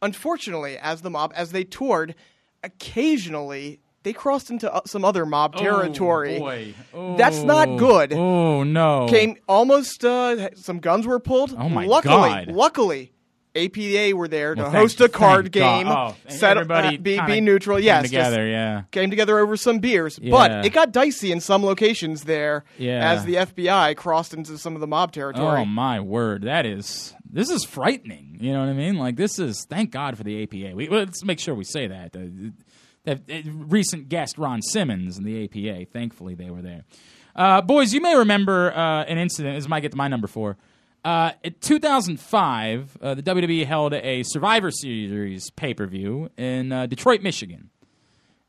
[0.01, 2.15] Unfortunately, as the mob, as they toured,
[2.63, 6.35] occasionally they crossed into uh, some other mob territory.
[6.35, 7.15] Oh, boy.
[7.17, 7.77] That's not Oh.
[7.77, 8.13] good.
[8.13, 9.07] Oh no.
[9.09, 10.03] Came almost.
[10.03, 11.55] Uh, some guns were pulled.
[11.57, 12.47] Oh, my luckily, God.
[12.49, 13.13] Luckily,
[13.55, 15.87] APA were there to Well, host thank- a card game.
[15.87, 17.77] Oh, set- everybody uh, be, be neutral.
[17.77, 18.81] came Yes, together, yeah.
[18.91, 20.31] Came together over some beers, Yeah.
[20.31, 22.65] but it got dicey in some locations there.
[22.77, 23.09] Yeah.
[23.11, 25.61] As the FBI crossed into some of the mob territory.
[25.61, 28.37] Oh my word, that is this is frightening.
[28.39, 28.95] You know what I mean?
[28.95, 30.75] Like this is thank God for the APA.
[30.75, 32.15] We, let's make sure we say that.
[32.15, 32.51] Uh,
[33.05, 35.91] that uh, recent guest Ron Simmons and the APA.
[35.91, 36.83] Thankfully, they were there.
[37.35, 39.57] Uh, boys, you may remember uh, an incident.
[39.57, 40.57] This might get to my number four.
[41.03, 47.21] Uh, in 2005, uh, the WWE held a Survivor Series pay per view in Detroit,
[47.21, 47.71] Michigan.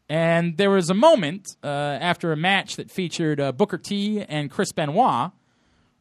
[0.09, 5.32] And there was a moment after a match that featured Booker T and Chris Benoit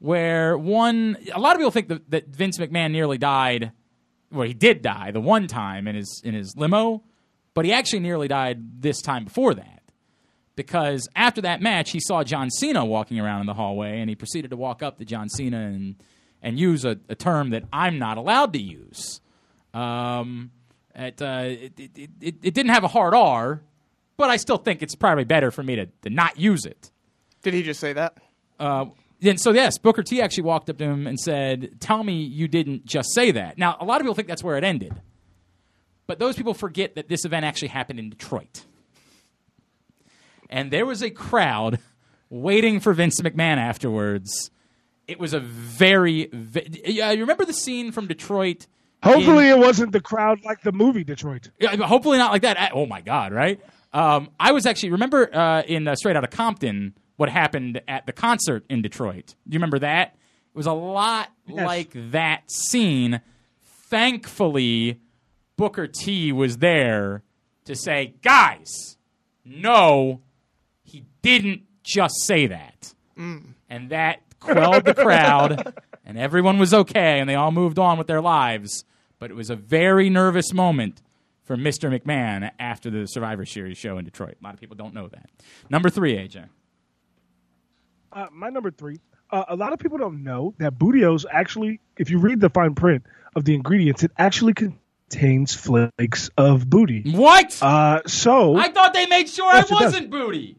[0.03, 3.71] where one a lot of people think that, that Vince McMahon nearly died.
[4.29, 7.03] Well, he did die the one time in his in his limo,
[7.53, 9.81] but he actually nearly died this time before that.
[10.57, 14.15] Because after that match, he saw John Cena walking around in the hallway, and he
[14.15, 15.95] proceeded to walk up to John Cena and
[16.41, 19.21] and use a, a term that I'm not allowed to use.
[19.73, 20.51] Um,
[20.93, 23.61] it, uh, it, it, it, it didn't have a hard R,
[24.17, 26.91] but I still think it's probably better for me to, to not use it.
[27.41, 28.17] Did he just say that?
[28.59, 28.87] Uh,
[29.23, 32.47] and so yes, Booker T actually walked up to him and said, "Tell me you
[32.47, 34.93] didn't just say that." Now, a lot of people think that's where it ended,
[36.07, 38.65] but those people forget that this event actually happened in Detroit,
[40.49, 41.79] and there was a crowd
[42.29, 44.51] waiting for Vince McMahon afterwards.
[45.07, 47.11] It was a very, ve- yeah.
[47.11, 48.67] You remember the scene from Detroit?
[49.03, 51.49] Hopefully, in- it wasn't the crowd like the movie Detroit.
[51.59, 52.71] yeah, hopefully not like that.
[52.73, 53.59] Oh my God, right?
[53.91, 58.11] Um, I was actually remember uh, in uh, Straight Outta Compton what happened at the
[58.13, 59.35] concert in Detroit.
[59.47, 60.15] Do you remember that?
[60.53, 61.65] It was a lot Yes.
[61.65, 63.21] like that scene.
[63.89, 64.99] Thankfully,
[65.55, 67.21] Booker T was there
[67.65, 68.97] to say, "Guys,
[69.45, 70.21] no,
[70.83, 73.53] he didn't just say that," mm.
[73.69, 75.73] and that quelled the crowd,
[76.05, 78.83] and everyone was okay, and they all moved on with their lives.
[79.19, 81.01] But it was a very nervous moment
[81.43, 81.89] for Mr.
[81.95, 84.37] McMahon after the Survivor Series show in Detroit.
[84.41, 85.29] A lot of people don't know that.
[85.69, 86.47] Number three, AJ.
[88.13, 88.99] Uh, my number three.
[89.29, 92.75] Uh, a lot of people don't know that Bootios actually, if you read the fine
[92.75, 93.03] print
[93.35, 97.01] of the ingredients, it actually contains flakes of booty.
[97.11, 97.57] What?
[97.61, 100.57] Uh, so I thought they made sure Yes, I wasn't booty.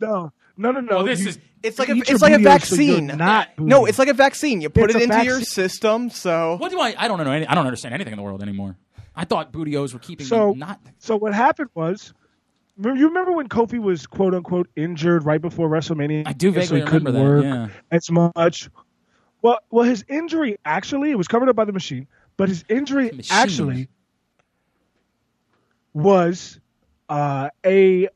[0.00, 0.96] no, no, no, no.
[0.96, 3.06] Well, this you- is It's like a, it's like a Bootios so you're vaccine.
[3.06, 4.60] not no, it's like a vaccine.
[4.60, 6.10] You put It's it a into your system.
[6.10, 6.94] So what do I?
[6.96, 7.30] I don't know.
[7.32, 8.76] Any, I don't understand anything in the world anymore.
[9.16, 10.78] I thought bootios were keeping So- me not.
[10.98, 12.23] So what happened was, remember-
[12.76, 16.26] you remember when Kofi was quote unquote injured right before WrestleMania?
[16.26, 17.96] I do so vaguely he couldn't remember that, work yeah.
[17.96, 18.70] as much.
[19.42, 22.06] Well, well, his injury actually it was covered up by the machine,
[22.36, 23.24] but his injury Machine.
[23.30, 23.88] actually
[25.92, 26.58] was
[27.08, 28.08] uh, a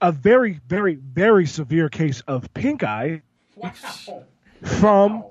[0.00, 3.22] a very very very severe case of pink eye
[4.62, 5.24] from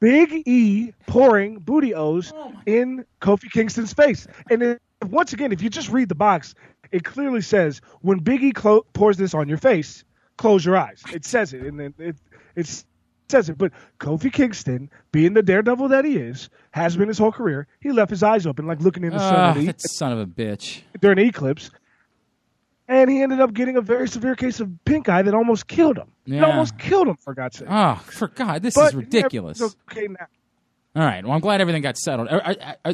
[0.00, 2.32] Big E pouring booty O's
[2.66, 4.26] in Kofi Kingston's face.
[4.50, 6.54] And it, once again, if you just read the box,
[6.92, 10.04] it clearly says when Big E clo- pours this on your face,
[10.36, 11.02] close your eyes.
[11.12, 12.16] It says it, and it, it
[12.56, 12.84] it
[13.28, 13.58] says it.
[13.58, 17.66] But Kofi Kingston, being the daredevil that he is, has been his whole career.
[17.80, 20.18] He left his eyes open, like looking in the Ah, sun at e- son of
[20.18, 20.82] a bitch.
[21.00, 21.70] during the eclipse.
[22.90, 25.98] And he ended up getting a very severe case of pink eye that almost killed
[25.98, 26.10] him.
[26.26, 27.68] It almost killed him, for God's sake.
[27.70, 29.60] Oh, for God, this But is ridiculous.
[29.92, 30.26] okay now.
[30.96, 31.22] All right.
[31.22, 32.28] Well, I'm glad everything got settled.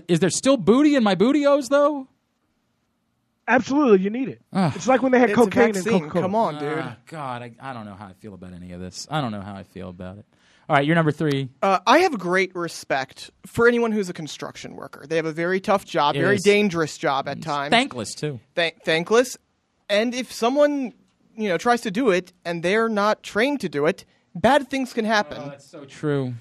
[0.08, 2.08] Is there still booty in my bootios though?
[3.46, 4.40] Absolutely, you need it.
[4.52, 4.72] Ugh.
[4.74, 6.00] It's like when they had it's cocaine and vaccine.
[6.00, 6.22] Coca-Cola.
[6.24, 6.78] Come on, dude.
[6.78, 9.06] Ah, God, I, I don't know how I feel about any of this.
[9.10, 10.24] I don't know how I feel about it.
[10.66, 11.50] All right, you're number three.
[11.62, 15.04] Uh, I have great respect for anyone who's a construction worker.
[15.06, 16.42] They have a very tough job, It very is.
[16.42, 17.70] dangerous job at times.
[17.70, 18.40] Thankless too.
[18.54, 19.36] Thank- thankless.
[19.90, 20.94] And if someone,
[21.36, 24.94] you know, tries to do it and they're not trained to do it, bad things
[24.94, 25.42] can happen.
[25.44, 26.32] Oh, that's so true.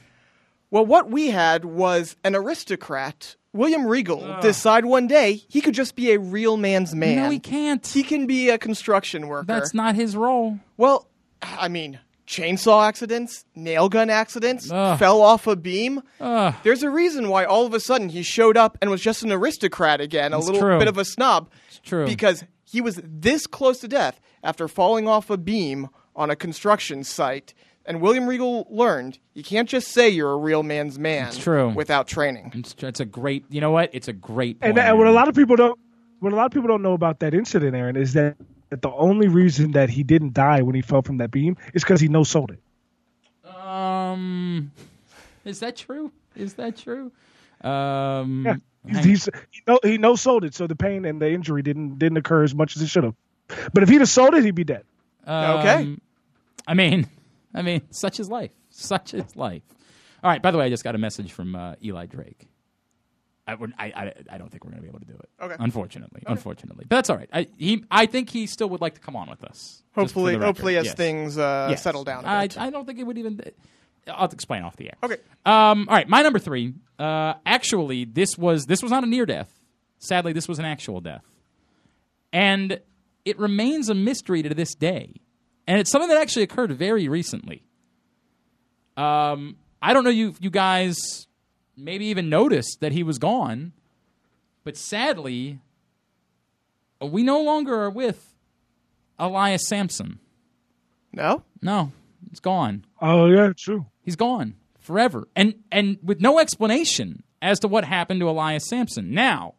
[0.71, 4.41] Well, what we had was an aristocrat, William Regal, ah.
[4.41, 7.15] decide one day he could just be a real man's man.
[7.17, 7.85] No, he can't.
[7.85, 9.45] He can be a construction worker.
[9.45, 10.59] That's not his role.
[10.75, 11.07] Well,
[11.41, 14.97] I mean, chainsaw accidents, nail gun accidents, Ugh.
[14.97, 16.01] fell off a beam.
[16.19, 16.55] Ugh.
[16.63, 19.31] There's a reason why all of a sudden he showed up and was just an
[19.31, 20.79] aristocrat again, a It's little true.
[20.79, 21.49] bit of a snob.
[21.67, 22.05] It's true.
[22.05, 27.03] Because he was this close to death after falling off a beam on a construction
[27.03, 27.53] site.
[27.85, 31.69] And William Regal learned you can't just say you're a real man's man It's true.
[31.69, 32.51] without training.
[32.55, 33.43] It's, it's a great.
[33.49, 33.89] You know what?
[33.93, 34.57] It's a great.
[34.61, 34.87] And, point.
[34.87, 35.77] and what a lot of people don't,
[36.19, 38.37] what a lot of people don't know about that incident, Aaron, is that,
[38.69, 41.83] that the only reason that he didn't die when he fell from that beam is
[41.83, 42.59] because he no sold it.
[43.55, 44.71] Um.
[45.45, 46.11] Is that true?
[46.35, 47.11] Is that true?
[47.61, 49.01] Um, Yeah.
[49.01, 51.99] He's, he's he no he no sold it, so the pain and the injury didn't
[51.99, 53.15] didn't occur as much as it should have.
[53.73, 54.83] But if he'd have sold it, he'd be dead.
[55.25, 55.75] Okay.
[55.75, 56.01] Um,
[56.67, 57.07] I mean,
[57.53, 58.51] I mean, such is life.
[58.69, 59.63] Such is life.
[60.23, 60.41] All right.
[60.41, 62.47] By the way, I just got a message from uh, Eli Drake.
[63.45, 65.29] I, would, I, I, I don't think we're going to be able to do it.
[65.41, 65.55] Okay.
[65.59, 67.29] Unfortunately, unfortunately, but that's all right.
[67.33, 69.83] I, he, I think he still would like to come on with us.
[69.95, 70.95] Hopefully, hopefully, as Yes.
[70.95, 71.83] things uh, Yes.
[71.83, 72.23] settle down.
[72.23, 72.47] A I.
[72.57, 73.41] I don't think it would even.
[74.07, 74.95] I'll explain off the air.
[75.03, 75.17] Okay.
[75.45, 76.73] Um, all right, my number three.
[76.97, 79.51] Uh, actually, this was this was not a near death.
[79.99, 81.25] Sadly, this was an actual death,
[82.31, 82.79] and
[83.25, 85.15] it remains a mystery to this day.
[85.67, 87.63] And it's something that actually occurred very recently.
[88.97, 91.27] Um, I don't know you you guys
[91.75, 93.73] maybe even noticed that he was gone,
[94.63, 95.59] but sadly,
[97.01, 98.33] we no longer are with
[99.17, 100.19] Elias Samson.
[101.11, 101.43] no.
[101.61, 101.93] No,
[102.29, 102.85] it's gone.
[103.01, 103.85] Oh yeah, true.
[104.01, 109.13] He's gone forever, and and with no explanation as to what happened to Elias Samson.
[109.13, 109.55] Now,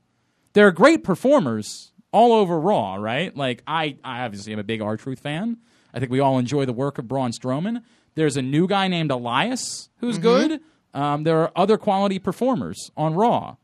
[0.52, 3.34] there are great performers all over Raw, right?
[3.34, 5.56] Like I, I obviously am a big R Truth fan.
[5.94, 7.82] I think we all enjoy the work of Braun Strowman.
[8.16, 10.60] There's a new guy named Elias who's good.
[10.92, 13.56] Um, there are other quality performers on Raw,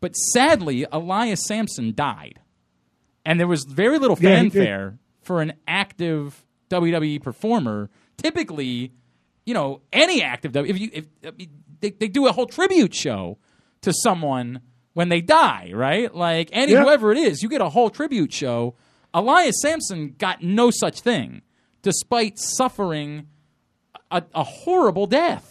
[0.00, 2.40] but sadly, Elias Samson died,
[3.24, 7.90] and there was very little Yeah, fanfare for an active WWE performer.
[8.16, 8.92] Typically,
[9.44, 12.46] you know, any active W, if you if I mean, they, they do a whole
[12.46, 13.38] tribute show
[13.80, 14.60] to someone
[14.94, 16.14] when they die, right?
[16.14, 16.82] Like any Yeah.
[16.84, 18.76] whoever it is, you get a whole tribute show.
[19.14, 21.42] Elias Sampson got no such thing,
[21.82, 23.26] despite suffering
[24.10, 25.48] a, a horrible death.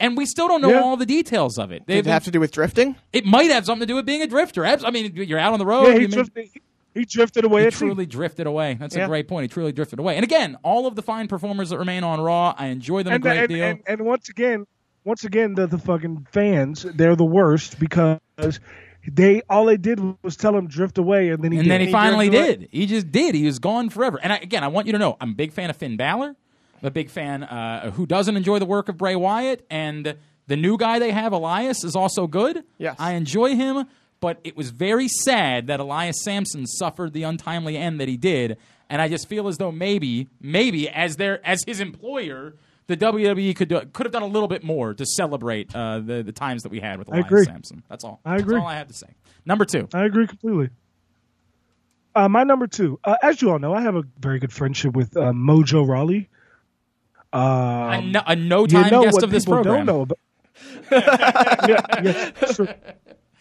[0.00, 0.80] And we still don't know Yeah.
[0.80, 1.86] all the details of it.
[1.86, 2.96] Did it have to do with drifting?
[3.12, 4.64] it might have something to do with being a drifter.
[4.64, 5.86] Abs- I mean, you're out on the road.
[5.88, 6.48] yeah, he you may- drifted.
[6.52, 6.60] He,
[7.00, 7.62] he drifted away.
[7.62, 7.86] he at sea.
[7.86, 8.74] truly drifted away.
[8.74, 9.06] That's a Yeah.
[9.06, 9.44] great point.
[9.44, 10.16] He truly drifted away.
[10.16, 13.22] And again, all of the fine performers that remain on Raw, I enjoy them and,
[13.24, 13.64] a great and, deal.
[13.64, 14.66] and, and once again,
[15.04, 18.18] once again, the, the fucking fans, they're the worst because
[19.10, 21.70] they all they did was tell him drift away, and then he and did.
[21.72, 22.56] then he He finally drifted away.
[22.56, 22.68] did.
[22.72, 23.34] He just did.
[23.34, 24.18] He was gone forever.
[24.22, 26.28] And I, again, I want you to know, I'm a big fan of Finn Balor.
[26.82, 30.16] I'm a big fan uh, who doesn't enjoy the work of Bray Wyatt, and
[30.46, 32.64] the new guy they have, Elias, is also good.
[32.78, 32.96] Yes.
[32.98, 33.86] I enjoy him,
[34.20, 38.56] but it was very sad that Elias Samson suffered the untimely end that he did.
[38.90, 42.54] And I just feel as though maybe, maybe as their as his employer,
[42.86, 46.22] the WWE could do, could have done a little bit more to celebrate uh, the
[46.22, 47.44] the times that we had with I Elias agree.
[47.44, 47.82] Samson.
[47.88, 48.20] That's all.
[48.24, 48.54] I agree.
[48.54, 49.08] That's all I have to say.
[49.46, 49.88] Number two.
[49.92, 50.70] I agree completely.
[52.14, 54.94] Uh, my number two, uh, as you all know, I have a very good friendship
[54.94, 55.84] with uh, Mojo
[57.32, 59.84] a, Um, no, a no you time know guest of this program.
[59.84, 60.18] don't know about.
[60.92, 62.68] yeah, yeah, that's true.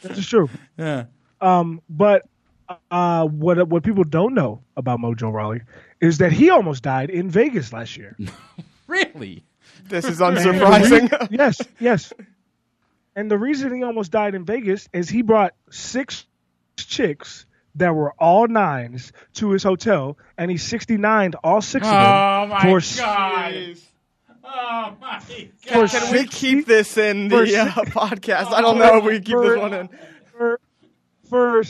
[0.02, 0.50] That's true.
[0.78, 1.06] Yeah.
[1.40, 2.24] Um, but
[2.90, 5.62] uh, what what people don't know about Mojo Rawley
[6.02, 8.18] is that he almost died in Vegas last year.
[8.88, 9.44] Really?
[9.88, 11.30] This is unsurprising.
[11.32, 12.14] yes, yes.
[13.16, 16.26] And the reason he almost died in Vegas is he brought six
[16.76, 17.46] chicks
[17.76, 22.02] that were all nines to his hotel, and he 69'd all six of them.
[22.02, 23.76] Oh my for god!
[24.44, 25.90] Oh my god!
[25.90, 28.52] Can we keep this in the uh, podcast?
[28.52, 29.90] I don't know if we keep this one in.
[30.38, 30.60] For,
[31.30, 31.64] for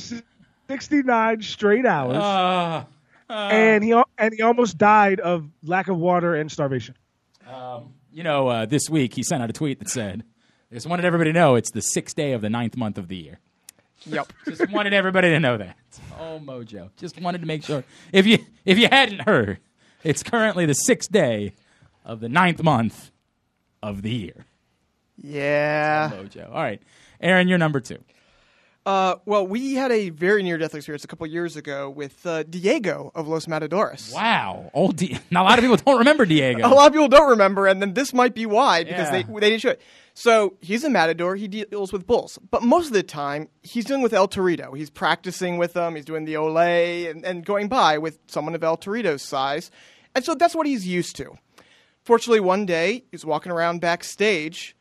[0.69, 2.17] 69 straight hours.
[2.17, 2.85] Uh,
[3.29, 6.95] and he and he almost died of lack of water and starvation.
[8.11, 10.23] You know, uh, this week he sent out a tweet that said,
[10.71, 13.15] "Just wanted everybody to know it's the sixth day of the ninth month of the
[13.15, 13.39] year."
[14.05, 14.33] Yep.
[14.45, 15.77] Just wanted everybody to know that.
[16.19, 16.89] Oh, Mojo!
[16.97, 19.59] Just wanted to make sure if you if you hadn't heard,
[20.03, 21.53] it's currently the sixth day
[22.05, 23.11] of the ninth month
[23.81, 24.45] of the year.
[25.17, 26.11] Yeah.
[26.13, 26.49] Mojo.
[26.49, 26.81] All right,
[27.21, 27.99] Aaron, you're number two.
[28.85, 33.13] Uh, well, we had a very near-death experience a couple years ago with uh, Diego
[33.15, 34.11] of Los Matadores.
[34.13, 34.97] Wow, old.
[34.97, 36.67] Di- now a lot of people don't remember Diego.
[36.67, 39.23] A lot of people don't remember, and then this might be why because Yeah.
[39.23, 39.81] they they didn't show it.
[40.15, 41.35] So he's a matador.
[41.37, 44.75] He deals with bulls, but most of the time he's dealing with El Torito.
[44.77, 45.95] He's practicing with them.
[45.95, 49.71] He's doing the ole and, and going by with someone of El Torito's size,
[50.13, 51.31] and so that's what he's used to.
[52.03, 54.75] Fortunately, one day he's walking around backstage.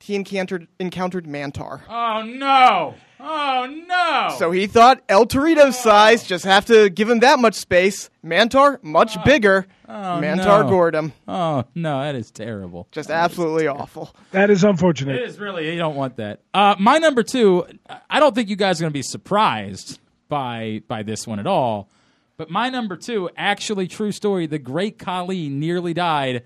[0.00, 1.82] He encountered encountered Mantaur.
[1.88, 2.94] Oh no!
[3.22, 4.34] Oh no!
[4.38, 8.08] So he thought El Torito's size, just have to give him that much space.
[8.24, 9.66] Mantaur, much bigger.
[9.88, 10.68] Mantaur no.
[10.68, 11.12] gored him.
[11.28, 12.88] Oh no, that is terrible.
[12.92, 14.14] Just absolutely awful.
[14.30, 15.20] That is It unfortunate.
[15.22, 16.40] is really you don't want that.
[16.54, 17.66] Uh, my number two,
[18.08, 19.98] I don't think you guys are going to be surprised
[20.28, 21.88] by by this one at all.
[22.36, 24.46] But my number two, actually true story.
[24.46, 26.44] The great Khali nearly died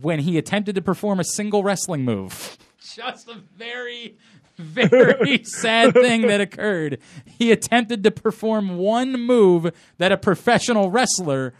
[0.00, 2.58] when he attempted to perform a single wrestling move.
[2.94, 4.16] Just a very,
[4.56, 6.98] very sad thing that occurred.
[7.24, 11.54] He attempted to perform one move that a professional wrestler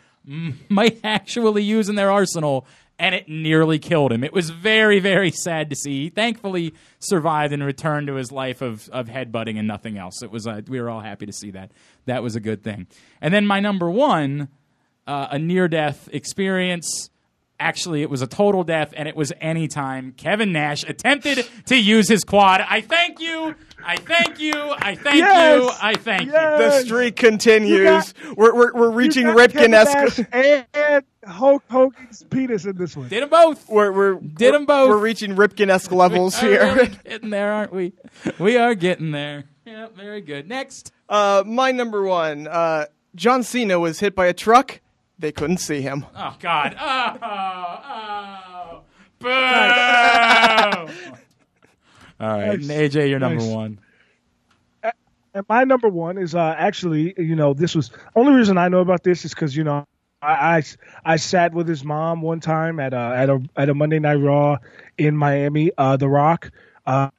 [0.69, 2.67] might actually use in their arsenal,
[2.99, 4.25] and it nearly killed him.
[4.25, 6.05] It was very, very sad to see.
[6.05, 10.23] He thankfully survived and returned to his life of, of headbutting and nothing else.
[10.23, 11.71] It was uh, we were all happy to see that.
[12.07, 12.87] That was a good thing.
[13.21, 14.49] And then my number one,
[15.07, 17.11] uh, a near death experience.
[17.59, 22.07] Actually, it was a total death, and it was anytime Kevin Nash attempted to use
[22.09, 22.61] his quad.
[22.61, 23.55] I thank you.
[23.83, 24.53] I thank you.
[24.55, 25.63] I thank Yes!
[25.63, 25.71] you.
[25.81, 26.33] I thank you.
[26.33, 28.13] The streak continues.
[28.13, 30.67] got- we're, we're, we're reaching You got Ripken Kevin Nash esque.
[30.75, 33.05] and Hulk Hogan's penis in this one.
[33.07, 33.11] you.
[33.11, 33.67] Did them both.
[33.71, 34.89] We're, we're, Did 'em we're- both.
[34.91, 36.75] We're reaching Ripken esque levels We are here.
[36.75, 37.93] really getting there, aren't we?
[38.39, 39.45] We are getting there.
[39.65, 40.47] Yeah, very good.
[40.49, 40.93] Next.
[41.09, 42.49] Uh, my number one.
[42.49, 44.81] Uh, John Cena was hit by a truck.
[45.19, 46.05] They couldn't see him.
[46.15, 46.77] Oh God!
[46.79, 48.83] Oh, oh,
[49.19, 49.29] boo!
[52.19, 52.69] All right, Nice.
[52.69, 53.55] AJ, you're number Nice.
[53.55, 53.79] one.
[55.35, 58.81] And my number one is uh, actually, you know, this was only reason I know
[58.81, 59.85] about this is because you know
[60.23, 60.63] I, I
[61.05, 64.15] I sat with his mom one time at a at a at a Monday Night
[64.15, 64.57] Raw
[64.97, 65.73] in Miami.
[65.77, 66.51] Uh, the Rock.
[66.87, 67.11] Uh,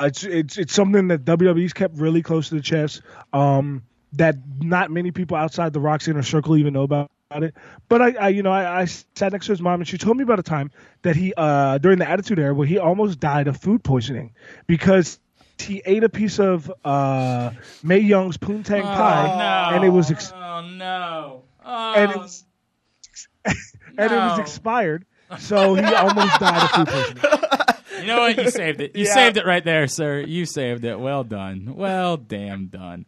[0.00, 3.02] it's it's it's something that WWE's kept really close to the chest.
[3.32, 7.08] Um, that not many people outside the Rock's inner circle even know about.
[7.32, 7.54] It.
[7.88, 10.16] But I, I, you know, I, I sat next to his mom, and she told
[10.16, 13.46] me about a time that he, uh, during the Attitude Era, where he almost died
[13.46, 14.34] of food poisoning
[14.66, 15.20] because
[15.56, 17.52] he ate a piece of uh,
[17.84, 21.42] Mae Young's poontang pie, and it was ex- Oh no!
[21.64, 22.44] Oh, and it was,
[23.44, 23.54] and
[23.98, 25.04] it was expired,
[25.38, 27.22] so he almost died of food poisoning.
[28.00, 28.36] you know what?
[28.36, 28.96] You saved it.
[28.96, 29.14] You Yeah.
[29.14, 30.20] saved it right there, sir.
[30.20, 30.98] You saved it.
[30.98, 31.74] Well done.
[31.76, 33.06] Well, damn done.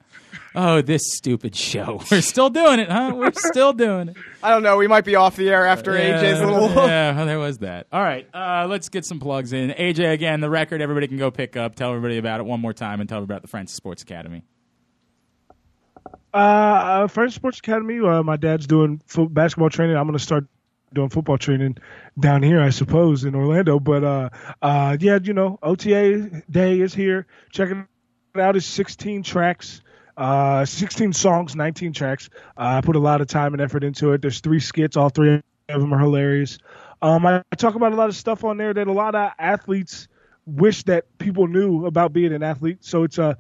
[0.55, 2.01] Oh, this stupid show.
[2.11, 3.13] We're still doing it, huh?
[3.15, 4.17] We're still doing it.
[4.43, 4.77] I don't know.
[4.77, 6.69] We might be off the air after AJ's little.
[6.87, 7.87] yeah, well, there was that.
[7.93, 9.71] All right, uh, let's get some plugs in.
[9.71, 11.75] AJ, again, the record everybody can go pick up.
[11.75, 14.43] Tell everybody about it one more time and tell them about the Francis Sports Academy.
[16.35, 18.01] Uh, uh, French Sports Academy.
[18.01, 19.97] Uh, my dad's doing fo- basketball training.
[19.97, 20.47] I'm going to start
[20.95, 21.79] doing football training
[22.19, 23.79] down here, I suppose, in Orlando.
[23.79, 24.29] But uh,
[24.61, 27.27] uh, yeah, you know, OTA day is here.
[27.51, 28.57] Check it out.
[28.57, 29.83] It's 16 tracks.
[30.17, 32.29] Uh, 16 songs, 19 tracks.
[32.57, 34.21] Uh, I put a lot of time and effort into it.
[34.21, 34.97] There's three skits.
[34.97, 36.59] All three of them are hilarious.
[37.01, 39.33] Um, I, I talk about a lot of stuff on there that a lot of
[39.39, 40.09] athletes
[40.47, 42.85] wish that people knew about being an athlete.
[42.85, 43.39] So it's a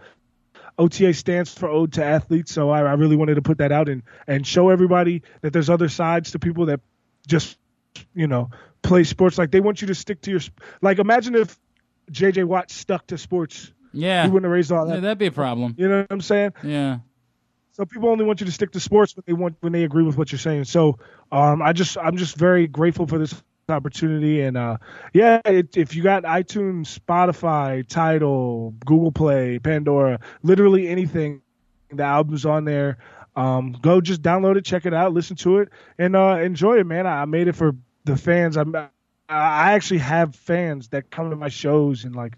[0.79, 3.89] OTA stands for Ode to Athletes, so I, I really wanted to put that out
[3.89, 6.81] and and show everybody that there's other sides to people that
[7.27, 7.59] just
[8.15, 8.51] you know
[8.83, 9.39] play sports.
[9.39, 10.41] Like they want you to stick to your
[10.81, 10.99] like.
[10.99, 11.59] Imagine if
[12.11, 15.01] JJ Watt stuck to sports, Yeah, he wouldn't have raised all yeah that.
[15.03, 15.75] that'd be a problem.
[15.79, 16.53] You know what I'm saying?
[16.63, 16.99] Yeah.
[17.75, 20.05] So people only want you to stick to sports when they want when they agree
[20.05, 20.65] with what you're saying.
[20.65, 20.99] So
[21.31, 23.35] um, I just I'm just very grateful for this
[23.69, 24.77] opportunity and uh,
[25.15, 31.41] yeah, it, if you got iTunes, Spotify, Tidal Google Play, Pandora, literally anything,
[31.91, 32.99] the album's on there.
[33.35, 36.87] Um, go just download it, check it out, listen to it, and uh, enjoy it,
[36.87, 37.07] man.
[37.07, 38.57] I, I made it for the fans.
[38.57, 38.75] I'm,
[39.29, 42.37] I actually have fans that come to my shows and like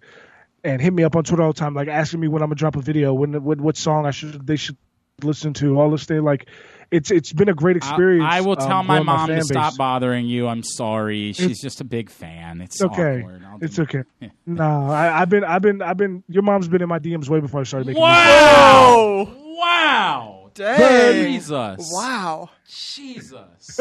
[0.62, 2.56] and hit me up on Twitter all the time, like asking me when I'm gonna
[2.56, 4.76] drop a video, when what, what song I should they should
[5.22, 6.22] listen to, all this thing.
[6.22, 6.48] Like
[6.90, 8.26] it's it's been a great experience.
[8.28, 10.46] I, I will um, tell my mom fan to stop bothering you.
[10.46, 11.32] I'm sorry.
[11.32, 12.60] She's just a big fan.
[12.60, 13.20] It's It's okay.
[13.20, 13.44] awkward.
[13.44, 14.02] I'll do It's okay.
[14.46, 16.22] No, I, I've been I've been I've been.
[16.28, 18.02] Your mom's been in my DMs way before I started making.
[18.02, 19.28] Wow!
[19.58, 20.33] Wow!
[20.54, 21.24] Dang.
[21.32, 21.90] Jesus!
[21.92, 22.50] Wow.
[22.68, 23.80] Jesus!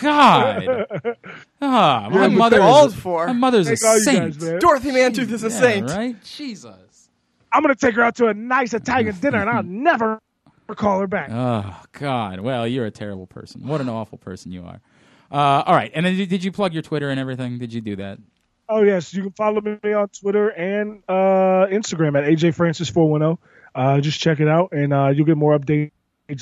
[0.00, 0.86] God!
[1.60, 3.26] Ah, my Yeah, mother called is for.
[3.28, 4.38] my mother's a Thank all you saint.
[4.38, 4.58] guys, man.
[4.60, 5.90] Dorothy Mantooth is a Yeah, saint.
[5.90, 6.22] right?
[6.24, 7.08] Jesus!
[7.52, 10.20] I'm gonna take her out to a nice Italian dinner, and I'll never
[10.68, 11.30] call her back.
[11.32, 12.40] Oh God!
[12.40, 13.66] Well, you're a terrible person.
[13.66, 14.80] What an awful person you are.
[15.30, 17.58] Uh, all right, and then did did you plug your Twitter and everything?
[17.58, 18.18] Did you do that?
[18.68, 23.38] Oh yes, you can follow me on Twitter and uh, Instagram at ajfrancis410.
[23.76, 25.90] Uh, just check it out, and uh, you'll get more updates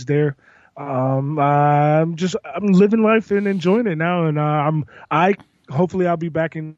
[0.06, 0.36] there.
[0.76, 5.34] Um, I'm just I'm living life and enjoying it now, and uh, I'm I
[5.68, 6.76] hopefully I'll be back in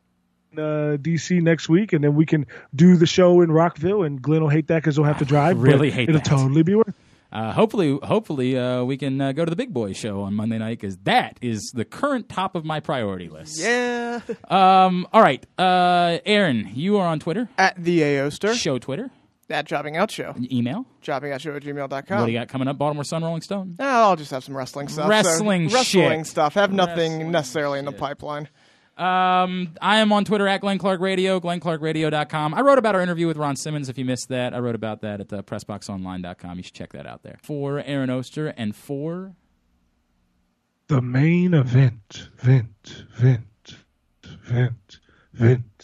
[0.54, 4.42] uh, DC next week, and then we can do the show in Rockville, and Glenn
[4.42, 5.60] will hate that because he'll have to drive.
[5.60, 6.28] really hate it'll that.
[6.28, 6.88] totally be worth.
[6.88, 6.94] it.
[7.32, 10.58] Uh, hopefully, hopefully, uh, we can uh, go to the Big Boi show on Monday
[10.58, 13.58] night because that is the current top of my priority list.
[13.60, 14.20] Yeah.
[14.48, 15.06] Um.
[15.12, 15.44] All right.
[15.58, 17.48] Uh, Aaron, you are on Twitter.
[17.58, 18.54] At the Aoster.
[18.54, 19.10] Show Twitter.
[19.48, 20.34] At Jobbing Out Show.
[20.50, 20.86] Email.
[21.00, 22.18] Jobbing Out Show at gmail.com.
[22.18, 22.78] What do you got coming up?
[22.78, 23.76] Baltimore Sun, Rolling Stone.
[23.78, 25.04] Eh, I'll just have some wrestling stuff.
[25.04, 26.26] so- Wrestling wrestling shit.
[26.26, 26.54] stuff.
[26.54, 28.48] Have nothing Wrestling necessarily in the pipeline.
[28.98, 32.54] Um, I am on Twitter at Glenn Clark Radio, glennclarkradio.com.
[32.54, 33.88] I wrote about our interview with Ron Simmons.
[33.90, 36.56] If you missed that, I wrote about that at uh, pressboxonline.com.
[36.56, 37.38] You should check that out there.
[37.42, 39.36] For Aaron Oster and for
[40.88, 43.76] The main event, vent, vent,
[44.24, 44.98] vent,
[45.34, 45.75] vent.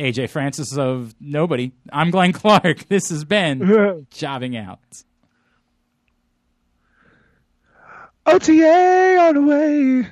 [0.00, 2.84] AJ Francis of Nobody, I'm Glenn Clark.
[2.88, 4.78] This has been Jobbing Out.
[8.26, 10.08] OTA on the way.